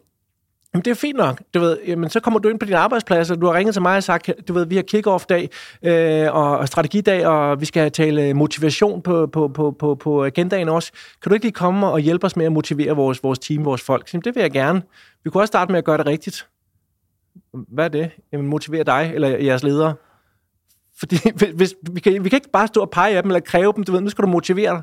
Jamen, 0.74 0.86
det 0.86 0.92
er 0.92 0.96
fint 0.96 1.18
nok. 1.18 1.42
Du 1.54 1.60
ved, 1.60 1.78
jamen, 1.88 2.10
så 2.10 2.20
kommer 2.20 2.40
du 2.40 2.50
ind 2.50 2.60
på 2.60 2.66
din 2.66 2.74
arbejdsplads, 2.74 3.32
og 3.32 3.42
du 3.42 3.46
har 3.46 3.54
ringet 3.54 3.76
til 3.76 3.82
mig 3.82 3.98
og 3.98 4.04
sagt, 4.04 4.30
du 4.48 4.54
ved, 4.54 4.66
vi 4.66 4.76
har 4.76 4.84
kick-off-dag 4.84 5.50
øh, 5.84 6.36
og, 6.36 6.68
strategidag, 6.68 7.28
og 7.28 7.62
vi 7.62 7.66
skal 7.66 7.92
tale 7.92 8.34
motivation 8.34 9.02
på, 9.02 9.28
på, 9.28 9.48
på, 9.48 9.76
på, 9.80 9.96
på 9.96 10.26
agendaen 10.26 10.70
også. 10.70 10.92
Kan 11.22 11.30
du 11.30 11.34
ikke 11.34 11.46
lige 11.46 11.54
komme 11.54 11.88
og 11.88 12.00
hjælpe 12.00 12.26
os 12.26 12.36
med 12.36 12.46
at 12.46 12.52
motivere 12.52 12.96
vores, 12.96 13.24
vores 13.24 13.40
team, 13.40 13.66
vores 13.66 13.82
folk? 13.82 14.14
Jamen, 14.14 14.24
det 14.24 14.36
vil 14.36 14.42
jeg 14.42 14.52
gerne. 14.52 14.82
Vi 15.24 15.30
kunne 15.30 15.42
også 15.42 15.48
starte 15.48 15.72
med 15.72 15.78
at 15.78 15.86
gøre 15.86 15.98
det 15.98 16.06
rigtigt. 16.06 16.48
Hvad 17.54 17.86
er 17.86 17.90
det? 17.90 18.12
Jamen, 18.32 18.48
motivere 18.48 18.84
dig 18.84 19.12
eller 19.16 19.28
jeres 19.28 19.64
ledere. 19.64 19.94
Fordi 21.00 21.16
hvis, 21.56 21.76
vi, 21.92 22.00
kan, 22.00 22.24
vi 22.24 22.30
kan 22.30 22.38
ikke 22.38 22.50
bare 22.54 22.68
stå 22.68 22.82
og 22.82 22.90
pege 22.90 23.18
af 23.18 23.24
dem 23.24 23.32
eller 23.32 23.40
kræve 23.40 23.74
dem, 23.76 23.84
du 23.84 23.92
ved, 23.92 24.02
nu 24.02 24.10
skal 24.10 24.22
du 24.22 24.30
motivere 24.30 24.72
dig. 24.72 24.82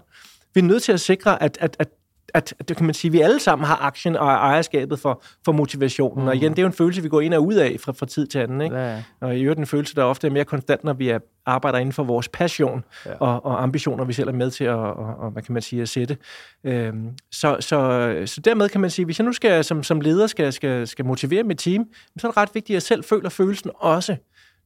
Vi 0.55 0.61
er 0.61 0.65
nødt 0.65 0.83
til 0.83 0.93
at 0.93 1.01
sikre, 1.01 1.43
at, 1.43 1.59
at, 1.61 1.77
at 1.79 1.89
at, 2.35 2.55
det 2.69 2.77
kan 2.77 2.87
man 2.87 2.95
sige, 2.95 3.11
vi 3.13 3.21
alle 3.21 3.41
sammen 3.41 3.67
har 3.67 3.77
aktien 3.77 4.17
og 4.17 4.27
ejerskabet 4.27 4.99
for, 4.99 5.23
for 5.45 5.53
motivationen. 5.53 6.25
Mm. 6.25 6.29
Og 6.29 6.37
igen, 6.37 6.51
det 6.51 6.59
er 6.59 6.63
jo 6.63 6.67
en 6.67 6.73
følelse, 6.73 7.03
vi 7.03 7.09
går 7.09 7.21
ind 7.21 7.35
og 7.35 7.47
ud 7.47 7.55
af 7.55 7.77
fra, 7.81 7.93
fra 7.93 8.07
tid 8.07 8.27
til 8.27 8.39
anden. 8.39 8.61
Ikke? 8.61 8.77
Ja, 8.77 8.95
ja. 8.95 9.03
Og 9.21 9.37
i 9.37 9.43
øvrigt 9.43 9.61
en 9.61 9.67
følelse, 9.67 9.95
der 9.95 10.05
ofte 10.05 10.27
er 10.27 10.31
mere 10.31 10.45
konstant, 10.45 10.85
når 10.85 10.93
vi 10.93 11.09
er, 11.09 11.19
arbejder 11.47 11.79
inden 11.79 11.93
for 11.93 12.03
vores 12.03 12.29
passion 12.29 12.85
ja. 13.07 13.15
og, 13.15 13.45
og 13.45 13.63
ambitioner, 13.63 14.05
vi 14.05 14.13
selv 14.13 14.29
er 14.29 14.33
med 14.33 14.51
til 14.51 14.65
at, 14.65 14.75
og, 14.75 15.17
og, 15.19 15.31
hvad 15.31 15.43
kan 15.43 15.53
man 15.53 15.63
sige, 15.63 15.83
at 15.83 15.89
sætte. 15.89 16.17
Øhm, 16.65 17.09
så, 17.33 17.57
så, 17.61 18.23
så 18.27 18.41
dermed 18.41 18.69
kan 18.69 18.81
man 18.81 18.91
sige, 18.91 19.05
hvis 19.05 19.19
jeg 19.19 19.25
nu 19.25 19.33
skal, 19.33 19.65
som, 19.65 19.83
som 19.83 20.01
leder 20.01 20.27
skal, 20.27 20.53
skal, 20.53 20.87
skal 20.87 21.05
motivere 21.05 21.43
mit 21.43 21.59
team, 21.59 21.85
så 22.19 22.27
er 22.27 22.31
det 22.31 22.37
ret 22.37 22.51
vigtigt, 22.55 22.71
at 22.71 22.75
jeg 22.75 22.83
selv 22.83 23.05
føler 23.05 23.29
følelsen 23.29 23.71
også. 23.75 24.17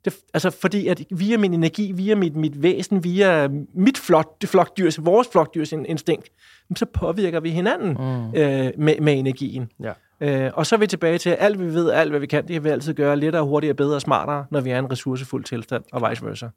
Det, 0.04 0.14
altså 0.34 0.50
fordi 0.50 0.88
at 0.88 1.04
via 1.10 1.36
min 1.36 1.54
energi, 1.54 1.92
via 1.92 2.14
mit, 2.14 2.36
mit 2.36 2.62
væsen, 2.62 3.04
via 3.04 3.48
mit 3.74 3.98
flok, 3.98 4.40
det 4.40 4.48
flokdyrs, 4.48 5.04
vores 5.04 5.28
flokdyrs 5.32 5.72
instinkt, 5.72 6.30
så 6.76 6.86
påvirker 6.86 7.40
vi 7.40 7.50
hinanden 7.50 7.88
mm. 7.88 8.34
øh, 8.40 8.72
med, 8.78 9.00
med 9.00 9.18
energien. 9.18 9.72
Ja. 9.82 9.92
Øh, 10.20 10.50
og 10.54 10.66
så 10.66 10.74
er 10.74 10.78
vi 10.78 10.86
tilbage 10.86 11.18
til, 11.18 11.30
at 11.30 11.36
alt 11.40 11.58
vi 11.58 11.64
ved, 11.64 11.90
alt 11.90 12.10
hvad 12.10 12.20
vi 12.20 12.26
kan, 12.26 12.42
det 12.42 12.52
kan 12.52 12.64
vi 12.64 12.68
altid 12.68 12.94
gøre 12.94 13.16
lettere, 13.16 13.42
hurtigere, 13.42 13.74
bedre 13.74 13.94
og 13.94 14.00
smartere, 14.00 14.46
når 14.50 14.60
vi 14.60 14.70
er 14.70 14.78
en 14.78 14.90
ressourcefuld 14.90 15.44
tilstand, 15.44 15.84
og 15.92 16.10
vice 16.10 16.26
versa. 16.26 16.48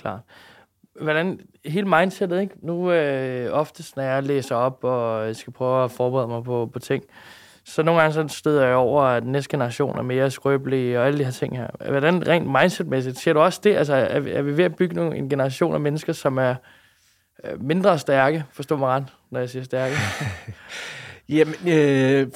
Klart. 0.00 0.20
Hvordan, 1.00 1.40
hele 1.64 1.88
mindsetet, 1.88 2.40
ikke? 2.40 2.54
Nu 2.62 2.92
øh, 2.92 3.52
oftest, 3.52 3.96
når 3.96 4.02
jeg 4.02 4.22
læser 4.22 4.54
op, 4.54 4.84
og 4.84 5.36
skal 5.36 5.52
prøve 5.52 5.84
at 5.84 5.90
forberede 5.90 6.28
mig 6.28 6.44
på, 6.44 6.70
på 6.72 6.78
ting, 6.78 7.04
så 7.70 7.82
nogle 7.82 8.00
gange 8.00 8.14
så 8.14 8.36
støder 8.36 8.66
jeg 8.66 8.76
over, 8.76 9.02
at 9.02 9.26
næste 9.26 9.50
generation 9.50 9.98
er 9.98 10.02
mere 10.02 10.30
skrøbelig 10.30 10.98
og 10.98 11.06
alle 11.06 11.18
de 11.18 11.24
her 11.24 11.30
ting 11.30 11.56
her. 11.56 11.90
Hvordan 11.90 12.28
rent 12.28 12.46
mindsetmæssigt, 12.46 13.18
ser 13.18 13.32
du 13.32 13.40
også 13.40 13.60
det? 13.64 13.76
Altså, 13.76 13.94
er, 13.94 14.20
er 14.26 14.42
vi 14.42 14.56
ved 14.56 14.64
at 14.64 14.76
bygge 14.76 14.94
nogle, 14.94 15.16
en 15.16 15.28
generation 15.28 15.74
af 15.74 15.80
mennesker, 15.80 16.12
som 16.12 16.38
er 16.38 16.54
øh, 17.44 17.62
mindre 17.62 17.98
stærke, 17.98 18.44
forstår 18.52 18.76
mig 18.76 18.88
ret, 18.88 19.04
når 19.30 19.40
jeg 19.40 19.50
siger 19.50 19.64
stærke? 19.64 19.94
Jamen, 21.28 21.54
øh, 21.68 22.26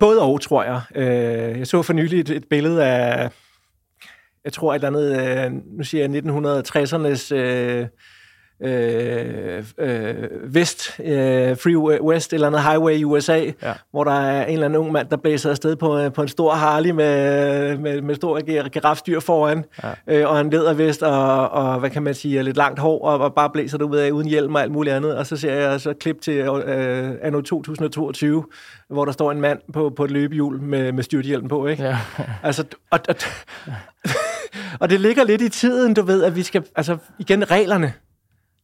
både 0.00 0.22
og, 0.22 0.40
tror 0.40 0.64
jeg. 0.64 0.80
Øh, 0.94 1.58
jeg 1.58 1.66
så 1.66 1.82
for 1.82 1.92
nylig 1.92 2.20
et, 2.20 2.30
et 2.30 2.44
billede 2.50 2.84
af, 2.84 3.30
jeg 4.44 4.52
tror 4.52 4.74
et 4.74 4.84
eller 4.84 4.88
andet, 4.88 5.44
øh, 5.46 5.52
nu 5.78 5.84
siger 5.84 6.08
jeg 6.08 6.22
1960'ernes... 6.22 7.34
Øh, 7.34 7.86
øh, 8.60 9.64
øh, 9.78 10.14
Vest, 10.54 11.00
øh, 11.00 11.56
Free 11.56 11.78
West, 12.02 12.32
eller 12.32 12.46
andet 12.46 12.62
highway 12.62 12.94
i 12.94 13.04
USA, 13.04 13.38
ja. 13.38 13.72
hvor 13.90 14.04
der 14.04 14.12
er 14.12 14.46
en 14.46 14.52
eller 14.52 14.66
anden 14.66 14.80
ung 14.80 14.92
mand, 14.92 15.08
der 15.08 15.16
blæser 15.16 15.50
afsted 15.50 15.76
på, 15.76 15.98
øh, 15.98 16.12
på 16.12 16.22
en 16.22 16.28
stor 16.28 16.52
Harley 16.52 16.90
med, 16.90 17.78
med, 17.78 18.02
med 18.02 18.14
stor 18.14 18.40
girafstyr 18.68 19.20
foran, 19.20 19.64
ja. 19.82 19.90
øh, 20.06 20.30
og 20.30 20.40
en 20.40 20.50
lædervest, 20.50 21.02
og, 21.02 21.50
og 21.50 21.78
hvad 21.80 21.90
kan 21.90 22.02
man 22.02 22.14
sige, 22.14 22.42
lidt 22.42 22.56
langt 22.56 22.78
hår, 22.78 23.04
og, 23.04 23.18
og 23.18 23.34
bare 23.34 23.50
blæser 23.50 23.78
det 23.78 23.84
ud 23.84 23.96
af 23.96 24.10
uden 24.10 24.28
hjelm 24.28 24.54
og 24.54 24.62
alt 24.62 24.72
muligt 24.72 24.96
andet, 24.96 25.16
og 25.16 25.26
så 25.26 25.36
ser 25.36 25.52
jeg 25.52 25.80
så 25.80 25.94
klip 26.00 26.20
til 26.20 26.34
øh, 26.34 27.10
anno 27.22 27.40
2022, 27.40 28.44
hvor 28.88 29.04
der 29.04 29.12
står 29.12 29.32
en 29.32 29.40
mand 29.40 29.58
på, 29.72 29.92
på 29.96 30.04
et 30.04 30.10
løbehjul 30.10 30.60
med, 30.60 30.92
med 30.92 31.02
styrthjelm 31.02 31.48
på, 31.48 31.66
ikke? 31.66 31.82
Ja. 31.82 31.98
altså, 32.42 32.64
og, 32.90 33.00
og, 33.08 33.14
og 34.80 34.90
det 34.90 35.00
ligger 35.00 35.24
lidt 35.24 35.42
i 35.42 35.48
tiden, 35.48 35.94
du 35.94 36.02
ved, 36.02 36.24
at 36.24 36.36
vi 36.36 36.42
skal, 36.42 36.64
altså 36.76 36.96
igen, 37.18 37.50
reglerne, 37.50 37.92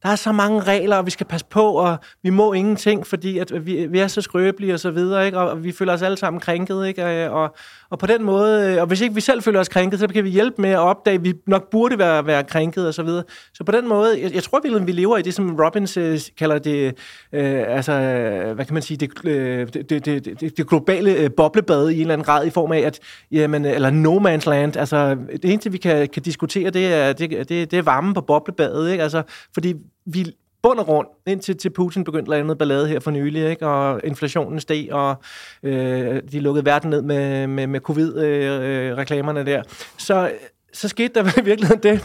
der 0.03 0.09
er 0.09 0.15
så 0.15 0.31
mange 0.31 0.59
regler, 0.59 0.97
og 0.97 1.05
vi 1.05 1.11
skal 1.11 1.25
passe 1.25 1.45
på, 1.45 1.73
og 1.73 1.97
vi 2.23 2.29
må 2.29 2.53
ingenting, 2.53 3.07
fordi 3.07 3.37
at 3.37 3.65
vi, 3.65 3.85
vi 3.85 3.99
er 3.99 4.07
så 4.07 4.21
skrøbelige 4.21 4.73
og 4.73 4.79
så 4.79 4.91
videre, 4.91 5.25
ikke? 5.25 5.39
og 5.39 5.63
vi 5.63 5.71
føler 5.71 5.93
os 5.93 6.01
alle 6.01 6.17
sammen 6.17 6.39
krænket. 6.39 6.87
Ikke? 6.87 7.31
Og, 7.31 7.43
og 7.43 7.55
og 7.91 7.99
på 7.99 8.05
den 8.05 8.23
måde, 8.23 8.73
øh, 8.73 8.81
og 8.81 8.87
hvis 8.87 9.01
ikke 9.01 9.15
vi 9.15 9.21
selv 9.21 9.41
føler 9.43 9.59
os 9.59 9.69
krænket, 9.69 9.99
så 9.99 10.07
kan 10.07 10.23
vi 10.23 10.29
hjælpe 10.29 10.61
med 10.61 10.69
at 10.69 10.77
opdage, 10.77 11.15
at 11.15 11.23
vi 11.23 11.33
nok 11.47 11.69
burde 11.69 11.97
være, 11.97 12.25
være 12.25 12.43
krænket 12.43 12.87
og 12.87 12.93
så 12.93 13.03
videre. 13.03 13.23
Så 13.53 13.63
på 13.63 13.71
den 13.71 13.87
måde, 13.87 14.21
jeg, 14.21 14.33
jeg 14.35 14.43
tror 14.43 14.59
virkelig, 14.63 14.87
vi 14.87 14.91
lever 14.91 15.17
i 15.17 15.21
det, 15.21 15.33
som 15.33 15.55
Robbins 15.55 15.97
øh, 15.97 16.19
kalder 16.37 16.59
det, 16.59 16.97
øh, 17.33 17.63
altså, 17.67 17.91
øh, 17.91 18.55
hvad 18.55 18.65
kan 18.65 18.73
man 18.73 18.83
sige, 18.83 18.97
det, 18.97 19.25
øh, 19.25 19.67
det, 19.73 19.89
det, 19.89 20.25
det, 20.25 20.57
det 20.57 20.67
globale 20.67 21.13
øh, 21.13 21.29
boblebad 21.37 21.89
i 21.89 21.93
en 21.93 22.01
eller 22.01 22.13
anden 22.13 22.25
grad, 22.25 22.47
i 22.47 22.49
form 22.49 22.71
af, 22.71 22.79
at, 22.79 22.99
jamen, 23.31 23.65
øh, 23.65 23.71
eller 23.71 23.89
no 23.89 24.19
man's 24.19 24.49
land, 24.49 24.77
altså, 24.77 25.17
det 25.31 25.45
eneste, 25.45 25.71
vi 25.71 25.77
kan, 25.77 26.07
kan 26.07 26.23
diskutere, 26.23 26.69
det 26.69 26.93
er, 26.93 27.13
det, 27.13 27.29
det, 27.29 27.71
det 27.71 27.73
er 27.73 27.81
varme 27.81 28.13
på 28.13 28.21
boblebadet, 28.21 28.91
ikke? 28.91 29.03
Altså, 29.03 29.23
fordi 29.53 29.73
vi 30.05 30.35
bund 30.63 30.79
og 30.79 30.85
grund, 30.85 31.07
indtil 31.27 31.57
til 31.57 31.69
Putin 31.69 32.03
begyndte 32.03 32.29
at 32.29 32.35
lave 32.35 32.43
noget 32.43 32.57
ballade 32.57 32.87
her 32.87 32.99
for 32.99 33.11
nylig, 33.11 33.49
ikke? 33.49 33.67
og 33.67 34.01
inflationen 34.03 34.59
steg, 34.59 34.87
og 34.91 35.15
øh, 35.63 36.21
de 36.31 36.39
lukkede 36.39 36.65
verden 36.65 36.89
ned 36.89 37.01
med, 37.01 37.47
med, 37.47 37.67
med 37.67 37.79
covid-reklamerne 37.79 39.39
øh, 39.39 39.45
der, 39.45 39.63
så, 39.97 40.31
så 40.73 40.87
skete 40.87 41.13
der 41.13 41.23
vel 41.23 41.33
i 41.37 41.43
virkeligheden 41.45 41.83
det, 41.83 42.01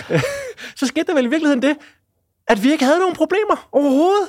så 0.78 0.86
skete 0.86 1.06
der 1.06 1.14
vel 1.14 1.24
i 1.24 1.28
virkeligheden 1.28 1.62
det, 1.62 1.76
at 2.48 2.62
vi 2.62 2.72
ikke 2.72 2.84
havde 2.84 2.98
nogen 2.98 3.16
problemer 3.16 3.68
overhovedet. 3.72 4.28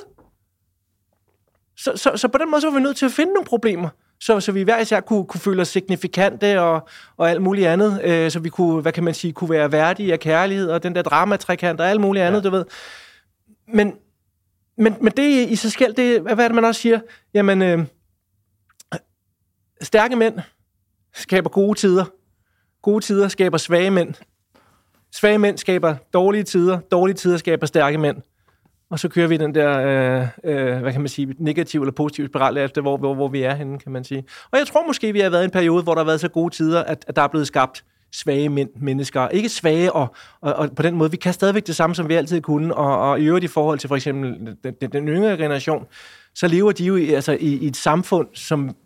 Så, 1.76 1.92
så, 1.96 2.16
så 2.16 2.28
på 2.28 2.38
den 2.38 2.50
måde 2.50 2.60
så 2.60 2.70
var 2.70 2.74
vi 2.74 2.82
nødt 2.82 2.96
til 2.96 3.06
at 3.06 3.12
finde 3.12 3.32
nogle 3.32 3.46
problemer, 3.46 3.88
så, 4.20 4.40
så 4.40 4.52
vi 4.52 4.62
hver 4.62 4.78
især 4.78 5.00
kunne, 5.00 5.24
kunne 5.24 5.40
føle 5.40 5.62
os 5.62 5.68
signifikante 5.68 6.60
og, 6.60 6.88
og 7.16 7.30
alt 7.30 7.42
muligt 7.42 7.66
andet, 7.66 8.00
øh, 8.04 8.30
så 8.30 8.38
vi 8.38 8.48
kunne, 8.48 8.82
hvad 8.82 8.92
kan 8.92 9.04
man 9.04 9.14
sige, 9.14 9.32
kunne 9.32 9.50
være 9.50 9.72
værdige 9.72 10.12
af 10.12 10.20
kærlighed 10.20 10.70
og 10.70 10.82
den 10.82 10.94
der 10.94 11.02
dramatrækant 11.02 11.80
og 11.80 11.90
alt 11.90 12.00
muligt 12.00 12.24
andet, 12.24 12.44
ja. 12.44 12.48
du 12.48 12.56
ved. 12.56 12.64
Men, 13.72 13.96
men, 14.76 14.96
men 15.00 15.12
det 15.16 15.48
i 15.48 15.56
sig 15.56 15.72
selv, 15.72 15.94
det, 15.94 16.20
hvad 16.20 16.38
er 16.38 16.48
det, 16.48 16.54
man 16.54 16.64
også 16.64 16.80
siger? 16.80 17.00
Jamen, 17.34 17.62
øh, 17.62 17.84
stærke 19.82 20.16
mænd 20.16 20.38
skaber 21.14 21.50
gode 21.50 21.78
tider. 21.78 22.04
Gode 22.82 23.04
tider 23.04 23.28
skaber 23.28 23.58
svage 23.58 23.90
mænd. 23.90 24.14
Svage 25.12 25.38
mænd 25.38 25.58
skaber 25.58 25.96
dårlige 26.12 26.44
tider. 26.44 26.80
Dårlige 26.80 27.14
tider 27.14 27.36
skaber 27.36 27.66
stærke 27.66 27.98
mænd. 27.98 28.22
Og 28.90 28.98
så 28.98 29.08
kører 29.08 29.28
vi 29.28 29.36
den 29.36 29.54
der, 29.54 29.78
øh, 29.78 30.28
øh, 30.44 30.80
hvad 30.80 30.92
kan 30.92 31.00
man 31.00 31.08
sige, 31.08 31.34
negativ 31.38 31.80
eller 31.80 31.92
positiv 31.92 32.28
spiral 32.28 32.56
efter, 32.56 32.80
hvor, 32.80 32.96
hvor, 32.96 33.14
hvor 33.14 33.28
vi 33.28 33.42
er 33.42 33.54
henne, 33.54 33.78
kan 33.78 33.92
man 33.92 34.04
sige. 34.04 34.24
Og 34.50 34.58
jeg 34.58 34.66
tror 34.66 34.86
måske, 34.86 35.12
vi 35.12 35.20
har 35.20 35.30
været 35.30 35.42
i 35.42 35.44
en 35.44 35.50
periode, 35.50 35.82
hvor 35.82 35.94
der 35.94 36.00
har 36.00 36.06
været 36.06 36.20
så 36.20 36.28
gode 36.28 36.54
tider, 36.54 36.82
at, 36.82 37.04
at 37.08 37.16
der 37.16 37.22
er 37.22 37.28
blevet 37.28 37.46
skabt 37.46 37.84
svage 38.12 38.48
men, 38.48 38.68
mennesker. 38.76 39.28
Ikke 39.28 39.48
svage, 39.48 39.92
og, 39.92 40.14
og, 40.40 40.54
og 40.54 40.70
på 40.76 40.82
den 40.82 40.94
måde, 40.94 41.10
vi 41.10 41.16
kan 41.16 41.32
stadigvæk 41.32 41.66
det 41.66 41.76
samme, 41.76 41.96
som 41.96 42.08
vi 42.08 42.14
altid 42.14 42.40
kunne, 42.40 42.74
og, 42.74 43.10
og 43.10 43.20
i 43.20 43.24
øvrigt 43.24 43.44
i 43.44 43.48
forhold 43.48 43.78
til 43.78 43.88
for 43.88 43.96
eksempel 43.96 44.56
den, 44.64 44.74
den, 44.80 44.92
den 44.92 45.08
yngre 45.08 45.36
generation, 45.36 45.86
så 46.34 46.48
lever 46.48 46.72
de 46.72 46.84
jo 46.84 46.96
i, 46.96 47.10
altså, 47.10 47.32
i, 47.32 47.56
i 47.56 47.66
et 47.66 47.76
samfund, 47.76 48.28
som 48.34 48.76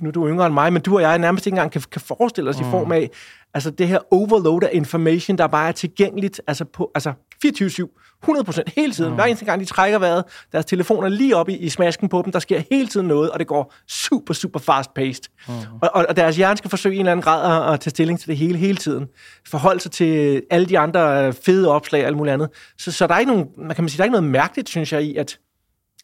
nu 0.00 0.08
er 0.08 0.12
du 0.12 0.28
yngre 0.28 0.46
end 0.46 0.54
mig, 0.54 0.72
men 0.72 0.82
du 0.82 0.94
og 0.94 1.02
jeg 1.02 1.18
nærmest 1.18 1.46
ikke 1.46 1.54
engang 1.54 1.72
kan, 1.72 1.82
kan 1.92 2.00
forestille 2.00 2.50
os 2.50 2.60
mm. 2.60 2.68
i 2.68 2.70
form 2.70 2.92
af, 2.92 3.10
altså 3.54 3.70
det 3.70 3.88
her 3.88 3.98
overload 4.10 4.62
af 4.62 4.70
information, 4.72 5.38
der 5.38 5.46
bare 5.46 5.68
er 5.68 5.72
tilgængeligt, 5.72 6.40
altså 6.46 6.64
på, 6.64 6.90
altså 6.94 7.12
24-7, 7.46 8.09
100% 8.28 8.62
hele 8.76 8.92
tiden. 8.92 9.10
Mm. 9.10 9.14
Hver 9.14 9.24
eneste 9.24 9.44
gang, 9.44 9.60
de 9.60 9.64
trækker 9.64 9.98
vejret, 9.98 10.24
deres 10.52 10.64
telefoner 10.64 11.08
lige 11.08 11.36
op 11.36 11.48
i, 11.48 11.56
i 11.56 11.68
smasken 11.68 12.08
på 12.08 12.22
dem, 12.24 12.32
der 12.32 12.38
sker 12.38 12.62
hele 12.70 12.88
tiden 12.88 13.08
noget, 13.08 13.30
og 13.30 13.38
det 13.38 13.46
går 13.46 13.74
super, 13.88 14.34
super 14.34 14.58
fast-paced. 14.60 15.22
Mm. 15.48 15.54
Og, 15.82 15.90
og, 16.08 16.16
deres 16.16 16.36
hjerne 16.36 16.56
skal 16.56 16.70
forsøge 16.70 16.94
i 16.94 16.98
en 16.98 17.00
eller 17.00 17.12
anden 17.12 17.22
grad 17.22 17.68
at, 17.68 17.74
at 17.74 17.80
tage 17.80 17.90
stilling 17.90 18.20
til 18.20 18.28
det 18.28 18.36
hele, 18.36 18.58
hele 18.58 18.76
tiden. 18.76 19.06
Forholde 19.46 19.80
sig 19.80 19.92
til 19.92 20.42
alle 20.50 20.66
de 20.66 20.78
andre 20.78 21.32
fede 21.32 21.68
opslag 21.68 22.00
og 22.02 22.06
alt 22.06 22.16
muligt 22.16 22.34
andet. 22.34 22.48
Så, 22.78 22.92
så 22.92 23.06
der 23.06 23.14
er 23.14 23.18
ikke 23.18 23.32
nogen, 23.32 23.48
man 23.58 23.74
kan 23.74 23.84
man 23.84 23.88
sige, 23.88 23.98
der 23.98 24.02
er 24.02 24.06
ikke 24.06 24.20
noget 24.20 24.30
mærkeligt, 24.30 24.68
synes 24.68 24.92
jeg, 24.92 25.02
i, 25.02 25.16
at, 25.16 25.38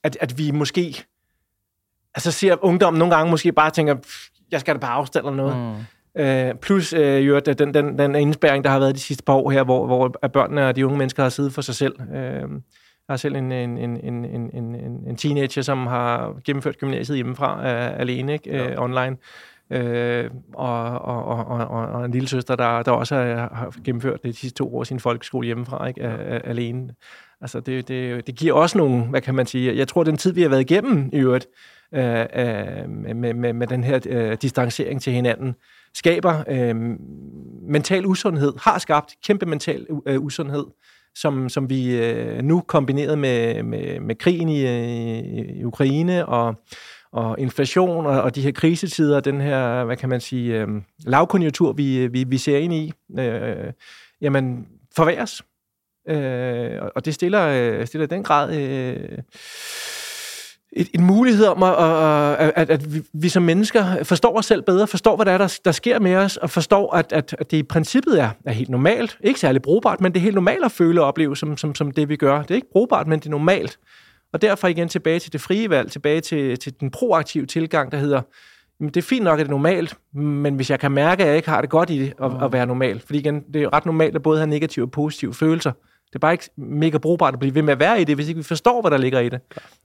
at, 0.04 0.16
at 0.20 0.38
vi 0.38 0.50
måske 0.50 1.04
altså 2.14 2.30
ser 2.30 2.64
ungdommen 2.64 2.98
nogle 2.98 3.14
gange 3.16 3.30
måske 3.30 3.52
bare 3.52 3.70
tænker, 3.70 3.96
jeg 4.50 4.60
skal 4.60 4.74
da 4.74 4.80
bare 4.80 4.92
afstand 4.92 5.26
eller 5.26 5.36
noget. 5.36 5.56
Mm. 5.56 5.84
Uh, 6.20 6.58
plus 6.60 6.92
uh, 6.92 7.26
jo, 7.26 7.38
den, 7.38 7.74
den, 7.74 7.98
den 7.98 8.14
indspæring, 8.14 8.64
der 8.64 8.70
har 8.70 8.78
været 8.78 8.94
de 8.94 9.00
sidste 9.00 9.24
par 9.24 9.32
år 9.32 9.50
her, 9.50 9.64
hvor, 9.64 9.86
hvor 9.86 10.08
børnene 10.08 10.68
og 10.68 10.76
de 10.76 10.86
unge 10.86 10.98
mennesker 10.98 11.22
har 11.22 11.30
siddet 11.30 11.52
for 11.52 11.62
sig 11.62 11.74
selv. 11.74 11.94
Uh, 12.00 12.50
jeg 13.08 13.12
har 13.12 13.16
selv 13.16 13.36
en, 13.36 13.52
en, 13.52 13.78
en, 13.78 14.04
en, 14.04 14.24
en, 14.54 14.74
en 15.08 15.16
teenager, 15.16 15.62
som 15.62 15.86
har 15.86 16.34
gennemført 16.44 16.78
gymnasiet 16.78 17.16
hjemmefra 17.16 17.58
uh, 17.58 18.00
alene, 18.00 18.32
ikke? 18.32 18.56
Ja. 18.56 18.82
online. 18.82 19.16
Uh, 19.70 20.30
og, 20.54 20.98
og, 20.98 21.24
og, 21.24 21.46
og, 21.46 21.86
og 21.86 22.04
en 22.04 22.10
lille 22.10 22.28
søster, 22.28 22.56
der, 22.56 22.82
der 22.82 22.90
også 22.90 23.14
har 23.14 23.74
gennemført 23.84 24.24
de 24.24 24.32
sidste 24.32 24.58
to 24.58 24.76
år 24.76 24.84
sin 24.84 25.00
folkeskole 25.00 25.46
hjemmefra, 25.46 25.86
ikke? 25.86 26.02
Ja. 26.08 26.36
Uh, 26.36 26.40
alene. 26.44 26.94
Altså, 27.40 27.60
det, 27.60 27.88
det, 27.88 28.26
det 28.26 28.36
giver 28.36 28.54
også 28.54 28.78
nogle, 28.78 29.04
hvad 29.04 29.20
kan 29.20 29.34
man 29.34 29.46
sige, 29.46 29.76
jeg 29.76 29.88
tror, 29.88 30.04
den 30.04 30.16
tid, 30.16 30.32
vi 30.32 30.42
har 30.42 30.48
været 30.48 30.70
igennem 30.70 31.10
i 31.12 31.16
øvrigt, 31.16 31.46
uh, 31.92 31.98
uh, 31.98 32.90
med, 32.90 33.34
med, 33.34 33.52
med 33.52 33.66
den 33.66 33.84
her 33.84 34.00
uh, 34.10 34.36
distancering 34.42 35.02
til 35.02 35.12
hinanden, 35.12 35.54
skaber 35.96 36.44
øh, 36.48 36.76
mental 37.68 38.06
usundhed, 38.06 38.52
har 38.60 38.78
skabt 38.78 39.14
kæmpe 39.24 39.46
mental 39.46 39.86
øh, 40.06 40.22
usundhed, 40.22 40.66
som, 41.14 41.48
som 41.48 41.70
vi 41.70 41.96
øh, 41.96 42.42
nu 42.42 42.60
kombineret 42.60 43.18
med, 43.18 43.62
med, 43.62 44.00
med 44.00 44.14
krigen 44.14 44.48
i, 44.48 44.66
øh, 44.66 45.56
i 45.56 45.64
Ukraine 45.64 46.26
og, 46.26 46.54
og 47.12 47.38
inflation 47.38 48.06
og, 48.06 48.22
og 48.22 48.34
de 48.34 48.42
her 48.42 48.52
krisetider, 48.52 49.20
den 49.20 49.40
her, 49.40 49.84
hvad 49.84 49.96
kan 49.96 50.08
man 50.08 50.20
sige, 50.20 50.60
øh, 50.60 50.68
lavkonjunktur, 51.06 51.72
vi, 51.72 51.98
øh, 51.98 52.12
vi, 52.12 52.24
vi 52.24 52.38
ser 52.38 52.58
ind 52.58 52.74
i, 52.74 52.92
øh, 53.18 53.72
jamen 54.20 54.66
forværres. 54.96 55.42
Øh, 56.08 56.82
og 56.96 57.04
det 57.04 57.14
stiller, 57.14 57.46
øh, 57.48 57.86
stiller 57.86 58.06
den 58.06 58.22
grad... 58.22 58.56
Øh, 58.56 59.18
et, 60.76 60.88
en 60.94 61.04
mulighed 61.04 61.46
om, 61.46 61.62
at, 61.62 62.52
at, 62.56 62.70
at, 62.70 62.86
vi, 63.12 63.28
som 63.28 63.42
mennesker 63.42 64.04
forstår 64.04 64.38
os 64.38 64.46
selv 64.46 64.62
bedre, 64.62 64.86
forstår, 64.86 65.16
hvad 65.16 65.26
der 65.26 65.32
er, 65.32 65.38
der, 65.38 65.58
der 65.64 65.72
sker 65.72 65.98
med 65.98 66.16
os, 66.16 66.36
og 66.36 66.50
forstår, 66.50 66.94
at, 66.94 67.12
at, 67.12 67.36
at 67.38 67.50
det 67.50 67.56
i 67.56 67.62
princippet 67.62 68.20
er, 68.20 68.30
er 68.44 68.52
helt 68.52 68.68
normalt. 68.68 69.18
Ikke 69.20 69.40
særlig 69.40 69.62
brugbart, 69.62 70.00
men 70.00 70.12
det 70.12 70.18
er 70.18 70.22
helt 70.22 70.34
normalt 70.34 70.64
at 70.64 70.72
føle 70.72 71.00
og 71.00 71.06
opleve 71.06 71.36
som, 71.36 71.56
som, 71.56 71.74
som 71.74 71.90
det, 71.90 72.08
vi 72.08 72.16
gør. 72.16 72.42
Det 72.42 72.50
er 72.50 72.54
ikke 72.54 72.70
brugbart, 72.72 73.06
men 73.06 73.18
det 73.18 73.26
er 73.26 73.30
normalt. 73.30 73.78
Og 74.32 74.42
derfor 74.42 74.68
igen 74.68 74.88
tilbage 74.88 75.18
til 75.18 75.32
det 75.32 75.40
frie 75.40 75.70
valg, 75.70 75.90
tilbage 75.90 76.20
til, 76.20 76.58
til 76.58 76.80
den 76.80 76.90
proaktive 76.90 77.46
tilgang, 77.46 77.92
der 77.92 77.98
hedder, 77.98 78.22
jamen, 78.80 78.94
det 78.94 78.96
er 78.96 79.06
fint 79.06 79.24
nok, 79.24 79.38
at 79.38 79.46
det 79.46 79.50
er 79.50 79.54
normalt, 79.54 79.94
men 80.14 80.54
hvis 80.54 80.70
jeg 80.70 80.80
kan 80.80 80.92
mærke, 80.92 81.22
at 81.22 81.28
jeg 81.28 81.36
ikke 81.36 81.48
har 81.48 81.60
det 81.60 81.70
godt 81.70 81.90
i 81.90 81.98
det 81.98 82.12
at, 82.22 82.30
at 82.42 82.52
være 82.52 82.66
normal, 82.66 83.00
fordi 83.00 83.18
igen, 83.18 83.44
det 83.54 83.62
er 83.62 83.72
ret 83.72 83.86
normalt 83.86 84.16
at 84.16 84.22
både 84.22 84.38
have 84.38 84.50
negative 84.50 84.84
og 84.84 84.90
positive 84.90 85.34
følelser, 85.34 85.72
det 86.06 86.14
er 86.14 86.18
bare 86.18 86.32
ikke 86.32 86.50
mega 86.56 86.98
brugbart 86.98 87.34
at 87.34 87.40
blive 87.40 87.54
ved 87.54 87.62
med 87.62 87.72
at 87.72 87.80
være 87.80 88.00
i 88.00 88.04
det, 88.04 88.14
hvis 88.14 88.28
ikke 88.28 88.38
vi 88.38 88.44
forstår, 88.44 88.80
hvad 88.80 88.90
der 88.90 88.96
ligger 88.96 89.20
i 89.20 89.28
det. 89.28 89.40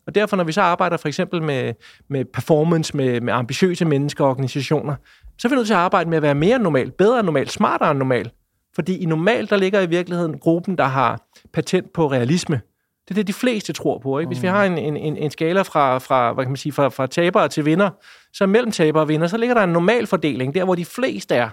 Og 0.07 0.15
derfor, 0.15 0.37
når 0.37 0.43
vi 0.43 0.51
så 0.51 0.61
arbejder 0.61 0.97
for 0.97 1.07
eksempel 1.07 1.43
med, 1.43 1.73
med 2.07 2.25
performance, 2.25 2.97
med, 2.97 3.21
med 3.21 3.33
ambitiøse 3.33 3.85
mennesker 3.85 4.23
og 4.23 4.29
organisationer, 4.29 4.95
så 5.37 5.47
er 5.47 5.49
vi 5.49 5.55
nødt 5.55 5.67
til 5.67 5.73
at 5.73 5.79
arbejde 5.79 6.09
med 6.09 6.17
at 6.17 6.21
være 6.21 6.35
mere 6.35 6.59
normal, 6.59 6.91
bedre 6.91 7.19
end 7.19 7.25
normal, 7.25 7.49
smartere 7.49 7.91
end 7.91 7.99
normal. 7.99 8.31
Fordi 8.75 8.97
i 8.97 9.05
normal, 9.05 9.49
der 9.49 9.57
ligger 9.57 9.81
i 9.81 9.85
virkeligheden 9.85 10.39
gruppen, 10.39 10.77
der 10.77 10.83
har 10.83 11.27
patent 11.53 11.93
på 11.93 12.11
realisme. 12.11 12.61
Det 13.07 13.11
er 13.11 13.15
det, 13.15 13.27
de 13.27 13.33
fleste 13.33 13.73
tror 13.73 13.99
på. 13.99 14.19
Ikke? 14.19 14.27
Hvis 14.27 14.41
vi 14.41 14.47
har 14.47 14.65
en, 14.65 14.77
en, 14.77 14.97
en, 14.97 15.17
en 15.17 15.31
skala 15.31 15.61
fra, 15.61 15.97
fra, 15.97 16.33
hvad 16.33 16.45
kan 16.45 16.51
man 16.51 16.57
sige, 16.57 16.71
fra, 16.71 16.89
fra 16.89 17.07
tabere 17.07 17.47
til 17.47 17.65
vinder, 17.65 17.89
så 18.33 18.45
mellem 18.45 18.71
tabere 18.71 19.03
og 19.03 19.09
vinder, 19.09 19.27
så 19.27 19.37
ligger 19.37 19.53
der 19.53 19.63
en 19.63 19.69
normal 19.69 20.07
fordeling, 20.07 20.55
der 20.55 20.63
hvor 20.63 20.75
de 20.75 20.85
fleste 20.85 21.35
er. 21.35 21.49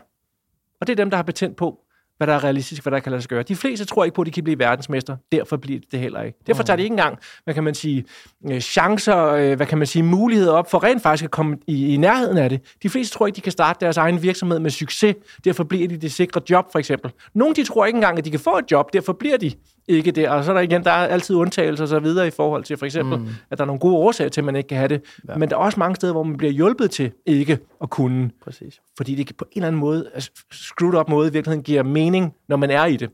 Og 0.80 0.86
det 0.86 0.92
er 0.92 0.96
dem, 0.96 1.10
der 1.10 1.16
har 1.16 1.22
patent 1.22 1.56
på, 1.56 1.78
hvad 2.18 2.26
der 2.26 2.34
er 2.34 2.44
realistisk, 2.44 2.82
hvad 2.82 2.90
der 2.90 3.00
kan 3.00 3.12
lade 3.12 3.22
sig 3.22 3.28
gøre. 3.28 3.42
De 3.42 3.56
fleste 3.56 3.84
tror 3.84 4.04
ikke 4.04 4.14
på, 4.14 4.22
at 4.22 4.26
de 4.26 4.30
kan 4.30 4.44
blive 4.44 4.58
verdensmester. 4.58 5.16
Derfor 5.32 5.56
bliver 5.56 5.80
det 5.92 6.00
heller 6.00 6.22
ikke. 6.22 6.38
Derfor 6.46 6.62
tager 6.62 6.76
de 6.76 6.82
ikke 6.82 6.92
engang, 6.92 7.18
hvad 7.44 7.54
kan 7.54 7.64
man 7.64 7.74
sige, 7.74 8.04
øh, 8.50 8.60
chancer, 8.60 9.26
øh, 9.26 9.56
hvad 9.56 9.66
kan 9.66 9.78
man 9.78 9.86
sige, 9.86 10.02
muligheder 10.02 10.52
op 10.52 10.70
for 10.70 10.84
rent 10.84 11.02
faktisk 11.02 11.24
at 11.24 11.30
komme 11.30 11.56
i, 11.66 11.94
i 11.94 11.96
nærheden 11.96 12.38
af 12.38 12.48
det. 12.50 12.60
De 12.82 12.88
fleste 12.88 13.18
tror 13.18 13.26
ikke, 13.26 13.36
de 13.36 13.40
kan 13.40 13.52
starte 13.52 13.80
deres 13.80 13.96
egen 13.96 14.22
virksomhed 14.22 14.58
med 14.58 14.70
succes. 14.70 15.16
Derfor 15.44 15.64
bliver 15.64 15.88
de 15.88 15.96
det 15.96 16.12
sikre 16.12 16.40
job, 16.50 16.72
for 16.72 16.78
eksempel. 16.78 17.10
Nogle 17.34 17.54
de 17.54 17.64
tror 17.64 17.86
ikke 17.86 17.96
engang, 17.96 18.18
at 18.18 18.24
de 18.24 18.30
kan 18.30 18.40
få 18.40 18.58
et 18.58 18.64
job. 18.70 18.92
Derfor 18.92 19.12
bliver 19.12 19.36
de 19.36 19.52
ikke 19.88 20.10
det. 20.10 20.28
Og 20.28 20.44
så 20.44 20.50
er 20.50 20.54
der 20.54 20.60
igen, 20.60 20.84
der 20.84 20.90
er 20.90 21.06
altid 21.06 21.36
undtagelser 21.36 21.84
og 21.84 21.88
så 21.88 21.98
videre 21.98 22.26
i 22.26 22.30
forhold 22.30 22.64
til 22.64 22.76
for 22.76 22.86
eksempel, 22.86 23.18
mm. 23.18 23.28
at 23.50 23.58
der 23.58 23.64
er 23.64 23.66
nogle 23.66 23.80
gode 23.80 23.94
årsager 23.94 24.28
til, 24.28 24.40
at 24.40 24.44
man 24.44 24.56
ikke 24.56 24.68
kan 24.68 24.78
have 24.78 24.88
det. 24.88 25.02
Ja. 25.28 25.36
Men 25.36 25.48
der 25.50 25.56
er 25.56 25.60
også 25.60 25.80
mange 25.80 25.96
steder, 25.96 26.12
hvor 26.12 26.22
man 26.22 26.36
bliver 26.36 26.52
hjulpet 26.52 26.90
til 26.90 27.12
ikke 27.26 27.58
at 27.82 27.90
kunne. 27.90 28.30
Præcis. 28.44 28.80
Fordi 28.96 29.14
det 29.14 29.36
på 29.36 29.44
en 29.44 29.50
eller 29.56 29.66
anden 29.66 29.80
måde, 29.80 30.10
altså, 30.14 30.30
screwed 30.52 30.98
up 30.98 31.08
måde, 31.08 31.28
i 31.28 31.32
virkeligheden 31.32 31.62
giver 31.62 31.82
mening, 31.82 32.34
når 32.48 32.56
man 32.56 32.70
er 32.70 32.84
i 32.84 32.96
det. 32.96 33.10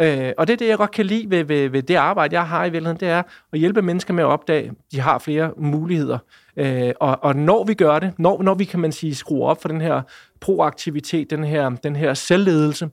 Øh, 0.00 0.32
og 0.38 0.46
det 0.46 0.52
er 0.52 0.56
det, 0.56 0.68
jeg 0.68 0.76
godt 0.76 0.90
kan 0.90 1.06
lide 1.06 1.30
ved, 1.30 1.44
ved, 1.44 1.68
ved 1.68 1.82
det 1.82 1.94
arbejde, 1.94 2.34
jeg 2.34 2.48
har 2.48 2.64
i 2.64 2.70
virkeligheden, 2.70 3.00
det 3.00 3.08
er 3.08 3.22
at 3.52 3.58
hjælpe 3.58 3.82
mennesker 3.82 4.14
med 4.14 4.24
at 4.24 4.28
opdage, 4.28 4.68
at 4.68 4.74
de 4.92 5.00
har 5.00 5.18
flere 5.18 5.52
muligheder. 5.56 6.18
Øh, 6.56 6.92
og, 7.00 7.24
og 7.24 7.36
når 7.36 7.64
vi 7.64 7.74
gør 7.74 7.98
det, 7.98 8.12
når, 8.18 8.42
når 8.42 8.54
vi 8.54 8.64
kan 8.64 8.80
man 8.80 8.92
sige, 8.92 9.14
skrue 9.14 9.44
op 9.44 9.62
for 9.62 9.68
den 9.68 9.80
her 9.80 10.02
proaktivitet, 10.40 11.30
den 11.30 11.44
her, 11.44 11.70
den 11.70 11.96
her 11.96 12.14
selvledelse, 12.14 12.88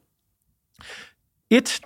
et, 1.50 1.80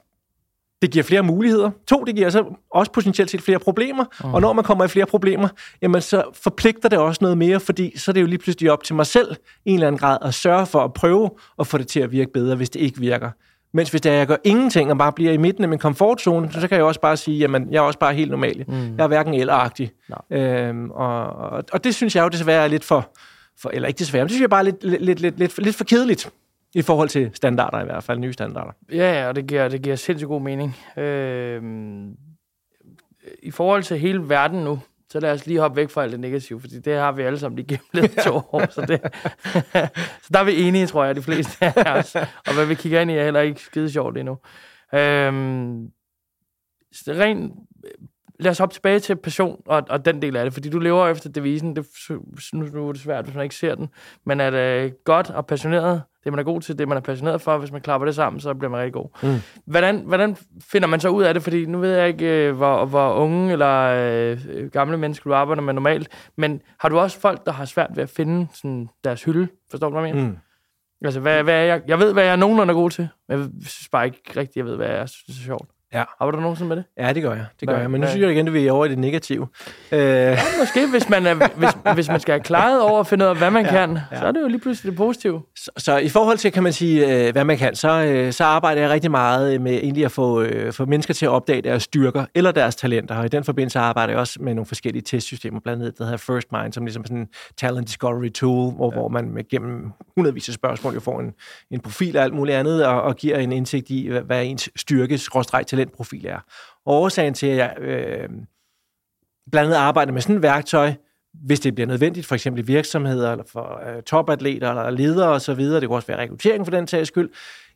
det 0.81 0.91
giver 0.91 1.03
flere 1.03 1.23
muligheder. 1.23 1.71
To, 1.87 2.03
det 2.03 2.15
giver 2.15 2.29
så 2.29 2.43
også 2.71 2.91
potentielt 2.91 3.31
set 3.31 3.41
flere 3.41 3.59
problemer. 3.59 4.05
Mm. 4.23 4.33
Og 4.33 4.41
når 4.41 4.53
man 4.53 4.63
kommer 4.63 4.85
i 4.85 4.87
flere 4.87 5.05
problemer, 5.05 5.47
jamen 5.81 6.01
så 6.01 6.23
forpligter 6.43 6.89
det 6.89 6.99
også 6.99 7.19
noget 7.21 7.37
mere, 7.37 7.59
fordi 7.59 7.97
så 7.97 8.11
er 8.11 8.13
det 8.13 8.21
jo 8.21 8.25
lige 8.25 8.39
pludselig 8.39 8.71
op 8.71 8.83
til 8.83 8.95
mig 8.95 9.05
selv 9.05 9.35
i 9.65 9.69
en 9.69 9.75
eller 9.75 9.87
anden 9.87 9.99
grad 9.99 10.17
at 10.21 10.33
sørge 10.33 10.65
for 10.65 10.79
at 10.79 10.93
prøve 10.93 11.29
at 11.59 11.67
få 11.67 11.77
det 11.77 11.87
til 11.87 11.99
at 11.99 12.11
virke 12.11 12.31
bedre, 12.33 12.55
hvis 12.55 12.69
det 12.69 12.79
ikke 12.79 12.99
virker. 12.99 13.31
Mens 13.73 13.89
hvis 13.89 14.01
det 14.01 14.11
er, 14.11 14.15
jeg 14.15 14.27
gør 14.27 14.35
ingenting 14.43 14.91
og 14.91 14.97
bare 14.97 15.11
bliver 15.11 15.31
i 15.31 15.37
midten 15.37 15.63
af 15.63 15.69
min 15.69 15.79
komfortzone, 15.79 16.51
så 16.51 16.67
kan 16.67 16.77
jeg 16.77 16.85
også 16.85 17.01
bare 17.01 17.17
sige, 17.17 17.37
jamen, 17.37 17.67
jeg 17.71 17.77
er 17.77 17.81
også 17.81 17.99
bare 17.99 18.13
helt 18.13 18.31
normal. 18.31 18.65
Mm. 18.67 18.97
Jeg 18.97 19.03
er 19.03 19.07
hverken 19.07 19.33
elleragtig. 19.33 19.91
Øhm, 20.31 20.91
og, 20.91 21.27
og, 21.27 21.63
og, 21.71 21.83
det 21.83 21.95
synes 21.95 22.15
jeg 22.15 22.23
jo 22.23 22.27
desværre 22.27 22.63
er 22.63 22.67
lidt 22.67 22.83
for, 22.83 23.09
for 23.61 23.69
eller 23.73 23.87
ikke 23.87 23.99
desværre, 23.99 24.23
men 24.23 24.27
det 24.27 24.33
synes 24.33 24.41
jeg 24.41 24.49
bare 24.49 24.59
er 24.59 24.63
lidt, 24.63 24.83
lidt, 24.83 25.01
lidt, 25.01 25.19
lidt, 25.19 25.39
lidt, 25.39 25.57
lidt 25.57 25.75
for 25.75 25.83
kedeligt. 25.83 26.29
I 26.75 26.81
forhold 26.81 27.09
til 27.09 27.31
standarder 27.33 27.81
i 27.81 27.85
hvert 27.85 28.03
fald, 28.03 28.19
nye 28.19 28.33
standarder. 28.33 28.71
Ja, 28.91 29.21
ja, 29.21 29.27
og 29.27 29.35
det 29.35 29.47
giver, 29.47 29.67
det 29.67 29.81
giver 29.81 29.95
sindssygt 29.95 30.27
god 30.27 30.41
mening. 30.41 30.75
Øh, 30.97 31.63
I 33.43 33.51
forhold 33.51 33.83
til 33.83 33.99
hele 33.99 34.29
verden 34.29 34.63
nu, 34.63 34.79
så 35.09 35.19
lad 35.19 35.31
os 35.31 35.45
lige 35.45 35.59
hoppe 35.59 35.75
væk 35.75 35.89
fra 35.89 36.03
alt 36.03 36.11
det 36.11 36.19
negative, 36.19 36.61
fordi 36.61 36.79
det 36.79 36.97
har 36.97 37.11
vi 37.11 37.23
alle 37.23 37.39
sammen 37.39 37.55
lige 37.55 37.79
gennem 37.93 38.09
to 38.25 38.35
år. 38.35 38.71
Så, 38.71 38.81
det, 38.81 39.01
så 40.23 40.29
der 40.33 40.39
er 40.39 40.43
vi 40.43 40.61
enige, 40.61 40.87
tror 40.87 41.03
jeg, 41.03 41.15
de 41.15 41.21
fleste 41.21 41.65
af 41.65 41.99
os. 41.99 42.15
Og 42.15 42.53
hvad 42.53 42.65
vi 42.65 42.75
kigger 42.75 43.01
ind 43.01 43.11
i 43.11 43.13
er 43.13 43.23
heller 43.23 43.41
ikke 43.41 43.61
skide 43.61 43.91
sjovt 43.91 44.17
endnu. 44.17 44.37
Øh, 44.93 45.33
rent 47.07 47.53
lad 48.39 48.51
os 48.51 48.57
hoppe 48.57 48.73
tilbage 48.73 48.99
til 48.99 49.15
passion 49.15 49.61
og, 49.65 49.83
og 49.89 50.05
den 50.05 50.21
del 50.21 50.35
af 50.35 50.45
det, 50.45 50.53
fordi 50.53 50.69
du 50.69 50.79
lever 50.79 51.07
efter 51.07 51.29
devisen, 51.29 51.75
det, 51.75 51.87
nu, 52.53 52.65
nu 52.73 52.87
er 52.87 52.91
det 52.91 53.01
svært, 53.01 53.25
hvis 53.25 53.35
man 53.35 53.43
ikke 53.43 53.55
ser 53.55 53.75
den, 53.75 53.89
men 54.25 54.39
er 54.39 54.49
det 54.49 55.03
godt 55.03 55.29
og 55.29 55.45
passioneret, 55.45 56.01
det 56.23 56.33
man 56.33 56.39
er 56.39 56.43
god 56.43 56.61
til, 56.61 56.79
det 56.79 56.87
man 56.87 56.97
er 56.97 57.01
passioneret 57.01 57.41
for, 57.41 57.57
hvis 57.57 57.71
man 57.71 57.81
klapper 57.81 58.05
det 58.05 58.15
sammen, 58.15 58.39
så 58.39 58.53
bliver 58.53 58.71
man 58.71 58.79
rigtig 58.79 58.93
god. 58.93 59.09
Mm. 59.23 59.39
Hvordan, 59.65 60.03
hvordan 60.05 60.37
finder 60.71 60.87
man 60.87 60.99
så 60.99 61.09
ud 61.09 61.23
af 61.23 61.33
det? 61.33 61.43
Fordi 61.43 61.65
nu 61.65 61.79
ved 61.79 61.97
jeg 61.97 62.07
ikke, 62.07 62.47
øh, 62.47 62.55
hvor, 62.55 62.85
hvor 62.85 63.13
unge 63.13 63.51
eller 63.51 63.83
øh, 63.83 64.69
gamle 64.71 64.97
mennesker 64.97 65.29
du 65.29 65.33
arbejder 65.33 65.61
med 65.61 65.73
normalt, 65.73 66.31
men 66.35 66.61
har 66.79 66.89
du 66.89 66.99
også 66.99 67.19
folk, 67.19 67.45
der 67.45 67.51
har 67.51 67.65
svært 67.65 67.89
ved 67.95 68.03
at 68.03 68.09
finde 68.09 68.47
sådan, 68.53 68.89
deres 69.03 69.23
hylde? 69.23 69.47
Forstår 69.71 69.89
du, 69.89 69.99
hvad 69.99 70.07
jeg 70.07 70.15
mener? 70.15 70.29
Mm. 70.29 70.37
Altså, 71.05 71.19
hvad, 71.19 71.43
hvad 71.43 71.53
er 71.53 71.63
jeg? 71.63 71.81
Jeg 71.87 71.99
ved, 71.99 72.13
hvad 72.13 72.23
jeg 72.23 72.31
er 72.31 72.35
nogenlunde 72.35 72.71
er 72.71 72.75
god 72.75 72.89
til, 72.89 73.09
men 73.29 73.39
jeg 73.39 73.49
synes 73.61 73.89
bare 73.91 74.05
ikke 74.05 74.21
rigtigt, 74.27 74.57
jeg 74.57 74.65
ved, 74.65 74.75
hvad 74.75 74.87
jeg 74.87 75.09
synes 75.09 75.39
er 75.39 75.43
sjovt. 75.43 75.69
Ja. 75.93 76.03
Har 76.21 76.31
du 76.31 76.39
nogensinde 76.39 76.67
med 76.67 76.75
det? 76.75 76.85
Ja, 76.97 77.13
det 77.13 77.23
gør 77.23 77.33
jeg. 77.33 77.45
Det 77.59 77.67
gør 77.67 77.73
hvad, 77.73 77.83
jeg. 77.83 77.91
Men 77.91 78.01
nu 78.01 78.07
synes 78.07 78.21
jeg 78.21 78.31
igen, 78.31 78.47
at 78.47 78.53
vi 78.53 78.67
er 78.67 78.71
over 78.71 78.85
i 78.85 78.89
det 78.89 78.97
negative. 78.97 79.47
Øh. 79.91 79.99
Ja, 79.99 80.37
måske, 80.59 80.87
hvis 80.91 81.09
man, 81.09 81.25
er, 81.25 81.33
hvis, 81.33 81.69
hvis 81.93 82.09
man 82.09 82.19
skal 82.19 82.33
have 82.33 82.43
klaret 82.43 82.81
over 82.81 82.99
at 82.99 83.07
finde 83.07 83.25
ud 83.25 83.29
af, 83.29 83.37
hvad 83.37 83.51
man 83.51 83.65
ja, 83.65 83.71
kan, 83.71 83.99
ja. 84.11 84.19
så 84.19 84.25
er 84.25 84.31
det 84.31 84.41
jo 84.41 84.47
lige 84.47 84.59
pludselig 84.59 84.91
det 84.91 84.97
positive. 84.97 85.41
Så, 85.55 85.71
så 85.77 85.97
i 85.97 86.09
forhold 86.09 86.37
til, 86.37 86.51
kan 86.51 86.63
man 86.63 86.73
sige, 86.73 87.27
øh, 87.27 87.31
hvad 87.31 87.43
man 87.43 87.57
kan, 87.57 87.75
så, 87.75 88.03
øh, 88.03 88.33
så 88.33 88.43
arbejder 88.43 88.81
jeg 88.81 88.89
rigtig 88.89 89.11
meget 89.11 89.61
med 89.61 89.73
egentlig 89.73 90.05
at 90.05 90.11
få, 90.11 90.45
få 90.71 90.85
mennesker 90.85 91.13
til 91.13 91.25
at 91.25 91.29
opdage 91.29 91.61
deres 91.61 91.83
styrker 91.83 92.25
eller 92.35 92.51
deres 92.51 92.75
talenter. 92.75 93.15
Og 93.15 93.25
i 93.25 93.29
den 93.29 93.43
forbindelse 93.43 93.79
arbejder 93.79 94.13
jeg 94.13 94.19
også 94.19 94.37
med 94.41 94.53
nogle 94.53 94.65
forskellige 94.65 95.03
testsystemer, 95.03 95.59
blandt 95.59 95.83
andet 95.83 95.97
der 95.97 96.03
hedder 96.03 96.17
First 96.17 96.47
Mind, 96.51 96.73
som 96.73 96.85
ligesom 96.85 97.05
sådan 97.05 97.17
en 97.17 97.27
talent 97.57 97.87
discovery 97.87 98.29
tool, 98.29 98.73
hvor, 98.73 98.91
ja. 98.93 98.99
hvor 98.99 99.07
man 99.07 99.29
med 99.29 99.49
gennem 99.49 99.91
hundredvis 100.15 100.49
af 100.49 100.53
spørgsmål 100.53 100.93
jo 100.93 100.99
får 100.99 101.19
en, 101.19 101.33
en 101.71 101.79
profil 101.79 102.17
og 102.17 102.23
alt 102.23 102.33
muligt 102.33 102.57
andet, 102.57 102.85
og, 102.85 103.01
og 103.01 103.15
giver 103.15 103.37
en 103.37 103.51
indsigt 103.51 103.89
i, 103.89 104.07
hvad, 104.07 104.21
hvad 104.21 104.45
ens 104.45 104.69
styrke, 104.75 105.17
talentprofil 105.77 106.25
er. 106.25 106.39
Og 106.85 106.93
årsagen 107.01 107.33
til, 107.33 107.47
at 107.47 107.57
jeg 107.57 107.75
øh, 107.79 108.29
blandt 109.51 109.67
andet 109.67 109.75
arbejder 109.75 110.11
med 110.11 110.21
sådan 110.21 110.35
et 110.35 110.41
værktøj, 110.41 110.93
hvis 111.33 111.59
det 111.59 111.75
bliver 111.75 111.87
nødvendigt, 111.87 112.25
for 112.25 112.35
eksempel 112.35 112.63
i 112.63 112.65
virksomheder, 112.65 113.31
eller 113.31 113.45
for 113.47 113.81
øh, 113.87 114.03
topatleter, 114.03 114.69
eller 114.69 114.89
ledere 114.89 115.29
osv., 115.29 115.59
det 115.59 115.87
kunne 115.87 115.97
også 115.97 116.07
være 116.07 116.19
rekruttering 116.19 116.65
for 116.65 116.71
den 116.71 116.87
sags 116.87 117.07
skyld, 117.07 117.29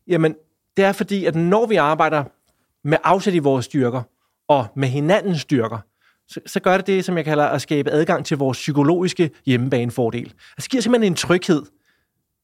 jamen, 0.07 0.35
det 0.77 0.85
er 0.85 0.91
fordi, 0.91 1.25
at 1.25 1.35
når 1.35 1.65
vi 1.65 1.75
arbejder 1.75 2.23
med 2.83 2.97
afsæt 3.03 3.33
i 3.33 3.39
vores 3.39 3.65
styrker, 3.65 4.01
og 4.47 4.67
med 4.75 4.87
hinandens 4.87 5.41
styrker, 5.41 5.77
så, 6.27 6.39
så 6.45 6.59
gør 6.59 6.77
det 6.77 6.87
det, 6.87 7.05
som 7.05 7.17
jeg 7.17 7.25
kalder 7.25 7.45
at 7.45 7.61
skabe 7.61 7.91
adgang 7.91 8.25
til 8.25 8.37
vores 8.37 8.57
psykologiske 8.57 9.29
hjemmebanefordel. 9.45 10.25
Altså, 10.25 10.35
det 10.57 10.69
giver 10.69 10.81
simpelthen 10.81 11.11
en 11.11 11.15
tryghed 11.15 11.61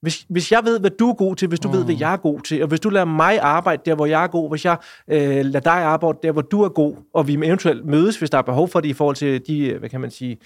hvis, 0.01 0.25
hvis 0.29 0.51
jeg 0.51 0.61
ved, 0.63 0.79
hvad 0.79 0.89
du 0.89 1.09
er 1.09 1.13
god 1.13 1.35
til, 1.35 1.47
hvis 1.47 1.59
du 1.59 1.67
mm. 1.67 1.73
ved, 1.73 1.85
hvad 1.85 1.95
jeg 1.99 2.13
er 2.13 2.17
god 2.17 2.41
til, 2.41 2.61
og 2.61 2.67
hvis 2.67 2.79
du 2.79 2.89
lader 2.89 3.05
mig 3.05 3.39
arbejde 3.39 3.81
der, 3.85 3.95
hvor 3.95 4.05
jeg 4.05 4.23
er 4.23 4.27
god, 4.27 4.49
hvis 4.49 4.65
jeg 4.65 4.77
øh, 5.07 5.45
lader 5.45 5.59
dig 5.59 5.73
arbejde 5.73 6.17
der, 6.23 6.31
hvor 6.31 6.41
du 6.41 6.63
er 6.63 6.69
god, 6.69 6.95
og 7.13 7.27
vi 7.27 7.33
eventuelt 7.33 7.85
mødes, 7.85 8.17
hvis 8.17 8.29
der 8.29 8.37
er 8.37 8.41
behov 8.41 8.69
for 8.69 8.79
det 8.79 8.89
i 8.89 8.93
forhold 8.93 9.15
til 9.15 9.47
de, 9.47 9.73
hvad 9.79 9.89
kan 9.89 10.01
man 10.01 10.11
sige, 10.11 10.37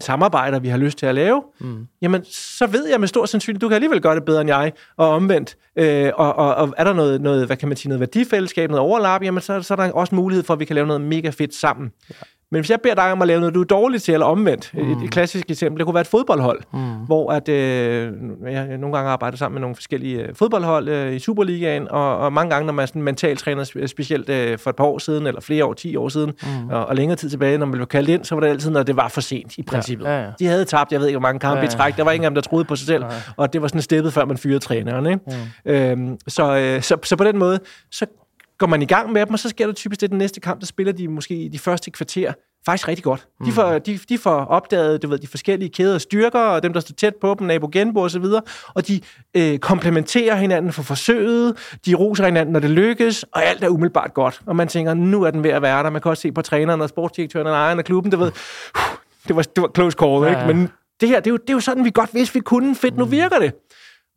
samarbejder, 0.00 0.58
vi 0.58 0.68
har 0.68 0.78
lyst 0.78 0.98
til 0.98 1.06
at 1.06 1.14
lave, 1.14 1.42
mm. 1.60 1.86
jamen 2.02 2.24
så 2.24 2.66
ved 2.66 2.88
jeg 2.88 3.00
med 3.00 3.08
stor 3.08 3.26
sandsynlighed, 3.26 3.60
du 3.60 3.68
kan 3.68 3.74
alligevel 3.74 4.00
gøre 4.00 4.14
det 4.14 4.24
bedre 4.24 4.40
end 4.40 4.50
jeg, 4.50 4.72
og 4.96 5.08
omvendt. 5.08 5.56
Øh, 5.76 6.10
og, 6.14 6.34
og, 6.36 6.54
og 6.54 6.74
er 6.76 6.84
der 6.84 6.92
noget, 6.92 7.20
noget, 7.20 7.46
hvad 7.46 7.56
kan 7.56 7.68
man 7.68 7.76
sige, 7.76 7.88
noget 7.88 8.00
værdifællesskab, 8.00 8.70
noget 8.70 8.80
overlap, 8.80 9.22
jamen 9.22 9.40
så, 9.40 9.62
så 9.62 9.74
er 9.74 9.76
der 9.76 9.92
også 9.92 10.14
mulighed 10.14 10.44
for, 10.44 10.54
at 10.54 10.60
vi 10.60 10.64
kan 10.64 10.74
lave 10.74 10.86
noget 10.86 11.00
mega 11.00 11.30
fedt 11.30 11.54
sammen. 11.54 11.92
Ja. 12.10 12.14
Men 12.50 12.60
hvis 12.60 12.70
jeg 12.70 12.80
beder 12.82 12.94
dig 12.94 13.12
om 13.12 13.22
at 13.22 13.28
lave 13.28 13.40
noget, 13.40 13.54
du 13.54 13.60
er 13.60 13.64
dårlig 13.64 14.02
til, 14.02 14.14
eller 14.14 14.26
omvendt, 14.26 14.70
mm. 14.74 14.92
et, 14.92 15.04
et 15.04 15.10
klassisk 15.10 15.50
eksempel, 15.50 15.78
det 15.78 15.86
kunne 15.86 15.94
være 15.94 16.00
et 16.00 16.06
fodboldhold, 16.06 16.60
mm. 16.72 16.78
hvor 17.06 17.32
at, 17.32 17.48
øh, 17.48 18.12
jeg 18.50 18.78
nogle 18.78 18.96
gange 18.96 19.10
arbejder 19.10 19.36
sammen 19.36 19.54
med 19.54 19.60
nogle 19.60 19.76
forskellige 19.76 20.22
øh, 20.22 20.34
fodboldhold 20.34 20.88
øh, 20.88 21.14
i 21.14 21.18
Superligaen, 21.18 21.88
og, 21.90 22.18
og 22.18 22.32
mange 22.32 22.50
gange, 22.50 22.66
når 22.66 22.72
man 22.72 22.86
sådan 22.86 23.02
mentalt 23.02 23.38
træner, 23.38 23.86
specielt 23.86 24.28
øh, 24.28 24.58
for 24.58 24.70
et 24.70 24.76
par 24.76 24.84
år 24.84 24.98
siden, 24.98 25.26
eller 25.26 25.40
flere 25.40 25.64
år, 25.64 25.74
10 25.74 25.96
år 25.96 26.08
siden, 26.08 26.32
mm. 26.42 26.68
og, 26.68 26.86
og 26.86 26.96
længere 26.96 27.16
tid 27.16 27.30
tilbage, 27.30 27.58
når 27.58 27.66
man 27.66 27.72
blev 27.72 27.86
kaldt 27.86 28.08
ind, 28.08 28.24
så 28.24 28.34
var 28.34 28.40
det 28.40 28.48
altid, 28.48 28.70
når 28.70 28.82
det 28.82 28.96
var 28.96 29.08
for 29.08 29.20
sent, 29.20 29.58
i 29.58 29.62
princippet. 29.62 30.06
Ja, 30.06 30.18
ja, 30.18 30.24
ja. 30.24 30.30
De 30.38 30.46
havde 30.46 30.64
tabt, 30.64 30.92
jeg 30.92 31.00
ved 31.00 31.06
ikke, 31.06 31.18
hvor 31.18 31.28
mange 31.28 31.38
kampe 31.38 31.58
ja, 31.58 31.64
ja. 31.64 31.68
i 31.68 31.76
træk, 31.76 31.96
der 31.96 32.04
var 32.04 32.12
ingen 32.12 32.24
af 32.24 32.30
dem, 32.30 32.34
der 32.34 32.42
troede 32.42 32.64
på 32.64 32.76
sig 32.76 32.86
selv, 32.86 33.04
ja. 33.04 33.10
og 33.36 33.52
det 33.52 33.62
var 33.62 33.68
sådan 33.68 33.82
steppet, 33.82 34.12
før 34.12 34.24
man 34.24 34.38
fyrede 34.38 34.58
træneren. 34.58 35.06
Ikke? 35.06 35.20
Mm. 35.64 35.72
Øhm, 35.72 36.18
så, 36.28 36.56
øh, 36.58 36.82
så, 36.82 36.96
så 37.04 37.16
på 37.16 37.24
den 37.24 37.38
måde, 37.38 37.60
så 37.90 38.06
går 38.58 38.66
man 38.66 38.82
i 38.82 38.86
gang 38.86 39.12
med 39.12 39.26
dem, 39.26 39.32
og 39.32 39.38
så 39.38 39.48
sker 39.48 39.66
der 39.66 39.72
typisk 39.72 40.00
det, 40.00 40.10
den 40.10 40.18
næste 40.18 40.40
kamp, 40.40 40.60
der 40.60 40.66
spiller 40.66 40.92
de 40.92 41.08
måske 41.08 41.48
de 41.52 41.58
første 41.58 41.90
kvarter 41.90 42.32
faktisk 42.66 42.88
rigtig 42.88 43.04
godt. 43.04 43.28
De, 43.38 43.44
mm. 43.44 43.52
får, 43.52 43.78
de, 43.78 43.98
de 44.08 44.18
får 44.18 44.44
opdaget 44.44 45.02
du 45.02 45.08
ved, 45.08 45.18
de 45.18 45.26
forskellige 45.26 45.68
kæder 45.68 45.98
styrker, 45.98 46.40
og 46.40 46.62
dem, 46.62 46.72
der 46.72 46.80
står 46.80 46.94
tæt 46.94 47.14
på 47.20 47.36
dem, 47.38 47.46
nabo 47.46 47.68
genbo 47.72 48.00
og 48.00 48.10
så 48.10 48.18
videre, 48.18 48.42
og 48.74 48.88
de 48.88 49.00
øh, 49.36 49.58
komplementerer 49.58 50.34
hinanden 50.34 50.72
for 50.72 50.82
forsøget, 50.82 51.78
de 51.86 51.94
roser 51.94 52.24
hinanden, 52.24 52.52
når 52.52 52.60
det 52.60 52.70
lykkes, 52.70 53.22
og 53.22 53.44
alt 53.44 53.64
er 53.64 53.68
umiddelbart 53.68 54.14
godt. 54.14 54.40
Og 54.46 54.56
man 54.56 54.68
tænker, 54.68 54.94
nu 54.94 55.22
er 55.22 55.30
den 55.30 55.44
ved 55.44 55.50
at 55.50 55.62
være 55.62 55.82
der. 55.82 55.90
Man 55.90 56.02
kan 56.02 56.10
også 56.10 56.20
se 56.20 56.32
på 56.32 56.42
træneren 56.42 56.80
og 56.80 56.88
sportsdirektøren 56.88 57.46
og 57.46 57.52
ejeren 57.52 57.78
af 57.78 57.84
klubben, 57.84 58.12
det 58.12 58.20
ved, 58.20 58.32
det 59.28 59.36
var, 59.36 59.42
det 59.42 59.62
var 59.62 59.70
close 59.74 59.96
call, 60.00 60.22
ja, 60.22 60.28
ikke? 60.28 60.54
Men 60.54 60.68
det 61.00 61.08
her, 61.08 61.20
det 61.20 61.26
er, 61.26 61.30
jo, 61.30 61.36
det 61.36 61.50
er 61.50 61.54
jo 61.54 61.60
sådan, 61.60 61.84
vi 61.84 61.90
godt 61.94 62.14
vidste, 62.14 62.34
vi 62.34 62.40
kunne. 62.40 62.74
Fedt, 62.74 62.96
nu 62.96 63.04
mm. 63.04 63.10
virker 63.10 63.38
det. 63.38 63.52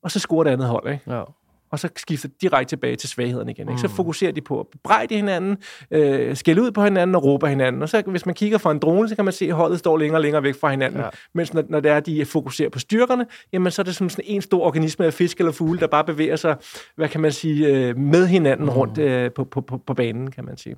Og 0.04 0.12
så 0.12 0.20
scorer 0.20 0.44
det 0.44 0.52
andet 0.52 0.68
hold, 0.68 0.92
ikke? 0.92 1.04
Ja. 1.08 1.24
Og 1.72 1.80
så 1.80 1.90
skifter 1.96 2.30
direkte 2.42 2.72
tilbage 2.72 2.96
til 2.96 3.10
svaghederne 3.10 3.52
igen. 3.52 3.70
Ikke? 3.70 3.82
Så 3.82 3.88
fokuserer 3.88 4.32
de 4.32 4.42
på 4.42 4.60
at 4.60 4.68
bebrejde 4.68 5.16
hinanden, 5.16 5.58
øh, 5.92 6.36
skælde 6.36 6.62
ud 6.62 6.72
på 6.72 6.84
hinanden 6.84 7.16
og 7.16 7.24
råbe 7.24 7.48
hinanden. 7.48 7.82
Og 7.82 7.90
så 7.90 8.04
hvis 8.06 8.26
man 8.26 8.36
kigger 8.36 8.58
fra 8.58 8.72
en 8.72 8.80
drone, 8.80 9.10
så 9.10 9.16
kan 9.16 9.26
man 9.26 9.34
se, 9.34 9.46
at 9.46 9.54
holdet 9.54 9.80
står 9.80 9.98
længere 9.98 10.18
og 10.18 10.22
længere 10.22 10.44
væk 10.44 10.56
fra 10.60 10.70
hinanden. 10.70 11.00
Ja. 11.00 11.10
Mens 11.34 11.54
når, 11.54 11.64
når 11.70 11.80
det 11.80 11.92
er, 11.92 11.98
at 11.98 12.06
de 12.06 12.26
fokuserer 12.26 12.70
på 12.70 12.80
styrkerne, 12.80 13.26
jamen 13.54 13.72
så 13.72 13.82
er 13.82 13.84
det 13.84 13.96
som 13.96 14.10
sådan 14.10 14.26
en 14.28 14.42
stor 14.42 14.66
organisme 14.66 15.06
af 15.06 15.14
fisk 15.14 15.40
eller 15.40 15.52
fugle, 15.52 15.80
der 15.80 15.88
bare 15.88 16.04
bevæger 16.04 16.36
sig, 16.36 16.56
hvad 16.96 17.10
kan 17.10 17.22
man 17.22 17.32
sige, 17.32 17.68
øh, 17.68 17.98
med 17.98 18.28
hinanden 18.28 18.66
mm. 18.66 18.72
rundt 18.72 18.98
øh, 18.98 19.32
på, 19.32 19.44
på, 19.44 19.62
på, 19.62 19.78
på 19.78 19.94
banen, 19.94 20.32
kan 20.32 20.46
man 20.46 20.58
sige. 20.58 20.76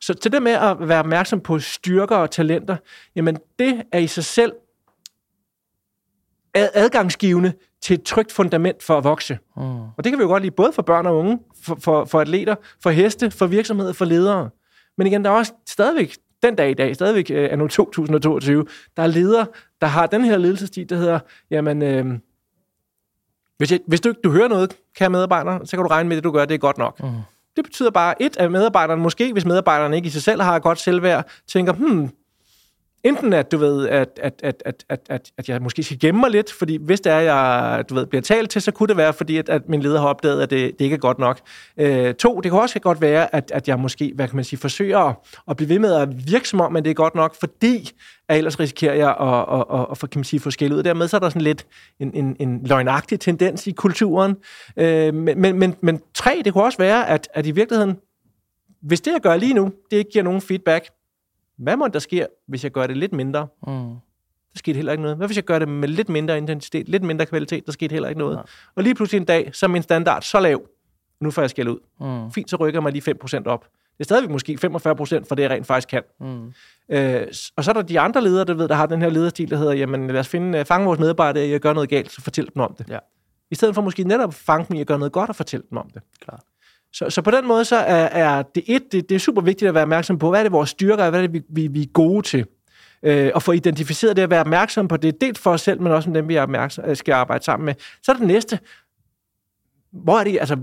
Så 0.00 0.14
til 0.14 0.32
det 0.32 0.42
med 0.42 0.52
at 0.52 0.88
være 0.88 0.98
opmærksom 0.98 1.40
på 1.40 1.58
styrker 1.58 2.16
og 2.16 2.30
talenter, 2.30 2.76
jamen 3.16 3.36
det 3.58 3.82
er 3.92 3.98
i 3.98 4.06
sig 4.06 4.24
selv 4.24 4.52
adgangsgivende 6.54 7.52
til 7.82 7.94
et 7.94 8.02
trygt 8.02 8.32
fundament 8.32 8.82
for 8.82 8.98
at 8.98 9.04
vokse. 9.04 9.38
Mm. 9.56 9.62
Og 9.62 10.04
det 10.04 10.12
kan 10.12 10.18
vi 10.18 10.22
jo 10.22 10.28
godt 10.28 10.42
lide, 10.42 10.54
både 10.54 10.72
for 10.72 10.82
børn 10.82 11.06
og 11.06 11.16
unge, 11.16 11.38
for, 11.62 11.78
for, 11.80 12.04
for 12.04 12.20
atleter, 12.20 12.54
for 12.82 12.90
heste, 12.90 13.30
for 13.30 13.46
virksomheder, 13.46 13.92
for 13.92 14.04
ledere. 14.04 14.50
Men 14.98 15.06
igen, 15.06 15.24
der 15.24 15.30
er 15.30 15.34
også 15.34 15.52
stadigvæk, 15.68 16.16
den 16.42 16.54
dag 16.54 16.70
i 16.70 16.74
dag, 16.74 16.94
stadigvæk 16.94 17.30
øh, 17.30 17.48
anno 17.52 17.66
2022, 17.66 18.66
der 18.96 19.02
er 19.02 19.06
ledere, 19.06 19.46
der 19.80 19.86
har 19.86 20.06
den 20.06 20.24
her 20.24 20.38
ledelsesstil, 20.38 20.88
der 20.88 20.96
hedder, 20.96 21.18
jamen, 21.50 21.82
øh, 21.82 22.06
hvis, 23.58 23.72
jeg, 23.72 23.80
hvis 23.86 24.00
du 24.00 24.08
ikke 24.08 24.20
du 24.24 24.30
hører 24.30 24.48
noget, 24.48 24.76
kære 24.96 25.10
medarbejder, 25.10 25.64
så 25.64 25.76
kan 25.76 25.84
du 25.84 25.88
regne 25.88 26.08
med, 26.08 26.16
at 26.16 26.22
det 26.22 26.24
du 26.24 26.32
gør, 26.32 26.44
det 26.44 26.54
er 26.54 26.58
godt 26.58 26.78
nok. 26.78 27.02
Mm. 27.02 27.08
Det 27.56 27.64
betyder 27.64 27.90
bare, 27.90 28.22
et 28.22 28.36
af 28.36 28.50
medarbejderne, 28.50 29.02
måske 29.02 29.32
hvis 29.32 29.44
medarbejderne 29.44 29.96
ikke 29.96 30.06
i 30.06 30.10
sig 30.10 30.22
selv 30.22 30.42
har 30.42 30.56
et 30.56 30.62
godt 30.62 30.78
selvværd, 30.78 31.30
tænker, 31.48 31.72
hmm, 31.72 32.10
Enten 33.04 33.32
at, 33.32 33.52
du 33.52 33.58
ved, 33.58 33.88
at, 33.88 34.08
at, 34.22 34.40
at, 34.42 34.62
at, 34.64 34.84
at, 34.88 35.00
at, 35.08 35.30
at 35.38 35.48
jeg 35.48 35.62
måske 35.62 35.82
skal 35.82 35.98
gemme 35.98 36.20
mig 36.20 36.30
lidt, 36.30 36.52
fordi 36.52 36.76
hvis 36.76 37.00
det 37.00 37.12
er, 37.12 37.18
jeg 37.18 37.84
du 37.88 37.94
ved, 37.94 38.06
bliver 38.06 38.22
talt 38.22 38.50
til, 38.50 38.62
så 38.62 38.72
kunne 38.72 38.86
det 38.86 38.96
være, 38.96 39.12
fordi 39.12 39.36
at, 39.36 39.48
at 39.48 39.68
min 39.68 39.80
leder 39.80 40.00
har 40.00 40.08
opdaget, 40.08 40.42
at 40.42 40.50
det, 40.50 40.78
det 40.78 40.84
ikke 40.84 40.94
er 40.94 40.98
godt 40.98 41.18
nok. 41.18 41.40
Øh, 41.76 42.14
to, 42.14 42.40
det 42.40 42.50
kunne 42.50 42.60
også 42.60 42.80
godt 42.80 43.00
være, 43.00 43.34
at, 43.34 43.50
at 43.54 43.68
jeg 43.68 43.78
måske, 43.78 44.12
hvad 44.14 44.28
kan 44.28 44.36
man 44.36 44.44
sige, 44.44 44.58
forsøger 44.58 44.98
at, 44.98 45.16
at 45.50 45.56
blive 45.56 45.68
ved 45.68 45.78
med 45.78 45.94
at 45.94 46.08
virke 46.26 46.48
som 46.48 46.60
om, 46.60 46.76
at 46.76 46.84
det 46.84 46.90
er 46.90 46.94
godt 46.94 47.14
nok, 47.14 47.36
fordi 47.40 47.90
at 48.28 48.36
ellers 48.36 48.60
risikerer 48.60 48.94
jeg 48.94 49.10
at, 49.10 49.26
at, 49.26 49.80
at, 49.80 49.86
at, 49.90 50.02
at 50.02 50.10
kan 50.10 50.18
man 50.18 50.24
sige, 50.24 50.40
få 50.40 50.50
skæld 50.50 50.72
ud. 50.72 50.82
Dermed 50.82 51.08
så 51.08 51.16
er 51.16 51.20
der 51.20 51.28
sådan 51.28 51.42
lidt 51.42 51.66
en, 52.00 52.10
en, 52.14 52.36
en 52.40 52.66
løgnagtig 52.66 53.20
tendens 53.20 53.66
i 53.66 53.70
kulturen. 53.72 54.36
Øh, 54.76 55.14
men, 55.14 55.40
men, 55.40 55.58
men, 55.58 55.74
men 55.80 56.00
tre, 56.14 56.42
det 56.44 56.52
kunne 56.52 56.64
også 56.64 56.78
være, 56.78 57.08
at, 57.08 57.28
at 57.34 57.46
i 57.46 57.50
virkeligheden, 57.50 57.96
hvis 58.82 59.00
det, 59.00 59.12
jeg 59.12 59.20
gør 59.20 59.36
lige 59.36 59.54
nu, 59.54 59.72
det 59.90 59.96
ikke 59.96 60.10
giver 60.10 60.24
nogen 60.24 60.40
feedback, 60.40 60.88
hvad 61.58 61.76
må 61.76 61.88
der 61.88 61.98
sker, 61.98 62.26
hvis 62.46 62.64
jeg 62.64 62.72
gør 62.72 62.86
det 62.86 62.96
lidt 62.96 63.12
mindre? 63.12 63.46
Mm. 63.66 63.72
Der 64.52 64.58
skete 64.58 64.76
heller 64.76 64.92
ikke 64.92 65.02
noget. 65.02 65.16
Hvad 65.16 65.28
hvis 65.28 65.36
jeg 65.36 65.44
gør 65.44 65.58
det 65.58 65.68
med 65.68 65.88
lidt 65.88 66.08
mindre 66.08 66.38
intensitet, 66.38 66.88
lidt 66.88 67.02
mindre 67.02 67.26
kvalitet? 67.26 67.66
Der 67.66 67.72
skete 67.72 67.92
heller 67.92 68.08
ikke 68.08 68.18
noget. 68.18 68.36
Ja. 68.36 68.42
Og 68.74 68.82
lige 68.82 68.94
pludselig 68.94 69.20
en 69.20 69.24
dag, 69.24 69.50
så 69.52 69.66
er 69.66 69.70
min 69.70 69.82
standard 69.82 70.22
så 70.22 70.40
lav, 70.40 70.62
nu 71.20 71.30
får 71.30 71.42
jeg 71.42 71.50
skæld 71.50 71.68
ud. 71.68 71.78
Mm. 72.00 72.32
Fint, 72.32 72.50
så 72.50 72.56
rykker 72.56 72.80
mig 72.80 72.92
lige 72.92 73.14
5% 73.24 73.46
op. 73.46 73.64
Det 73.98 74.00
er 74.00 74.04
stadigvæk 74.04 74.30
måske 74.30 74.58
45% 74.64 74.68
for 75.28 75.34
det, 75.34 75.42
jeg 75.42 75.50
rent 75.50 75.66
faktisk 75.66 75.88
kan. 75.88 76.02
Mm. 76.20 76.52
Øh, 76.88 77.26
og 77.56 77.64
så 77.64 77.70
er 77.70 77.72
der 77.72 77.82
de 77.82 78.00
andre 78.00 78.20
ledere, 78.20 78.44
der, 78.44 78.54
ved, 78.54 78.68
der 78.68 78.74
har 78.74 78.86
den 78.86 79.02
her 79.02 79.10
lederstil, 79.10 79.50
der 79.50 79.56
hedder, 79.56 79.72
jamen 79.72 80.06
lad 80.06 80.20
os 80.20 80.28
finde, 80.28 80.64
fange 80.64 80.86
vores 80.86 81.00
medarbejdere 81.00 81.46
i 81.46 81.52
at 81.52 81.60
gøre 81.60 81.74
noget 81.74 81.88
galt, 81.88 82.12
så 82.12 82.22
fortæl 82.22 82.48
dem 82.54 82.62
om 82.62 82.74
det. 82.78 82.88
Ja. 82.88 82.98
I 83.50 83.54
stedet 83.54 83.74
for 83.74 83.82
måske 83.82 84.04
netop 84.04 84.34
fange 84.34 84.66
dem 84.68 84.76
i 84.76 84.80
at 84.80 84.86
gøre 84.86 84.98
noget 84.98 85.12
godt 85.12 85.30
og 85.30 85.36
fortælle 85.36 85.66
dem 85.70 85.78
om 85.78 85.90
det. 85.94 86.02
Klar. 86.20 86.40
Så, 86.92 87.10
så 87.10 87.22
på 87.22 87.30
den 87.30 87.46
måde 87.46 87.64
så 87.64 87.76
er, 87.76 88.04
er 88.04 88.42
det 88.42 88.64
et, 88.66 88.82
det, 88.92 89.08
det 89.08 89.14
er 89.14 89.18
super 89.18 89.42
vigtigt 89.42 89.68
at 89.68 89.74
være 89.74 89.82
opmærksom 89.82 90.18
på, 90.18 90.30
hvad 90.30 90.40
er 90.40 90.44
det 90.44 90.52
vores 90.52 90.70
styrker, 90.70 91.10
hvad 91.10 91.20
er 91.20 91.26
det, 91.26 91.32
vi, 91.32 91.42
vi, 91.48 91.66
vi 91.66 91.82
er 91.82 91.86
gode 91.86 92.22
til. 92.22 92.46
Øh, 93.02 93.30
og 93.34 93.42
få 93.42 93.52
identificeret 93.52 94.16
det 94.16 94.22
at 94.22 94.30
være 94.30 94.40
opmærksom 94.40 94.88
på 94.88 94.96
det, 94.96 95.20
dels 95.20 95.38
for 95.38 95.50
os 95.50 95.60
selv, 95.60 95.80
men 95.80 95.92
også 95.92 96.10
med 96.10 96.18
dem, 96.18 96.28
vi 96.28 96.36
er 96.36 96.42
opmærksom, 96.42 96.84
øh, 96.84 96.96
skal 96.96 97.12
arbejde 97.12 97.44
sammen 97.44 97.64
med. 97.64 97.74
Så 98.02 98.12
er 98.12 98.16
det 98.16 98.26
næste, 98.26 98.58
hvor 99.92 100.18
er 100.18 100.24
det, 100.24 100.38
altså, 100.40 100.56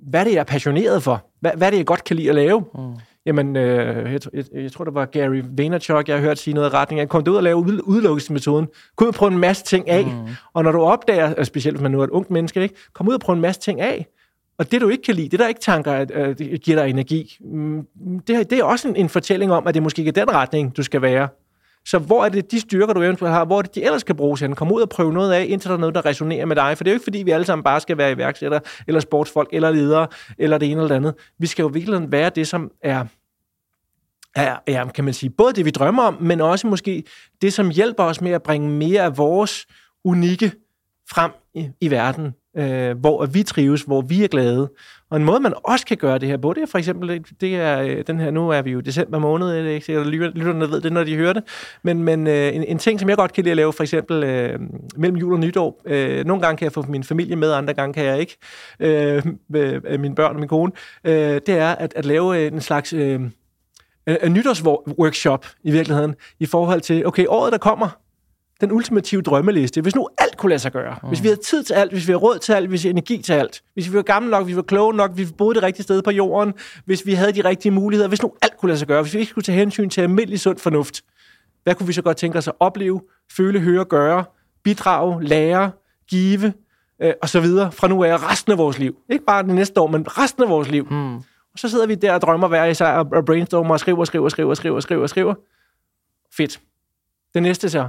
hvad 0.00 0.20
er 0.20 0.24
det, 0.24 0.32
jeg 0.32 0.40
er 0.40 0.44
passioneret 0.44 1.02
for? 1.02 1.26
Hvad, 1.40 1.50
hvad 1.56 1.66
er 1.66 1.70
det, 1.70 1.78
jeg 1.78 1.86
godt 1.86 2.04
kan 2.04 2.16
lide 2.16 2.28
at 2.28 2.34
lave? 2.34 2.64
Mm. 2.74 2.94
Jamen, 3.26 3.56
øh, 3.56 4.12
jeg, 4.12 4.20
jeg, 4.32 4.44
jeg 4.54 4.72
tror, 4.72 4.84
det 4.84 4.94
var 4.94 5.04
Gary 5.04 5.42
Vaynerchuk, 5.56 6.08
jeg 6.08 6.16
har 6.16 6.22
hørt 6.22 6.38
sige 6.38 6.54
noget 6.54 6.70
i 6.70 6.74
retning 6.74 7.00
af, 7.00 7.08
kom 7.08 7.24
ud 7.28 7.36
og 7.36 7.42
lave 7.42 7.56
udelukkelsesmetoden. 7.56 8.68
Kom 8.96 9.04
ud 9.04 9.08
og 9.08 9.14
prøve 9.14 9.32
en 9.32 9.38
masse 9.38 9.64
ting 9.64 9.88
af. 9.88 10.04
Mm. 10.04 10.28
Og 10.52 10.64
når 10.64 10.72
du 10.72 10.80
opdager, 10.82 11.44
specielt 11.44 11.76
hvis 11.76 11.82
man 11.82 11.90
nu 11.90 12.00
er 12.00 12.04
et 12.04 12.10
ungt 12.10 12.30
menneske, 12.30 12.62
ikke? 12.62 12.74
kom 12.92 13.08
ud 13.08 13.14
og 13.14 13.20
prøve 13.20 13.34
en 13.36 13.42
masse 13.42 13.60
ting 13.60 13.80
af. 13.80 14.06
Og 14.58 14.72
det, 14.72 14.80
du 14.80 14.88
ikke 14.88 15.02
kan 15.02 15.14
lide, 15.14 15.28
det 15.28 15.38
der 15.38 15.48
ikke 15.48 15.60
tanker, 15.60 15.92
at, 15.92 16.10
at 16.10 16.38
det 16.38 16.62
giver 16.62 16.82
dig 16.82 16.90
energi, 16.90 17.36
mm, 17.40 17.86
det, 18.26 18.50
det 18.50 18.58
er 18.58 18.64
også 18.64 18.88
en, 18.88 18.96
en 18.96 19.08
fortælling 19.08 19.52
om, 19.52 19.66
at 19.66 19.74
det 19.74 19.82
måske 19.82 19.98
ikke 19.98 20.08
er 20.20 20.24
den 20.24 20.34
retning, 20.34 20.76
du 20.76 20.82
skal 20.82 21.02
være. 21.02 21.28
Så 21.84 21.98
hvor 21.98 22.24
er 22.24 22.28
det 22.28 22.50
de 22.50 22.60
styrker, 22.60 22.94
du 22.94 23.02
eventuelt 23.02 23.34
har, 23.34 23.44
hvor 23.44 23.58
er 23.58 23.62
det 23.62 23.74
de 23.74 23.84
ellers 23.84 24.04
kan 24.04 24.16
bruges 24.16 24.40
hen? 24.40 24.54
Kom 24.54 24.72
ud 24.72 24.80
og 24.82 24.88
prøve 24.88 25.12
noget 25.12 25.32
af, 25.32 25.46
indtil 25.48 25.68
der 25.68 25.76
er 25.76 25.80
noget, 25.80 25.94
der 25.94 26.06
resonerer 26.06 26.46
med 26.46 26.56
dig. 26.56 26.76
For 26.76 26.84
det 26.84 26.90
er 26.90 26.92
jo 26.92 26.96
ikke, 26.96 27.04
fordi 27.04 27.18
vi 27.18 27.30
alle 27.30 27.46
sammen 27.46 27.64
bare 27.64 27.80
skal 27.80 27.98
være 27.98 28.12
iværksættere, 28.12 28.60
eller 28.86 29.00
sportsfolk, 29.00 29.48
eller 29.52 29.70
ledere, 29.70 30.06
eller 30.38 30.58
det 30.58 30.70
ene 30.70 30.80
eller 30.80 30.88
det 30.88 30.94
andet. 30.94 31.14
Vi 31.38 31.46
skal 31.46 31.62
jo 31.62 31.68
virkelig 31.68 32.12
være 32.12 32.30
det, 32.30 32.48
som 32.48 32.70
er 32.82 33.04
er, 34.34 34.58
er, 34.66 34.88
kan 34.88 35.04
man 35.04 35.14
sige, 35.14 35.30
både 35.30 35.52
det, 35.52 35.64
vi 35.64 35.70
drømmer 35.70 36.02
om, 36.02 36.16
men 36.20 36.40
også 36.40 36.66
måske 36.66 37.04
det, 37.42 37.52
som 37.52 37.70
hjælper 37.70 38.04
os 38.04 38.20
med 38.20 38.30
at 38.30 38.42
bringe 38.42 38.70
mere 38.70 39.02
af 39.02 39.18
vores 39.18 39.66
unikke 40.04 40.52
frem 41.10 41.30
i, 41.54 41.70
i 41.80 41.90
verden 41.90 42.34
øh, 42.56 42.98
hvor 42.98 43.26
vi 43.26 43.42
trives, 43.42 43.82
hvor 43.82 44.00
vi 44.00 44.24
er 44.24 44.28
glade. 44.28 44.70
Og 45.10 45.16
en 45.16 45.24
måde, 45.24 45.40
man 45.40 45.52
også 45.64 45.86
kan 45.86 45.96
gøre 45.96 46.18
det 46.18 46.28
her 46.28 46.36
på, 46.36 46.52
det 46.52 46.62
er 46.62 46.66
for 46.66 46.78
eksempel, 46.78 47.24
det 47.40 47.56
er 47.56 47.80
øh, 47.80 48.04
den 48.06 48.20
her, 48.20 48.30
nu 48.30 48.48
er 48.48 48.62
vi 48.62 48.70
jo 48.70 48.80
december 48.80 49.18
måned, 49.18 49.48
det 49.48 49.66
er 49.66 49.70
ikke 49.70 49.86
sikkert, 49.86 50.06
lytterne 50.06 50.70
ved 50.70 50.80
det, 50.80 50.92
når 50.92 51.04
de 51.04 51.16
hører 51.16 51.32
det, 51.32 51.42
men, 51.82 52.02
men 52.02 52.26
øh, 52.26 52.56
en, 52.56 52.64
en 52.64 52.78
ting, 52.78 53.00
som 53.00 53.08
jeg 53.08 53.16
godt 53.16 53.32
kan 53.32 53.44
lide 53.44 53.50
at 53.50 53.56
lave, 53.56 53.72
for 53.72 53.82
eksempel 53.82 54.24
øh, 54.24 54.60
mellem 54.96 55.16
jul 55.16 55.32
og 55.32 55.40
nytår, 55.40 55.82
øh, 55.84 56.24
nogle 56.24 56.42
gange 56.42 56.56
kan 56.56 56.64
jeg 56.64 56.72
få 56.72 56.84
min 56.88 57.04
familie 57.04 57.36
med, 57.36 57.52
andre 57.52 57.74
gange 57.74 57.94
kan 57.94 58.04
jeg 58.04 58.20
ikke, 58.20 58.36
øh, 58.80 59.22
med 59.48 59.98
mine 59.98 60.14
børn 60.14 60.34
og 60.34 60.40
min 60.40 60.48
kone, 60.48 60.72
øh, 61.04 61.40
det 61.46 61.48
er 61.48 61.68
at, 61.68 61.92
at 61.96 62.04
lave 62.04 62.38
øh, 62.38 62.52
en 62.52 62.60
slags... 62.60 62.92
Øh, 62.92 63.20
en 64.06 64.32
nytårsworkshop 64.32 65.46
i 65.62 65.70
virkeligheden, 65.70 66.14
i 66.40 66.46
forhold 66.46 66.80
til, 66.80 67.06
okay, 67.06 67.26
året 67.28 67.52
der 67.52 67.58
kommer, 67.58 67.88
den 68.62 68.72
ultimative 68.72 69.22
drømmeliste. 69.22 69.80
Hvis 69.80 69.94
nu 69.94 70.08
alt 70.18 70.36
kunne 70.36 70.50
lade 70.50 70.58
sig 70.58 70.72
gøre, 70.72 70.96
mm. 71.02 71.08
hvis 71.08 71.22
vi 71.22 71.28
havde 71.28 71.40
tid 71.40 71.62
til 71.62 71.74
alt, 71.74 71.92
hvis 71.92 72.06
vi 72.06 72.12
havde 72.12 72.22
råd 72.22 72.38
til 72.38 72.52
alt, 72.52 72.68
hvis 72.68 72.82
vi 72.82 72.88
havde 72.88 72.94
energi 72.94 73.22
til 73.22 73.32
alt, 73.32 73.62
hvis 73.74 73.90
vi 73.90 73.96
var 73.96 74.02
gamle 74.02 74.30
nok, 74.30 74.44
hvis 74.44 74.52
vi 74.52 74.56
var 74.56 74.62
kloge 74.62 74.94
nok, 74.94 75.14
hvis 75.14 75.28
vi 75.28 75.32
boede 75.38 75.54
det 75.54 75.62
rigtige 75.62 75.82
sted 75.82 76.02
på 76.02 76.10
jorden, 76.10 76.54
hvis 76.84 77.06
vi 77.06 77.12
havde 77.12 77.32
de 77.32 77.44
rigtige 77.44 77.72
muligheder, 77.72 78.08
hvis 78.08 78.22
nu 78.22 78.32
alt 78.42 78.56
kunne 78.56 78.68
lade 78.68 78.78
sig 78.78 78.88
gøre, 78.88 79.02
hvis 79.02 79.14
vi 79.14 79.18
ikke 79.18 79.30
skulle 79.30 79.44
tage 79.44 79.58
hensyn 79.58 79.90
til 79.90 80.00
almindelig 80.00 80.40
sund 80.40 80.58
fornuft, 80.58 81.02
hvad 81.62 81.74
kunne 81.74 81.86
vi 81.86 81.92
så 81.92 82.02
godt 82.02 82.16
tænke 82.16 82.38
os 82.38 82.48
at 82.48 82.54
opleve, 82.60 83.00
føle, 83.32 83.60
høre, 83.60 83.84
gøre, 83.84 84.24
bidrage, 84.62 85.24
lære, 85.24 85.70
give, 86.10 86.52
øh, 87.02 87.12
og 87.22 87.28
så 87.28 87.40
videre, 87.40 87.72
fra 87.72 87.88
nu 87.88 88.04
af 88.04 88.30
resten 88.30 88.52
af 88.52 88.58
vores 88.58 88.78
liv. 88.78 88.96
Ikke 89.08 89.24
bare 89.24 89.42
det 89.42 89.54
næste 89.54 89.80
år, 89.80 89.86
men 89.86 90.18
resten 90.18 90.42
af 90.42 90.48
vores 90.48 90.70
liv. 90.70 90.86
Mm. 90.90 91.16
Og 91.16 91.58
så 91.58 91.68
sidder 91.68 91.86
vi 91.86 91.94
der 91.94 92.14
og 92.14 92.20
drømmer 92.20 92.48
hver 92.48 92.64
især 92.64 92.86
og 92.86 93.24
brainstormer 93.24 93.74
og 93.74 93.80
skriver, 93.80 94.04
skriver, 94.04 94.28
skriver, 94.28 94.54
skriver, 94.54 94.80
skriver, 94.80 95.06
skriver. 95.06 95.34
Fedt. 96.36 96.60
Det 97.34 97.42
næste 97.42 97.70
så, 97.70 97.88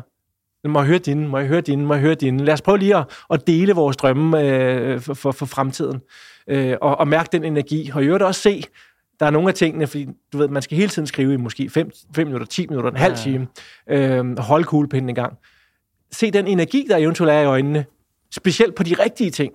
må 0.69 0.79
jeg 0.79 0.87
høre 0.87 0.99
dine, 0.99 1.27
må 1.27 1.37
jeg 1.37 1.47
høre 1.47 1.61
dine, 1.61 1.85
må 1.85 1.93
jeg 1.93 2.01
høre 2.01 2.15
dine. 2.15 2.45
Lad 2.45 2.53
os 2.53 2.61
prøve 2.61 2.77
lige 2.77 2.97
at, 2.97 3.05
at 3.33 3.47
dele 3.47 3.73
vores 3.73 3.97
drømme 3.97 4.41
øh, 4.41 5.01
for, 5.01 5.13
for, 5.13 5.31
for 5.31 5.45
fremtiden, 5.45 6.01
øh, 6.47 6.75
og, 6.81 6.97
og 6.97 7.07
mærke 7.07 7.29
den 7.31 7.43
energi. 7.43 7.91
Og 7.93 8.03
i 8.03 8.05
øvrigt 8.05 8.23
også 8.23 8.41
se, 8.41 8.63
der 9.19 9.25
er 9.25 9.29
nogle 9.29 9.47
af 9.47 9.53
tingene, 9.53 9.87
fordi 9.87 10.07
du 10.33 10.37
ved, 10.37 10.47
man 10.47 10.61
skal 10.61 10.77
hele 10.77 10.89
tiden 10.89 11.07
skrive 11.07 11.33
i 11.33 11.37
måske 11.37 11.69
5 11.69 11.91
minutter, 12.17 12.45
10 12.47 12.67
minutter, 12.67 12.89
en 12.89 12.95
ja. 12.95 13.01
halv 13.01 13.15
time, 13.15 13.47
øh, 13.89 14.37
holde 14.37 14.63
kuglepinden 14.63 15.09
en 15.09 15.15
gang. 15.15 15.37
Se 16.11 16.31
den 16.31 16.47
energi, 16.47 16.87
der 16.89 16.97
eventuelt 16.97 17.31
er 17.31 17.39
i 17.39 17.45
øjnene, 17.45 17.85
specielt 18.31 18.75
på 18.75 18.83
de 18.83 18.93
rigtige 18.93 19.31
ting. 19.31 19.53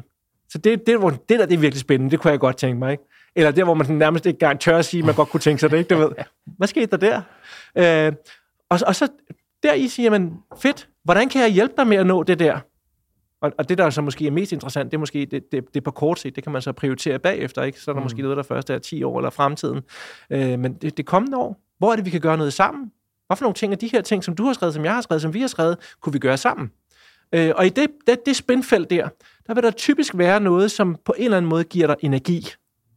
Så 0.48 0.58
det, 0.58 0.86
det, 0.86 0.98
hvor, 0.98 1.10
det 1.10 1.38
der 1.38 1.46
det 1.46 1.54
er 1.54 1.58
virkelig 1.58 1.80
spændende, 1.80 2.10
det 2.10 2.20
kunne 2.20 2.30
jeg 2.30 2.40
godt 2.40 2.56
tænke 2.56 2.78
mig. 2.78 2.92
Ikke? 2.92 3.04
Eller 3.36 3.50
der, 3.50 3.64
hvor 3.64 3.74
man 3.74 3.86
nærmest 3.86 4.26
ikke 4.26 4.36
engang 4.36 4.60
tør 4.60 4.78
at 4.78 4.84
sige, 4.84 5.02
man 5.02 5.14
godt 5.14 5.28
kunne 5.28 5.40
tænke 5.40 5.60
sig 5.60 5.70
det, 5.70 5.78
ikke? 5.78 5.94
Du 5.94 6.00
ved. 6.00 6.10
Hvad 6.58 6.68
skete 6.68 6.96
der 6.96 7.22
der? 7.76 8.06
Øh, 8.06 8.12
og, 8.70 8.78
og 8.86 8.96
så 8.96 9.08
der 9.62 9.72
i 9.72 9.88
siger 9.88 10.10
man, 10.10 10.32
fedt, 10.58 10.88
hvordan 11.08 11.28
kan 11.28 11.42
jeg 11.42 11.50
hjælpe 11.50 11.74
dig 11.76 11.86
med 11.86 11.96
at 11.96 12.06
nå 12.06 12.22
det 12.22 12.38
der? 12.38 12.60
Og, 13.40 13.52
og 13.58 13.68
det, 13.68 13.78
der 13.78 13.90
så 13.90 14.02
måske 14.02 14.26
er 14.26 14.30
mest 14.30 14.52
interessant, 14.52 14.90
det 14.90 14.96
er 14.96 15.00
måske 15.00 15.26
det, 15.30 15.52
det, 15.52 15.74
det 15.74 15.84
på 15.84 15.90
kort 15.90 16.18
sigt, 16.18 16.36
det 16.36 16.44
kan 16.44 16.52
man 16.52 16.62
så 16.62 16.72
prioritere 16.72 17.18
bagefter, 17.18 17.62
ikke? 17.62 17.80
Så 17.80 17.90
er 17.90 17.92
der 17.92 18.00
mm. 18.00 18.04
måske 18.04 18.22
noget, 18.22 18.36
der 18.36 18.42
først 18.42 18.70
er 18.70 18.78
10 18.78 19.02
år 19.02 19.18
eller 19.18 19.30
fremtiden. 19.30 19.80
Øh, 20.30 20.58
men 20.58 20.74
det, 20.74 20.96
det 20.96 21.06
kommende 21.06 21.38
år, 21.38 21.60
hvor 21.78 21.92
er 21.92 21.96
det, 21.96 22.04
vi 22.04 22.10
kan 22.10 22.20
gøre 22.20 22.36
noget 22.36 22.52
sammen? 22.52 22.92
Hvad 23.26 23.36
for 23.36 23.44
nogle 23.44 23.54
ting 23.54 23.72
af 23.72 23.78
de 23.78 23.88
her 23.88 24.00
ting, 24.00 24.24
som 24.24 24.36
du 24.36 24.44
har 24.44 24.52
skrevet, 24.52 24.74
som 24.74 24.84
jeg 24.84 24.94
har 24.94 25.00
skrevet, 25.00 25.22
som 25.22 25.34
vi 25.34 25.40
har 25.40 25.46
skrevet, 25.46 25.76
kunne 26.00 26.12
vi 26.12 26.18
gøre 26.18 26.36
sammen? 26.36 26.70
Øh, 27.32 27.52
og 27.56 27.66
i 27.66 27.68
det, 27.68 27.86
det, 28.06 28.26
det 28.26 28.36
spændfelt 28.36 28.90
der, 28.90 29.08
der 29.46 29.54
vil 29.54 29.62
der 29.62 29.70
typisk 29.70 30.18
være 30.18 30.40
noget, 30.40 30.70
som 30.70 30.96
på 31.04 31.14
en 31.18 31.24
eller 31.24 31.36
anden 31.36 31.48
måde 31.48 31.64
giver 31.64 31.86
dig 31.86 31.96
energi. 32.00 32.46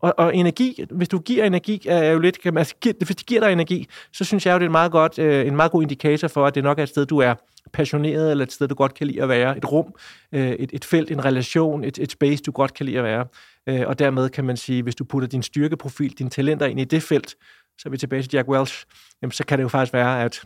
Og, 0.02 0.14
og 0.18 0.36
energi, 0.36 0.86
hvis 0.92 1.10
du 1.10 1.20
giver 1.20 1.46
energi, 1.46 1.82
er 1.86 2.12
jo 2.12 2.20
lidt, 2.20 2.40
altså, 2.46 2.76
hvis 2.82 3.16
det 3.16 3.26
giver 3.26 3.42
dig 3.42 3.52
energi, 3.52 3.88
så 4.14 4.24
synes 4.24 4.46
jeg 4.46 4.54
jo, 4.54 4.60
det 4.60 4.64
er 4.64 4.68
en 4.68 4.72
meget, 4.72 4.92
godt, 4.92 5.20
øh, 5.20 5.48
en 5.48 5.56
meget 5.56 5.72
god 5.72 5.82
indikator 5.82 6.28
for, 6.28 6.46
at 6.46 6.56
det 6.56 6.64
nok 6.64 6.80
er 6.80 6.84
et 6.84 6.90
sted, 6.90 7.06
du 7.06 7.18
er 7.18 7.34
passioneret, 7.74 8.32
eller 8.32 8.46
et 8.46 8.52
sted, 8.52 8.68
du 8.68 8.76
godt 8.76 8.94
kan 8.94 9.08
lide 9.08 9.22
at 9.22 9.30
være. 9.30 9.58
Et 9.58 9.72
rum, 9.72 9.94
øh, 10.32 10.50
et, 10.52 10.70
et 10.74 10.86
felt, 10.86 11.12
en 11.12 11.26
relation, 11.26 11.84
et, 11.84 12.00
et 12.00 12.12
space, 12.12 12.44
du 12.44 12.52
godt 12.52 12.74
kan 12.74 12.86
lide 12.86 12.98
at 12.98 13.04
være. 13.04 13.26
Øh, 13.68 13.88
og 13.88 14.00
dermed 14.00 14.30
kan 14.30 14.46
man 14.46 14.58
sige, 14.58 14.84
hvis 14.84 14.96
du 14.96 15.04
putter 15.04 15.28
din 15.28 15.44
styrkeprofil, 15.44 16.12
dine 16.18 16.30
talenter 16.30 16.66
ind 16.66 16.80
i 16.80 16.84
det 16.84 17.04
felt, 17.04 17.36
så 17.78 17.90
er 17.90 17.90
vi 17.90 17.98
tilbage 17.98 18.22
til 18.22 18.30
Jack 18.34 18.48
Welch, 18.48 18.86
jamen, 19.22 19.32
så 19.32 19.46
kan 19.46 19.58
det 19.58 19.64
jo 19.64 19.70
faktisk 19.70 19.94
være, 19.94 20.24
at 20.24 20.44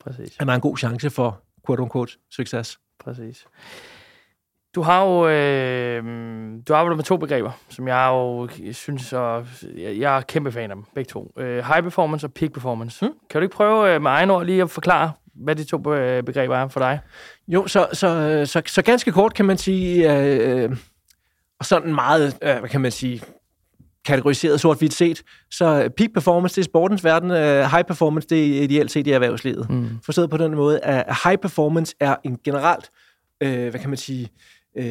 Præcis. 0.00 0.36
han 0.38 0.48
har 0.48 0.54
en 0.54 0.60
god 0.60 0.76
chance 0.76 1.10
for 1.10 1.42
quote-unquote 1.68 2.28
succes. 2.30 2.78
Præcis. 3.00 3.46
Du 4.76 4.82
har 4.82 5.04
jo 5.04 5.28
øh, 5.28 6.04
du 6.68 6.74
arbejder 6.74 6.96
med 6.96 7.04
to 7.04 7.16
begreber, 7.16 7.50
som 7.68 7.88
jeg 7.88 8.08
jo 8.10 8.48
synes, 8.72 9.12
og 9.12 9.46
jeg, 9.76 9.98
jeg 9.98 10.16
er 10.16 10.20
kæmpe 10.20 10.52
fan 10.52 10.70
af 10.70 10.76
dem, 10.76 10.84
begge 10.94 11.08
to. 11.08 11.32
Øh, 11.38 11.64
high 11.64 11.82
performance 11.82 12.26
og 12.26 12.32
peak 12.32 12.52
performance. 12.52 13.06
Hmm? 13.06 13.14
Kan 13.30 13.40
du 13.40 13.42
ikke 13.42 13.56
prøve 13.56 13.94
øh, 13.94 14.02
med 14.02 14.10
egen 14.10 14.30
ord 14.30 14.46
lige 14.46 14.62
at 14.62 14.70
forklare, 14.70 15.12
hvad 15.34 15.56
de 15.56 15.64
to 15.64 15.78
begreber 15.78 16.56
er 16.56 16.68
for 16.68 16.80
dig? 16.80 17.00
Jo, 17.48 17.66
så, 17.66 17.86
så, 17.92 18.42
så, 18.46 18.62
så 18.66 18.82
ganske 18.82 19.12
kort 19.12 19.34
kan 19.34 19.44
man 19.44 19.58
sige, 19.58 20.18
øh, 20.18 20.76
og 21.58 21.64
sådan 21.64 21.94
meget, 21.94 22.38
øh, 22.42 22.58
hvad 22.58 22.68
kan 22.68 22.80
man 22.80 22.90
sige, 22.90 23.22
kategoriseret 24.04 24.60
sort-hvidt 24.60 24.94
set. 24.94 25.22
Så 25.50 25.90
peak 25.96 26.10
performance, 26.14 26.56
det 26.56 26.60
er 26.60 26.64
sportens 26.64 27.04
verden. 27.04 27.30
Uh, 27.30 27.36
high 27.70 27.84
performance, 27.84 28.28
det 28.28 28.58
er 28.58 28.62
ideelt 28.62 28.90
set 28.90 29.06
i 29.06 29.10
erhvervslivet. 29.10 29.70
Mm. 29.70 29.88
Forstået 30.04 30.30
på 30.30 30.36
den 30.36 30.54
måde, 30.54 30.80
at 30.80 31.16
high 31.24 31.38
performance 31.38 31.94
er 32.00 32.16
en 32.24 32.38
generelt, 32.44 32.90
uh, 33.44 33.50
hvad 33.50 33.80
kan 33.80 33.88
man 33.88 33.96
sige, 33.96 34.30
uh, 34.80 34.84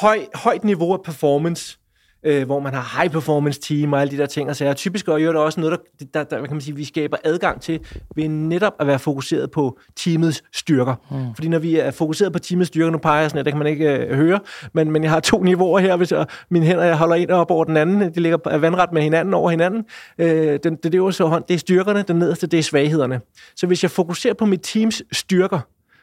høj, 0.00 0.18
højt 0.34 0.64
niveau 0.64 0.92
af 0.92 1.02
performance, 1.02 1.78
øh, 2.22 2.46
hvor 2.46 2.60
man 2.60 2.74
har 2.74 3.00
high 3.00 3.12
performance 3.12 3.60
team 3.60 3.92
og 3.92 4.00
alle 4.00 4.10
de 4.10 4.16
der 4.16 4.26
ting 4.26 4.48
og 4.48 4.56
sager. 4.56 4.74
Typisk 4.74 5.08
og 5.08 5.20
det 5.20 5.28
også 5.28 5.60
noget, 5.60 5.78
der, 5.98 6.04
der, 6.14 6.24
der 6.24 6.38
hvad 6.38 6.48
kan 6.48 6.54
man 6.54 6.60
sige, 6.60 6.76
vi 6.76 6.84
skaber 6.84 7.16
adgang 7.24 7.60
til 7.60 7.80
ved 8.16 8.28
netop 8.28 8.72
at 8.80 8.86
være 8.86 8.98
fokuseret 8.98 9.50
på 9.50 9.78
teamets 9.96 10.42
styrker. 10.52 10.94
Mm. 11.10 11.34
Fordi 11.34 11.48
når 11.48 11.58
vi 11.58 11.76
er 11.76 11.90
fokuseret 11.90 12.32
på 12.32 12.38
teamets 12.38 12.68
styrker, 12.68 12.90
nu 12.90 12.98
peger 12.98 13.20
jeg 13.20 13.30
sådan, 13.30 13.38
at 13.38 13.44
det 13.44 13.52
kan 13.52 13.58
man 13.58 13.66
ikke 13.66 13.96
øh, 13.96 14.16
høre, 14.16 14.40
men, 14.72 14.90
men 14.90 15.02
jeg 15.02 15.10
har 15.10 15.20
to 15.20 15.42
niveauer 15.42 15.78
her, 15.78 15.96
hvis 15.96 16.12
jeg, 16.12 16.26
mine 16.50 16.66
hænder 16.66 16.84
jeg 16.84 16.96
holder 16.96 17.14
en 17.14 17.30
op 17.30 17.50
over 17.50 17.64
den 17.64 17.76
anden, 17.76 18.14
de 18.14 18.20
ligger 18.20 18.58
vandret 18.58 18.92
med 18.92 19.02
hinanden 19.02 19.34
over 19.34 19.50
hinanden. 19.50 19.84
Øh, 20.18 20.58
den, 20.64 20.76
det, 20.76 20.92
det, 20.92 20.94
er 20.94 21.10
så 21.10 21.26
hånd, 21.26 21.44
det 21.48 21.54
er 21.54 21.58
styrkerne, 21.58 22.02
den 22.02 22.16
nederste, 22.16 22.46
det 22.46 22.58
er 22.58 22.62
svaghederne. 22.62 23.20
Så 23.56 23.66
hvis 23.66 23.82
jeg 23.82 23.90
fokuserer 23.90 24.34
på 24.34 24.46
mit 24.46 24.60
teams 24.62 25.02
styrker, 25.12 25.60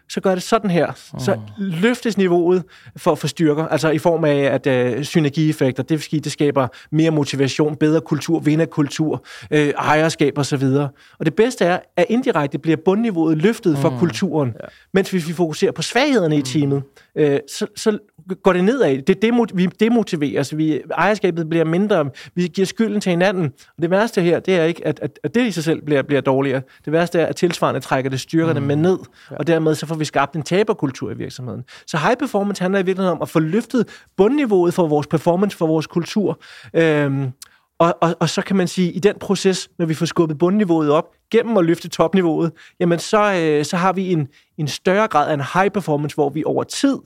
så 0.10 0.22
gør 0.22 0.34
det 0.34 0.44
sådan 0.44 0.70
her. 0.70 0.88
Mm. 1.14 1.20
Så 1.20 1.40
løftes 1.58 2.18
niveauet 2.18 2.64
for, 2.98 3.16
for 3.16 3.28
styrker, 3.28 3.68
altså 3.68 3.90
i 3.90 3.98
form 3.98 4.24
af 4.24 4.36
at 4.36 4.98
uh, 4.98 5.04
synergieffekter, 5.04 5.84
det 5.84 6.08
det 6.12 6.32
skaber 6.32 6.68
mere 6.92 7.12
motivation, 7.12 7.76
bedre 7.76 8.02
kultur, 8.02 8.40
vinderkultur, 8.40 9.26
øh, 9.52 9.74
ejerskab 9.78 10.38
osv. 10.38 10.64
Og, 10.64 10.90
og 11.20 11.26
det 11.26 11.36
bedste 11.36 11.66
er, 11.66 11.80
at 11.98 12.06
indirekte 12.10 12.58
bliver 12.58 12.78
bundniveauet 12.86 13.38
løftet 13.38 13.72
mm. 13.72 13.82
for 13.82 13.98
kulturen, 14.00 14.54
ja. 14.62 14.68
mens 14.94 15.12
hvis 15.12 15.28
vi 15.28 15.34
fokuserer 15.34 15.72
på 15.72 15.82
svaghederne 15.82 16.36
mm. 16.36 16.40
i 16.40 16.42
teamet, 16.42 16.84
øh, 17.16 17.40
så, 17.52 17.68
så 17.76 17.98
går 18.44 18.54
det 18.54 18.64
nedad. 18.64 19.02
Det 19.02 19.26
demot- 19.26 19.56
vi 19.56 19.66
demotiveres, 19.66 20.58
vi, 20.58 20.82
ejerskabet 20.98 21.50
bliver 21.50 21.66
mindre, 21.66 22.10
vi 22.36 22.48
giver 22.48 22.66
skylden 22.66 23.02
til 23.02 23.10
hinanden. 23.10 23.44
Og 23.46 23.82
det 23.82 23.90
værste 23.90 24.22
her, 24.22 24.40
det 24.40 24.56
er 24.56 24.64
ikke, 24.64 24.88
at, 24.88 25.00
at, 25.02 25.20
at 25.24 25.36
det 25.36 25.48
i 25.48 25.52
sig 25.52 25.64
selv 25.64 25.82
bliver, 25.82 26.02
bliver 26.02 26.22
dårligere. 26.22 26.62
Det 26.86 26.94
værste 26.94 27.20
er, 27.20 27.26
at 27.26 27.36
tilsvarende 27.36 27.80
trækker 27.80 28.10
det 28.10 28.20
styrkerne 28.20 28.60
mm. 28.60 28.66
med 28.66 28.76
ned, 28.76 28.98
ja. 29.32 29.36
og 29.36 29.48
dermed 29.48 29.76
så 29.76 29.86
får 29.96 30.00
vi 30.00 30.06
skabt 30.06 30.36
en 30.36 30.44
taberkultur 30.44 31.12
i 31.12 31.18
virksomheden. 31.18 31.64
Så 31.88 31.98
high 31.98 32.18
performance 32.18 32.62
handler 32.62 32.80
i 32.80 32.86
virkeligheden 32.86 33.18
om 33.18 33.22
at 33.22 33.30
få 33.30 33.40
løftet 33.40 34.04
bundniveauet 34.18 34.74
for 34.74 34.88
vores 34.88 35.08
performance, 35.08 35.58
for 35.58 35.68
vores 35.68 35.88
kultur. 35.88 36.42
Øhm, 36.74 37.32
og, 37.80 37.98
og, 38.02 38.16
og 38.20 38.30
så 38.30 38.42
kan 38.42 38.56
man 38.56 38.68
sige, 38.68 38.92
i 38.92 39.00
den 39.00 39.16
proces, 39.20 39.70
når 39.80 39.86
vi 39.86 39.94
får 39.94 40.06
skubbet 40.06 40.38
bundniveauet 40.38 40.92
op, 40.92 41.06
gennem 41.32 41.58
at 41.58 41.66
løfte 41.66 41.90
topniveauet, 41.90 42.52
jamen 42.80 43.00
så, 43.00 43.34
øh, 43.34 43.66
så 43.66 43.78
har 43.78 43.94
vi 43.94 44.12
en, 44.12 44.28
en 44.58 44.68
større 44.68 45.08
grad 45.08 45.30
af 45.30 45.34
en 45.34 45.44
high 45.54 45.72
performance, 45.72 46.16
hvor 46.16 46.30
vi 46.30 46.44
over 46.46 46.64
tid 46.64 46.98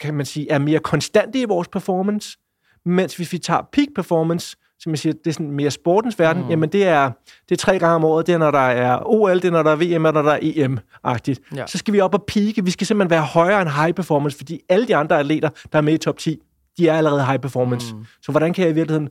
kan 0.00 0.14
man 0.14 0.26
sige, 0.26 0.50
er 0.50 0.58
mere 0.58 0.78
konstante 0.78 1.40
i 1.40 1.44
vores 1.44 1.68
performance, 1.68 2.38
mens 2.84 3.16
hvis 3.16 3.32
vi 3.32 3.38
tager 3.38 3.62
peak 3.72 3.88
performance, 3.94 4.56
som 4.82 4.92
jeg 4.92 4.98
siger, 4.98 5.12
det 5.12 5.26
er 5.26 5.32
sådan 5.32 5.50
mere 5.50 5.70
sportens 5.70 6.18
verden, 6.18 6.42
mm. 6.42 6.50
jamen 6.50 6.68
det 6.68 6.84
er, 6.84 7.10
det 7.48 7.54
er 7.54 7.56
tre 7.56 7.78
gange 7.78 7.94
om 7.94 8.04
året, 8.04 8.26
det 8.26 8.32
er 8.32 8.38
når 8.38 8.50
der 8.50 8.58
er 8.58 8.98
OL, 9.06 9.34
det 9.34 9.44
er 9.44 9.50
når 9.50 9.62
der 9.62 9.70
er 9.70 9.76
VM, 9.76 10.04
og 10.04 10.12
når 10.12 10.22
der 10.22 10.32
er 10.32 10.38
EM-agtigt. 10.42 11.40
Ja. 11.56 11.66
Så 11.66 11.78
skal 11.78 11.94
vi 11.94 12.00
op 12.00 12.14
og 12.14 12.24
peake, 12.26 12.64
vi 12.64 12.70
skal 12.70 12.86
simpelthen 12.86 13.10
være 13.10 13.22
højere 13.22 13.62
end 13.62 13.70
high 13.70 13.94
performance, 13.94 14.36
fordi 14.36 14.60
alle 14.68 14.88
de 14.88 14.96
andre 14.96 15.18
atleter, 15.18 15.48
der 15.72 15.78
er 15.78 15.82
med 15.82 15.94
i 15.94 15.98
top 15.98 16.18
10, 16.18 16.38
de 16.78 16.88
er 16.88 16.94
allerede 16.94 17.24
high 17.24 17.40
performance. 17.40 17.94
Mm. 17.94 18.04
Så 18.22 18.32
hvordan 18.32 18.52
kan 18.52 18.62
jeg 18.62 18.70
i 18.70 18.74
virkeligheden, 18.74 19.08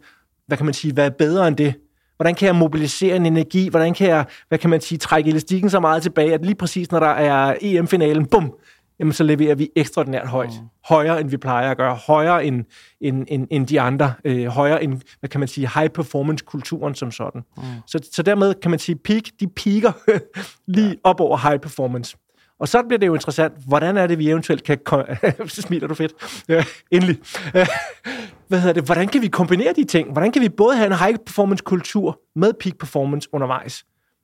hvad 0.48 0.58
kan 0.58 0.66
man 0.66 0.74
sige, 0.74 0.98
være 0.98 1.12
bedre 1.12 1.48
end 1.48 1.58
det? 1.58 1.74
Hvordan 2.16 2.36
kan 2.36 2.46
jeg 2.46 2.56
mobilisere 2.56 3.16
en 3.16 3.26
energi? 3.26 3.70
Hvordan 3.70 3.94
kan 3.94 4.08
jeg, 4.08 4.26
hvad 4.48 4.60
kan 4.60 4.70
man 4.70 4.82
sige, 4.82 4.98
trække 4.98 5.30
elastikken 5.30 5.70
så 5.70 5.80
meget 5.80 6.04
tilbage, 6.04 6.34
at 6.34 6.46
lige 6.46 6.56
præcis 6.56 6.92
når 6.92 7.00
der 7.00 7.08
er 7.08 7.56
EM-finalen, 7.62 8.26
bum, 8.26 8.54
jamen 9.02 9.14
så 9.14 9.24
leverer 9.24 9.56
vi 9.56 9.70
ekstraordinært 9.76 10.28
højt. 10.28 10.49
Mm. 10.49 10.68
Højere, 10.86 11.22
end 11.22 11.30
vi 11.30 11.38
plejer 11.38 11.72
at 11.72 11.78
gøre. 11.78 11.95
Højere 11.95 12.45
end, 12.45 12.66
end, 13.02 13.26
end, 13.28 13.47
end 13.52 13.68
de 13.68 13.82
andre. 13.82 14.14
Øh, 14.26 14.45
højere 14.45 14.84
end, 14.84 15.02
hvad 15.20 15.30
kan 15.30 15.39
man 15.39 15.47
sige, 15.47 15.68
high-performance-kulturen 15.68 16.95
som 16.95 17.12
sådan. 17.12 17.41
Mm. 17.58 17.64
Så, 17.88 18.10
så 18.12 18.24
dermed 18.24 18.54
kan 18.54 18.72
man 18.72 18.80
sige, 18.80 18.95
peak, 18.95 19.24
de 19.39 19.47
piker 19.47 19.91
lige 20.76 20.88
ja. 20.88 20.95
op 21.04 21.20
over 21.20 21.38
high-performance. 21.38 22.18
Og 22.60 22.68
så 22.68 22.84
bliver 22.84 22.99
det 22.99 23.08
jo 23.08 23.14
interessant, 23.14 23.54
hvordan 23.68 23.97
er 23.97 24.08
det, 24.08 24.18
vi 24.18 24.30
eventuelt 24.30 24.64
kan... 24.64 24.80
så 25.47 25.62
smiler 25.62 25.88
du 25.88 25.93
fedt. 25.93 26.14
Ja, 26.49 26.64
endelig. 26.91 27.18
Hvad 28.47 28.60
hedder 28.60 28.74
det? 28.74 28.84
Hvordan 28.84 29.08
kan 29.08 29.22
vi 29.22 29.28
kombinere 29.28 29.74
de 29.74 29.84
ting? 29.84 30.12
Hvordan 30.12 30.32
kan 30.32 30.41
vi 30.41 30.49
både 30.49 30.76
have 30.76 30.88
en 30.88 30.97
high-performance-kultur 30.97 32.20
med 32.36 32.54
peak 32.60 32.78
performance 32.78 33.30
undervejs? 33.34 33.84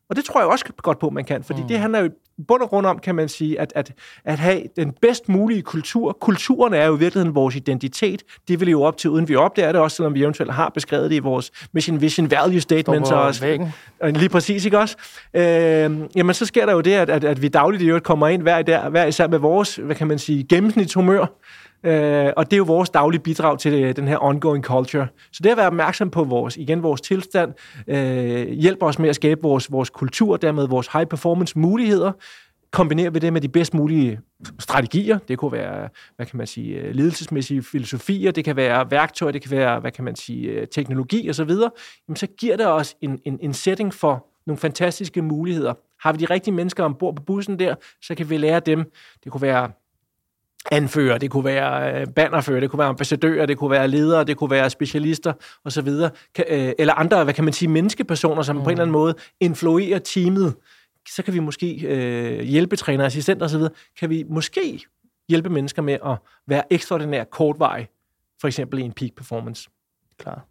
Og 0.10 0.16
det 0.16 0.26
tror 0.26 0.40
jeg 0.40 0.48
også 0.48 0.66
godt 0.78 1.00
på, 1.00 1.10
man 1.10 1.26
kan, 1.26 1.44
fordi 1.44 1.62
mm. 1.62 1.68
det 1.68 1.80
handler 1.80 2.00
jo 2.00 2.10
bund 2.48 2.62
og 2.62 2.70
grund 2.70 2.86
om, 2.86 3.00
kan 3.00 3.16
man 3.16 3.30
sige, 3.30 3.60
at, 3.60 3.74
at, 3.76 3.94
at 4.26 4.40
have 4.40 4.62
den 4.76 4.94
bedst 5.02 5.30
mulige 5.30 5.62
kultur. 5.62 6.18
Kulturen 6.22 6.74
er 6.74 6.86
jo 6.86 6.96
i 6.96 7.00
virkeligheden 7.00 7.36
vores 7.36 7.56
identitet. 7.56 8.24
Det 8.48 8.60
vil 8.60 8.70
jo 8.70 8.82
op 8.82 8.98
til, 8.98 9.10
uden 9.10 9.28
vi 9.28 9.36
opdager 9.36 9.72
det, 9.72 9.82
også 9.82 9.96
selvom 9.96 10.14
vi 10.14 10.22
eventuelt 10.22 10.54
har 10.54 10.70
beskrevet 10.70 11.10
det 11.10 11.16
i 11.16 11.20
vores 11.20 11.52
mission, 11.72 12.02
vision, 12.02 12.32
value 12.32 12.60
statements. 12.60 13.12
Og 13.12 13.22
også, 13.22 13.70
lige 14.04 14.30
præcis, 14.30 14.66
ikke 14.66 14.80
også? 14.80 14.96
Øh, 15.34 15.44
jamen, 16.16 16.34
så 16.34 16.46
sker 16.46 16.66
der 16.66 16.74
jo 16.74 16.82
det, 16.82 16.94
at, 16.94 17.10
at, 17.10 17.24
at 17.24 17.42
vi 17.42 17.48
dagligt 17.48 17.84
i 17.84 17.86
øvrigt 17.86 18.06
kommer 18.06 18.28
ind 18.28 18.42
hver, 18.42 18.62
der, 18.62 18.90
hver 18.90 19.06
især 19.06 19.28
med 19.28 19.40
vores, 19.40 19.76
hvad 19.76 19.96
kan 19.96 20.08
man 20.08 20.20
sige, 20.20 20.44
gennemsnitshumør. 20.44 21.26
Øh, 21.84 22.34
og 22.38 22.46
det 22.46 22.54
er 22.54 22.58
jo 22.58 22.64
vores 22.64 22.90
daglige 22.90 23.22
bidrag 23.22 23.60
til 23.60 23.72
det, 23.72 23.96
den 23.96 24.08
her 24.08 24.18
ongoing 24.24 24.64
culture. 24.64 25.08
Så 25.32 25.40
det 25.44 25.50
at 25.50 25.58
være 25.58 25.68
opmærksom 25.68 26.10
på 26.10 26.24
vores, 26.24 26.58
igen, 26.58 26.84
vores 26.84 27.02
tilstand, 27.02 27.54
øh, 27.88 28.50
hjælper 28.50 28.86
os 28.86 29.00
med 29.00 29.10
at 29.10 29.16
skabe 29.16 29.42
vores, 29.42 29.72
vores 29.72 29.90
kultur, 29.90 30.38
dermed 30.38 30.68
vores 30.68 30.88
high 30.88 31.06
performance 31.06 31.60
muligheder, 31.60 32.12
kombinerer 32.72 33.10
vi 33.10 33.20
det 33.20 33.34
med 33.34 33.42
de 33.42 33.50
bedst 33.50 33.74
mulige 33.74 34.20
strategier. 34.60 35.18
Det 35.28 35.38
kunne 35.38 35.52
være, 35.52 35.90
hvad 36.16 36.26
kan 36.26 36.38
man 36.38 36.48
sige, 36.48 36.76
øh, 36.76 36.96
ledelsesmæssige 36.96 37.64
filosofier, 37.64 38.32
det 38.32 38.46
kan 38.46 38.56
være 38.56 38.92
værktøjer, 38.92 39.32
det 39.32 39.42
kan 39.42 39.52
være, 39.52 39.80
hvad 39.80 39.92
kan 39.92 40.04
man 40.04 40.16
sige, 40.16 40.50
øh, 40.50 40.68
teknologi 40.68 41.30
osv. 41.30 41.50
Jamen, 42.08 42.16
så 42.16 42.28
giver 42.28 42.58
det 42.58 42.68
os 42.68 42.96
en, 43.02 43.20
en, 43.26 43.40
en 43.42 43.54
setting 43.54 43.94
for 43.94 44.28
nogle 44.48 44.58
fantastiske 44.58 45.22
muligheder. 45.22 45.74
Har 46.02 46.12
vi 46.12 46.18
de 46.18 46.26
rigtige 46.26 46.54
mennesker 46.54 46.84
ombord 46.84 47.16
på 47.16 47.24
bussen 47.24 47.60
der, 47.60 47.76
så 48.02 48.16
kan 48.16 48.30
vi 48.30 48.38
lære 48.38 48.60
dem. 48.60 48.92
Det 49.24 49.32
kunne 49.32 49.42
være 49.42 49.72
anfører, 50.72 51.18
det 51.18 51.32
kunne 51.32 51.46
være 51.46 52.02
øh, 52.02 52.08
bannerfører, 52.08 52.60
det 52.60 52.70
kunne 52.70 52.80
være 52.80 52.88
ambassadører, 52.88 53.46
det 53.46 53.58
kunne 53.58 53.72
være 53.72 53.88
ledere, 53.88 54.24
det 54.24 54.38
kunne 54.38 54.52
være 54.52 54.70
specialister 54.70 55.34
osv., 55.66 55.88
øh, 55.88 56.72
eller 56.80 56.94
andre, 56.94 57.24
hvad 57.24 57.34
kan 57.34 57.44
man 57.44 57.54
sige, 57.54 57.70
menneskepersoner, 57.70 58.42
som 58.42 58.56
mm. 58.56 58.64
på 58.64 58.70
en 58.70 58.74
eller 58.74 58.84
anden 58.84 58.92
måde 58.92 59.16
influerer 59.40 60.00
teamet, 60.00 60.56
så 61.10 61.24
kan 61.24 61.34
vi 61.34 61.40
måske 61.40 61.88
øh, 61.88 62.42
hjælpe 62.42 62.76
træner, 62.76 63.06
assistenter 63.06 63.46
osv., 63.46 63.62
kan 64.00 64.10
vi 64.10 64.26
måske 64.30 64.86
hjælpe 65.30 65.50
mennesker 65.50 65.82
med 65.82 65.94
at 66.06 66.18
være 66.48 66.74
ekstraordinært 66.74 67.30
kortvej, 67.30 67.88
for 68.42 68.48
eksempel 68.48 68.80
i 68.80 68.82
en 68.82 68.92
peak 68.92 69.12
performance. 69.16 69.70
Klar. 70.20 70.46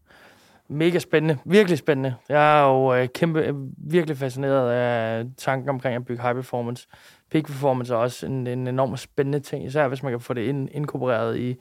Mega 0.69 0.99
spændende. 0.99 1.39
Virkelig 1.45 1.79
spændende. 1.79 2.15
Jeg 2.29 2.61
er 2.61 2.67
jo 2.67 2.95
øh, 2.95 3.09
kæmpe, 3.09 3.55
virkelig 3.77 4.17
fascineret 4.17 4.71
af 4.71 5.25
tanken 5.39 5.69
omkring 5.69 5.97
at 5.97 6.05
bygge 6.05 6.23
high 6.23 6.35
performance 6.35 6.87
peak 7.33 7.47
performance 7.47 7.95
er 7.95 7.97
også 7.97 8.27
en, 8.27 8.47
en 8.47 8.67
enormt 8.67 8.99
spændende 8.99 9.41
ting, 9.41 9.67
især 9.67 9.89
hvis 9.89 10.03
man 10.03 10.13
kan 10.13 10.21
få 10.21 10.35
det 10.35 10.43
ind, 10.43 10.69
inkorporeret 10.73 11.39
i, 11.39 11.57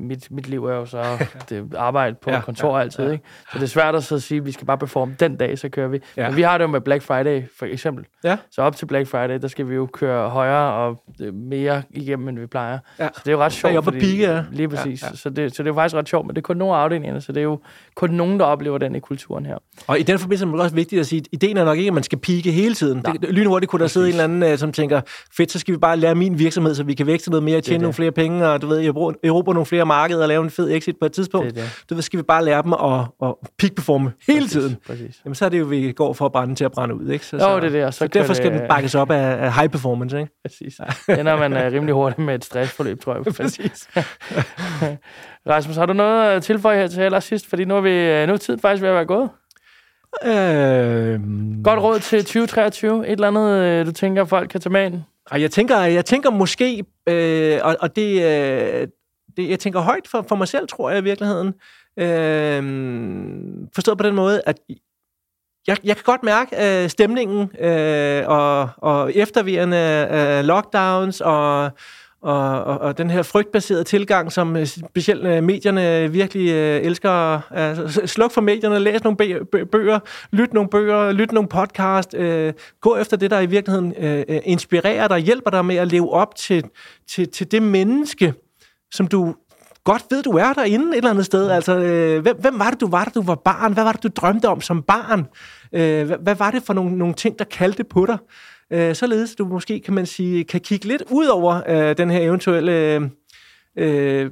mit, 0.00 0.30
mit 0.30 0.48
liv 0.48 0.64
er 0.64 0.74
jo 0.74 0.86
så 0.86 1.04
det 1.48 1.74
arbejde 1.76 2.16
på 2.22 2.30
ja, 2.30 2.40
kontor 2.40 2.76
ja, 2.76 2.82
altid, 2.82 3.04
ja. 3.04 3.10
ikke? 3.12 3.24
Så 3.52 3.58
det 3.58 3.62
er 3.62 3.66
svært 3.66 3.94
at 3.94 4.04
så 4.04 4.20
sige, 4.20 4.38
at 4.38 4.46
vi 4.46 4.52
skal 4.52 4.66
bare 4.66 4.78
performe 4.78 5.16
den 5.20 5.36
dag, 5.36 5.58
så 5.58 5.68
kører 5.68 5.88
vi. 5.88 6.00
Ja. 6.16 6.28
Men 6.28 6.36
vi 6.36 6.42
har 6.42 6.58
det 6.58 6.62
jo 6.62 6.68
med 6.68 6.80
Black 6.80 7.02
Friday, 7.02 7.42
for 7.58 7.66
eksempel. 7.66 8.04
Ja. 8.24 8.36
Så 8.50 8.62
op 8.62 8.76
til 8.76 8.86
Black 8.86 9.08
Friday, 9.08 9.38
der 9.42 9.48
skal 9.48 9.68
vi 9.68 9.74
jo 9.74 9.86
køre 9.86 10.30
højere 10.30 10.72
og 10.72 11.02
øh, 11.20 11.34
mere 11.34 11.82
igennem, 11.90 12.28
end 12.28 12.38
vi 12.38 12.46
plejer. 12.46 12.78
Ja. 12.98 13.08
Så 13.14 13.20
det 13.24 13.28
er 13.28 13.32
jo 13.32 13.42
ret 13.42 13.52
sjovt. 13.52 13.74
Ja, 13.74 13.80
fordi, 13.80 13.98
pige, 13.98 14.32
ja. 14.32 14.44
Lige 14.52 14.68
præcis. 14.68 15.02
Ja, 15.02 15.08
ja. 15.08 15.16
Så, 15.16 15.30
det, 15.30 15.56
så 15.56 15.62
det 15.62 15.68
er 15.68 15.70
jo 15.70 15.74
faktisk 15.74 15.96
ret 15.96 16.08
sjovt, 16.08 16.26
men 16.26 16.36
det 16.36 16.42
er 16.42 16.46
kun 16.46 16.56
nogle 16.56 16.76
afdelinger, 16.76 17.20
så 17.20 17.32
det 17.32 17.40
er 17.40 17.44
jo 17.44 17.60
kun 17.94 18.10
nogen, 18.10 18.40
der 18.40 18.46
oplever 18.46 18.78
den 18.78 18.94
i 18.94 19.00
kulturen 19.00 19.46
her. 19.46 19.56
Og 19.86 20.00
i 20.00 20.02
den 20.02 20.18
forbindelse 20.18 20.46
er 20.46 20.50
det 20.50 20.60
også 20.60 20.74
vigtigt 20.74 21.00
at 21.00 21.06
sige, 21.06 21.20
at 21.20 21.26
ideen 21.32 21.56
er 21.56 21.64
nok 21.64 21.78
ikke, 21.78 21.88
at 21.88 21.94
man 21.94 22.02
skal 22.02 22.18
pike 22.18 22.52
hele 22.52 22.74
tiden. 22.74 23.02
Ja. 23.06 23.12
Det, 23.12 23.34
lynhurtigt 23.34 23.70
kunne 23.70 23.82
der 23.82 23.86
sidde 23.86 24.06
en 24.06 24.12
eller 24.12 24.24
anden, 24.24 24.42
øh, 24.42 24.58
som 24.58 24.72
tænker, 24.72 25.00
fedt, 25.36 25.52
så 25.52 25.58
skal 25.58 25.74
vi 25.74 25.78
bare 25.78 25.96
lære 25.96 26.14
min 26.14 26.38
virksomhed, 26.38 26.74
så 26.74 26.82
vi 26.82 26.94
kan 26.94 27.06
vækste 27.06 27.30
noget 27.30 27.42
mere, 27.42 27.60
tjene 27.60 27.82
nogle 27.82 27.94
flere 27.94 28.12
penge, 28.12 28.48
og 28.48 28.62
du 28.62 28.66
ved, 28.66 28.84
Europa 29.24 29.52
nogle 29.52 29.66
flere 29.66 29.86
markeder, 29.86 30.22
og 30.22 30.28
lave 30.28 30.44
en 30.44 30.50
fed 30.50 30.70
exit 30.70 30.96
på 31.00 31.06
et 31.06 31.12
tidspunkt. 31.12 31.46
Det, 31.46 31.54
det. 31.54 31.84
Du 31.90 31.94
ved, 31.94 32.02
skal 32.02 32.18
vi 32.18 32.22
bare 32.22 32.44
lære 32.44 32.62
dem 32.62 32.72
at, 32.72 33.00
at 33.22 33.34
peak-performe 33.58 34.12
hele 34.26 34.40
præcis, 34.40 34.52
tiden. 34.52 34.76
Præcis. 34.86 35.20
Jamen, 35.24 35.34
så 35.34 35.44
er 35.44 35.48
det 35.48 35.58
jo, 35.58 35.64
vi 35.64 35.92
går 35.92 36.12
for 36.12 36.26
at 36.26 36.32
brænde 36.32 36.54
til 36.54 36.64
at 36.64 36.72
brænde 36.72 36.94
ud. 36.94 37.10
Ikke? 37.10 37.26
Så, 37.26 37.36
jo, 37.36 37.56
det 37.56 37.64
er 37.64 37.68
det. 37.68 37.84
Og 37.84 37.94
så, 37.94 37.98
så 37.98 38.06
derfor 38.06 38.34
skal 38.34 38.52
det... 38.52 38.60
den 38.60 38.68
bakkes 38.68 38.94
op 38.94 39.10
af, 39.10 39.44
af 39.44 39.54
high 39.54 39.68
performance. 39.68 40.20
Ikke? 40.20 40.32
Præcis. 40.44 40.80
Ja. 41.08 41.20
Ender 41.20 41.36
man 41.36 41.52
uh, 41.52 41.72
rimelig 41.72 41.94
hurtigt 41.94 42.18
med 42.18 42.34
et 42.34 42.44
stressforløb, 42.44 43.00
tror 43.00 43.14
jeg. 43.14 43.24
præcis. 43.34 43.88
Rasmus, 45.48 45.76
har 45.76 45.86
du 45.86 45.92
noget 45.92 46.30
at 46.30 46.42
tilføje 46.42 46.76
her 46.76 46.86
til 46.86 47.00
allersidst? 47.00 47.46
Fordi 47.46 47.64
nu 47.64 47.76
er, 47.76 47.80
vi, 47.80 47.90
øh, 47.90 48.26
nu 48.26 48.32
er 48.32 48.36
tiden 48.36 48.60
faktisk 48.60 48.82
ved 48.82 48.88
at 48.88 48.94
være 48.94 49.06
gået. 49.06 49.30
Øh... 50.24 51.20
Godt 51.64 51.80
råd 51.80 52.00
til 52.00 52.24
2023. 52.24 53.06
Et 53.06 53.12
eller 53.12 53.28
andet, 53.28 53.50
øh, 53.50 53.86
du 53.86 53.92
tænker, 53.92 54.24
folk 54.24 54.50
kan 54.50 54.60
tage 54.60 54.72
med 54.72 54.86
ind? 54.86 55.02
Jeg 55.32 55.50
tænker, 55.50 55.78
jeg 55.78 56.04
tænker 56.04 56.30
måske, 56.30 56.84
øh, 57.08 57.60
og, 57.62 57.76
og 57.80 57.96
det, 57.96 58.22
øh, 58.22 58.88
det, 59.36 59.50
jeg 59.50 59.58
tænker 59.58 59.80
højt 59.80 60.08
for, 60.08 60.24
for 60.28 60.36
mig 60.36 60.48
selv, 60.48 60.68
tror 60.68 60.90
jeg 60.90 60.98
i 60.98 61.04
virkeligheden. 61.04 61.54
Øh, 61.98 62.62
forstået 63.74 63.98
på 63.98 64.04
den 64.04 64.14
måde, 64.14 64.42
at 64.46 64.58
jeg, 65.66 65.76
jeg 65.84 65.96
kan 65.96 66.04
godt 66.04 66.22
mærke 66.22 66.82
øh, 66.82 66.88
stemningen 66.88 67.56
øh, 67.60 68.24
og, 68.26 68.68
og 68.76 69.12
eftervirrende 69.14 70.08
øh, 70.10 70.44
lockdowns 70.44 71.20
og 71.20 71.70
og, 72.28 72.64
og, 72.64 72.78
og 72.78 72.98
den 72.98 73.10
her 73.10 73.22
frygtbaserede 73.22 73.84
tilgang, 73.84 74.32
som 74.32 74.56
øh, 74.56 74.66
specielt 74.66 75.26
øh, 75.26 75.42
medierne 75.42 76.12
virkelig 76.12 76.50
øh, 76.50 76.82
elsker. 76.82 77.40
Altså, 77.52 78.06
sluk 78.06 78.32
for 78.32 78.40
medierne, 78.40 78.78
læs 78.78 79.04
nogle 79.04 79.16
bøger, 79.66 79.98
lyt 80.32 80.52
nogle 80.52 80.70
bøger, 80.70 81.12
lyt 81.12 81.32
nogle 81.32 81.48
podcast, 81.48 82.14
øh, 82.14 82.52
gå 82.80 82.96
efter 82.96 83.16
det, 83.16 83.30
der 83.30 83.40
i 83.40 83.46
virkeligheden 83.46 83.94
øh, 83.98 84.40
inspirerer 84.44 85.08
dig, 85.08 85.18
hjælper 85.18 85.50
dig 85.50 85.64
med 85.64 85.76
at 85.76 85.88
leve 85.88 86.12
op 86.12 86.34
til, 86.34 86.64
til, 87.08 87.28
til 87.28 87.52
det 87.52 87.62
menneske, 87.62 88.34
som 88.90 89.06
du 89.06 89.34
godt 89.84 90.04
ved, 90.10 90.22
du 90.22 90.30
er 90.30 90.52
derinde 90.52 90.88
et 90.88 90.96
eller 90.96 91.10
andet 91.10 91.26
sted. 91.26 91.50
Altså, 91.50 91.78
øh, 91.78 92.22
hvem, 92.22 92.36
hvem 92.40 92.58
var 92.58 92.70
det, 92.70 92.80
du 92.80 92.88
var, 92.88 93.04
da 93.04 93.10
du 93.14 93.22
var 93.22 93.34
barn? 93.34 93.72
Hvad 93.72 93.84
var 93.84 93.92
det, 93.92 94.02
du 94.02 94.08
drømte 94.16 94.48
om 94.48 94.60
som 94.60 94.82
barn? 94.82 95.26
Øh, 95.72 96.06
hvad, 96.06 96.16
hvad 96.22 96.34
var 96.34 96.50
det 96.50 96.62
for 96.62 96.74
nogle, 96.74 96.98
nogle 96.98 97.14
ting, 97.14 97.38
der 97.38 97.44
kaldte 97.44 97.84
på 97.84 98.06
dig? 98.06 98.18
Øh, 98.72 98.94
således 98.94 99.34
du 99.34 99.44
måske, 99.44 99.80
kan 99.80 99.94
man 99.94 100.06
sige, 100.06 100.44
kan 100.44 100.60
kigge 100.60 100.88
lidt 100.88 101.02
ud 101.10 101.26
over 101.26 101.60
øh, 101.68 101.96
den 101.96 102.10
her 102.10 102.20
eventuelle 102.20 103.10
øh, 103.78 104.30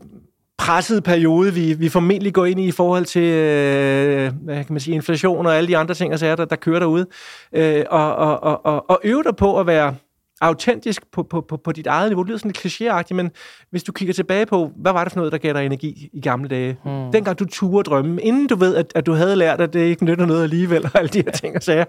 pressede 0.58 1.00
periode, 1.00 1.54
vi, 1.54 1.74
vi 1.74 1.88
formentlig 1.88 2.34
går 2.34 2.46
ind 2.46 2.60
i 2.60 2.66
i 2.66 2.70
forhold 2.70 3.04
til 3.04 3.22
øh, 3.22 4.32
hvad 4.42 4.64
kan 4.64 4.72
man 4.72 4.80
sige, 4.80 4.94
inflation 4.94 5.46
og 5.46 5.56
alle 5.56 5.68
de 5.68 5.76
andre 5.76 5.94
ting, 5.94 6.12
og 6.12 6.18
sager, 6.18 6.36
der, 6.36 6.44
der 6.44 6.56
kører 6.56 6.78
derude. 6.78 7.06
Øh, 7.52 7.84
og, 7.90 8.16
og, 8.16 8.42
og, 8.42 8.66
og, 8.66 8.90
og 8.90 9.00
øve 9.04 9.22
dig 9.22 9.36
på 9.36 9.60
at 9.60 9.66
være 9.66 9.94
autentisk 10.40 11.02
på, 11.12 11.22
på, 11.22 11.40
på, 11.40 11.56
på 11.56 11.72
dit 11.72 11.86
eget 11.86 12.10
niveau. 12.10 12.22
Det 12.22 12.28
lyder 12.28 12.38
sådan 12.38 12.48
lidt 12.48 12.82
klichéagtigt, 12.82 13.14
men 13.14 13.30
hvis 13.70 13.82
du 13.82 13.92
kigger 13.92 14.14
tilbage 14.14 14.46
på, 14.46 14.70
hvad 14.76 14.92
var 14.92 15.04
det 15.04 15.12
for 15.12 15.20
noget, 15.20 15.32
der 15.32 15.38
gav 15.38 15.52
dig 15.52 15.66
energi 15.66 16.10
i 16.12 16.20
gamle 16.20 16.48
dage? 16.48 16.76
Mm. 16.84 17.12
Dengang 17.12 17.38
du 17.38 17.44
turde 17.44 17.90
drømme, 17.90 18.22
inden 18.22 18.46
du 18.46 18.56
ved, 18.56 18.76
at, 18.76 18.92
at 18.94 19.06
du 19.06 19.12
havde 19.12 19.36
lært, 19.36 19.60
at 19.60 19.72
det 19.72 19.80
ikke 19.80 20.04
nytter 20.04 20.26
noget 20.26 20.42
alligevel, 20.42 20.84
og 20.84 20.90
alle 20.94 21.08
de 21.08 21.22
her 21.22 21.30
ting 21.30 21.56
og 21.56 21.62
sager 21.62 21.84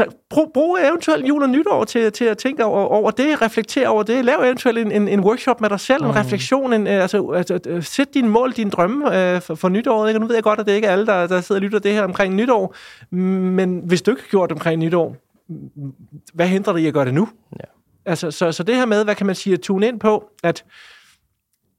altså, 0.00 0.16
brug, 0.30 0.50
brug 0.54 0.78
eventuelt 0.82 1.28
jul 1.28 1.42
og 1.42 1.48
nytår 1.48 1.84
til, 1.84 2.12
til 2.12 2.24
at 2.24 2.38
tænke 2.38 2.64
over, 2.64 2.84
over 2.84 3.10
det, 3.10 3.42
reflektere 3.42 3.88
over 3.88 4.02
det, 4.02 4.24
lav 4.24 4.42
eventuelt 4.44 4.78
en, 4.78 4.92
en, 4.92 5.08
en 5.08 5.20
workshop 5.20 5.60
med 5.60 5.70
dig 5.70 5.80
selv, 5.80 6.02
mm. 6.02 6.08
en 6.08 6.16
refleksion, 6.16 6.72
en, 6.72 6.86
øh, 6.86 7.02
altså, 7.02 7.30
altså 7.30 7.60
øh, 7.66 7.82
sæt 7.82 8.14
dine 8.14 8.28
mål, 8.28 8.52
dine 8.52 8.70
drømme 8.70 9.34
øh, 9.34 9.40
for, 9.40 9.54
for 9.54 9.68
nytåret. 9.68 10.08
Ikke? 10.08 10.16
Og 10.16 10.20
nu 10.20 10.26
ved 10.26 10.36
jeg 10.36 10.42
godt, 10.42 10.60
at 10.60 10.66
det 10.66 10.72
ikke 10.72 10.86
er 10.86 10.92
alle, 10.92 11.06
der, 11.06 11.26
der 11.26 11.40
sidder 11.40 11.60
og 11.60 11.62
lytter 11.62 11.78
det 11.78 11.92
her 11.92 12.02
omkring 12.02 12.34
nytår, 12.34 12.74
men 13.14 13.82
hvis 13.84 14.02
du 14.02 14.10
ikke 14.10 14.22
har 14.22 14.28
gjort 14.28 14.50
det 14.50 14.54
omkring 14.54 14.80
nytår, 14.80 15.16
hvad 16.34 16.46
hindrer 16.48 16.72
dig 16.72 16.82
i 16.82 16.86
at 16.86 16.94
gøre 16.94 17.04
det 17.04 17.14
nu? 17.14 17.28
Ja. 17.60 17.64
Altså, 18.06 18.30
så, 18.30 18.52
så 18.52 18.62
det 18.62 18.76
her 18.76 18.86
med, 18.86 19.04
hvad 19.04 19.14
kan 19.14 19.26
man 19.26 19.34
sige, 19.34 19.54
at 19.54 19.60
tune 19.60 19.88
ind 19.88 20.00
på, 20.00 20.24
at, 20.42 20.64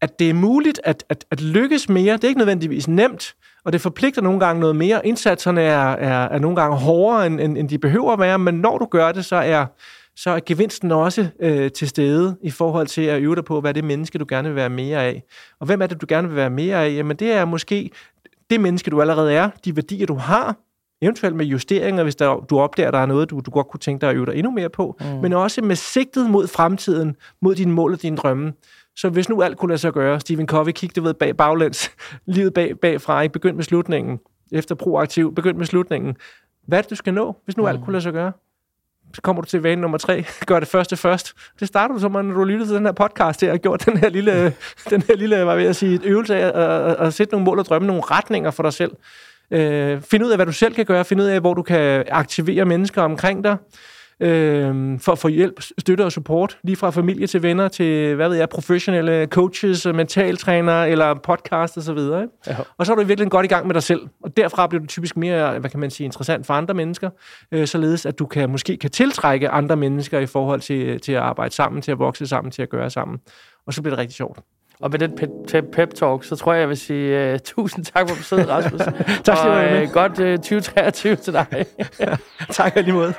at 0.01 0.20
det 0.20 0.30
er 0.30 0.34
muligt 0.34 0.82
at, 0.84 1.03
at, 1.09 1.26
at 1.32 1.41
lykkes 1.41 1.89
mere, 1.89 2.14
det 2.14 2.24
er 2.24 2.28
ikke 2.28 2.38
nødvendigvis 2.38 2.88
nemt, 2.88 3.36
og 3.66 3.74
det 3.74 3.82
forpligter 3.82 4.22
nogle 4.22 4.39
gange 4.39 4.59
noget 4.59 4.76
mere. 4.76 5.07
Indsatserne 5.07 5.61
er, 5.61 5.91
er, 5.91 6.30
er 6.30 6.39
nogle 6.39 6.55
gange 6.55 6.78
hårdere, 6.78 7.28
end, 7.28 7.41
end, 7.41 7.57
end 7.57 7.70
de 7.70 7.78
behøver 7.78 8.14
at 8.14 8.20
være, 8.20 8.39
men 8.39 8.55
når 8.55 8.78
du 8.78 8.86
gør 8.86 9.11
det, 9.11 9.26
så 9.26 9.36
er, 9.36 9.66
så 10.16 10.30
er 10.30 10.39
gevinsten 10.45 10.91
også 10.91 11.28
øh, 11.39 11.72
til 11.72 11.89
stede 11.89 12.38
i 12.41 12.51
forhold 12.51 12.88
til 12.88 13.01
at 13.01 13.22
øve 13.22 13.36
dig 13.36 13.45
på, 13.45 13.61
hvad 13.61 13.74
det 13.74 13.84
menneske, 13.84 14.18
du 14.18 14.26
gerne 14.30 14.47
vil 14.47 14.55
være 14.55 14.70
mere 14.70 15.03
af. 15.03 15.24
Og 15.59 15.66
hvem 15.66 15.82
er 15.82 15.88
det, 15.88 16.01
du 16.01 16.05
gerne 16.09 16.28
vil 16.28 16.38
være 16.38 16.49
mere 16.49 16.86
af? 16.86 16.95
Jamen, 16.95 17.18
det 17.18 17.32
er 17.32 17.45
måske 17.45 17.91
det 18.49 18.61
menneske, 18.61 18.91
du 18.91 19.01
allerede 19.01 19.34
er, 19.34 19.49
de 19.66 19.76
værdier, 19.76 20.05
du 20.05 20.16
har, 20.16 20.55
eventuelt 21.03 21.36
med 21.36 21.45
justeringer, 21.45 22.03
hvis 22.03 22.16
der, 22.16 22.45
du 22.49 22.59
opdager, 22.59 22.88
at 22.88 22.93
der 22.93 22.99
er 22.99 23.05
noget, 23.05 23.30
du, 23.30 23.39
du 23.39 23.51
godt 23.51 23.68
kunne 23.68 23.80
tænke 23.80 24.01
dig 24.01 24.09
at 24.09 24.16
øve 24.16 24.26
dig 24.26 24.36
endnu 24.36 24.51
mere 24.51 24.70
på, 24.70 24.97
mm. 24.99 25.05
men 25.22 25.34
også 25.34 25.61
med 25.61 25.76
sigtet 25.76 26.30
mod 26.30 26.47
fremtiden, 26.47 27.16
mod 27.41 27.55
dine 27.55 27.72
mål 27.72 27.93
og 27.93 28.01
dine 28.01 28.18
drømme. 28.18 28.53
Så 28.96 29.10
hvis 29.10 29.30
nu 29.30 29.41
alt 29.41 29.58
kunne 29.58 29.70
lade 29.70 29.78
sig 29.78 29.94
gøre, 29.94 30.20
Stephen 30.20 30.48
Covey 30.48 30.72
kiggede 30.72 31.04
ved 31.06 31.14
bag 31.14 31.38
baglæns, 31.38 31.91
livet 32.26 32.54
bag, 32.54 32.80
bagfra, 32.80 33.22
ikke 33.22 33.34
begyndt 33.34 33.56
med 33.56 33.64
slutningen, 33.64 34.20
efter 34.52 34.76
proaktiv, 34.76 35.36
begyndt 35.36 35.58
med 35.58 35.66
slutningen. 35.66 36.16
Hvad 36.68 36.78
er 36.78 36.82
det, 36.82 36.89
du 36.89 36.96
skal 36.96 37.14
nå, 37.14 37.36
hvis 37.46 37.58
nu 37.58 37.64
mm. 37.64 37.70
alt 37.70 37.84
kunne 37.84 37.91
lade 37.91 38.04
sig 38.04 38.14
gøre? 38.14 38.32
Så 39.14 39.22
kommer 39.22 39.41
du 39.41 39.48
til 39.48 39.62
vane 39.62 39.82
nummer 39.82 39.98
tre, 39.98 40.26
gør 40.46 40.60
det 40.60 40.68
første 40.68 40.98
først. 40.98 41.34
Det 41.60 41.68
starter 41.68 41.96
du 41.96 42.00
så, 42.00 42.08
når 42.08 42.22
du 42.22 42.44
lytter 42.44 42.66
til 42.66 42.76
den 42.76 42.86
her 42.86 42.91
podcast 42.91 43.41
her, 43.41 43.52
og 43.52 43.60
gjort 43.60 43.86
den 43.86 43.98
her 43.98 44.10
lille, 44.10 44.54
den 44.89 45.02
her 45.02 45.16
lille 45.16 45.44
hvad 45.44 45.56
vil 45.56 45.66
jeg 45.66 45.76
sige, 45.76 46.00
øvelse 46.04 46.36
af 46.36 46.48
at, 46.48 46.91
at, 46.91 47.08
at 47.08 47.14
sætte 47.14 47.34
nogle 47.34 47.46
mål 47.46 47.60
og 47.60 47.66
drømme, 47.66 47.88
nogle 47.88 48.02
retninger 48.06 48.52
for 48.52 48.64
dig 48.64 48.74
selv. 48.74 48.91
Øh, 49.52 50.02
find 50.02 50.24
ud 50.24 50.30
af, 50.30 50.38
hvad 50.38 50.46
du 50.46 50.52
selv 50.52 50.74
kan 50.74 50.86
gøre, 50.86 51.06
find 51.06 51.22
ud 51.22 51.26
af, 51.26 51.39
hvor 51.39 51.54
du 51.54 51.62
kan 51.62 52.04
aktivere 52.10 52.66
mennesker 52.66 53.02
omkring 53.02 53.44
dig 53.44 53.58
øh, 54.24 54.99
for 54.99 55.11
at 55.11 55.19
få 55.19 55.28
hjælp, 55.28 55.61
støtte 55.80 56.05
og 56.05 56.11
support, 56.11 56.57
lige 56.63 56.76
fra 56.76 56.89
familie 56.89 57.28
til 57.28 57.43
venner 57.43 57.67
til, 57.67 58.15
hvad 58.15 58.30
ved 58.30 58.38
jeg, 58.38 58.49
professionelle 58.49 59.26
coaches, 59.26 59.86
mentaltrænere 59.86 60.89
eller 60.89 61.13
podcast 61.13 61.78
osv. 61.78 61.89
Og, 61.89 62.26
ja. 62.47 62.55
og 62.78 62.86
så 62.86 62.91
er 62.91 62.95
du 62.95 63.03
virkelig 63.03 63.32
godt 63.32 63.45
i 63.45 63.49
gang 63.49 63.67
med 63.67 63.74
dig 63.74 63.84
selv, 63.84 64.01
og 64.24 64.38
derfra 64.38 64.67
bliver 64.67 64.82
du 64.82 64.88
typisk 64.88 65.17
mere, 65.17 65.59
hvad 65.59 65.69
kan 65.69 65.80
man 65.80 65.91
sige, 65.91 66.05
interessant 66.05 66.45
for 66.45 66.53
andre 66.53 66.74
mennesker, 66.74 67.09
øh, 67.51 67.67
således 67.67 68.05
at 68.05 68.19
du 68.19 68.26
kan 68.26 68.49
måske 68.49 68.78
kan 68.78 68.89
tiltrække 68.89 69.49
andre 69.49 69.76
mennesker 69.76 70.19
i 70.19 70.26
forhold 70.26 70.61
til, 70.61 70.99
til 70.99 71.11
at 71.11 71.21
arbejde 71.21 71.53
sammen, 71.53 71.82
til 71.82 71.91
at 71.91 71.99
vokse 71.99 72.28
sammen, 72.28 72.51
til 72.51 72.61
at 72.61 72.69
gøre 72.69 72.89
sammen. 72.89 73.19
Og 73.67 73.74
så 73.74 73.82
bliver 73.82 73.95
det 73.95 73.99
rigtig 73.99 74.15
sjovt. 74.15 74.39
Og 74.84 74.91
med 74.91 74.99
den 74.99 75.11
pe- 75.11 75.71
pep-talk, 75.71 76.23
så 76.23 76.36
tror 76.36 76.53
jeg, 76.53 76.61
jeg 76.61 76.69
vil 76.69 76.77
sige 76.77 77.34
uh, 77.34 77.39
tusind 77.55 77.86
tak 77.86 78.09
for 78.09 78.15
besøget, 78.15 78.49
Rasmus. 78.49 78.81
tak 79.25 79.38
skal 79.38 79.49
du 79.49 79.55
have. 79.55 79.81
Øh, 79.81 79.89
godt 79.89 80.19
øh, 80.19 80.34
uh, 80.34 80.38
2023 80.38 81.15
til 81.15 81.34
dig. 81.34 81.45
tak 82.57 82.75
alligevel. 82.75 83.13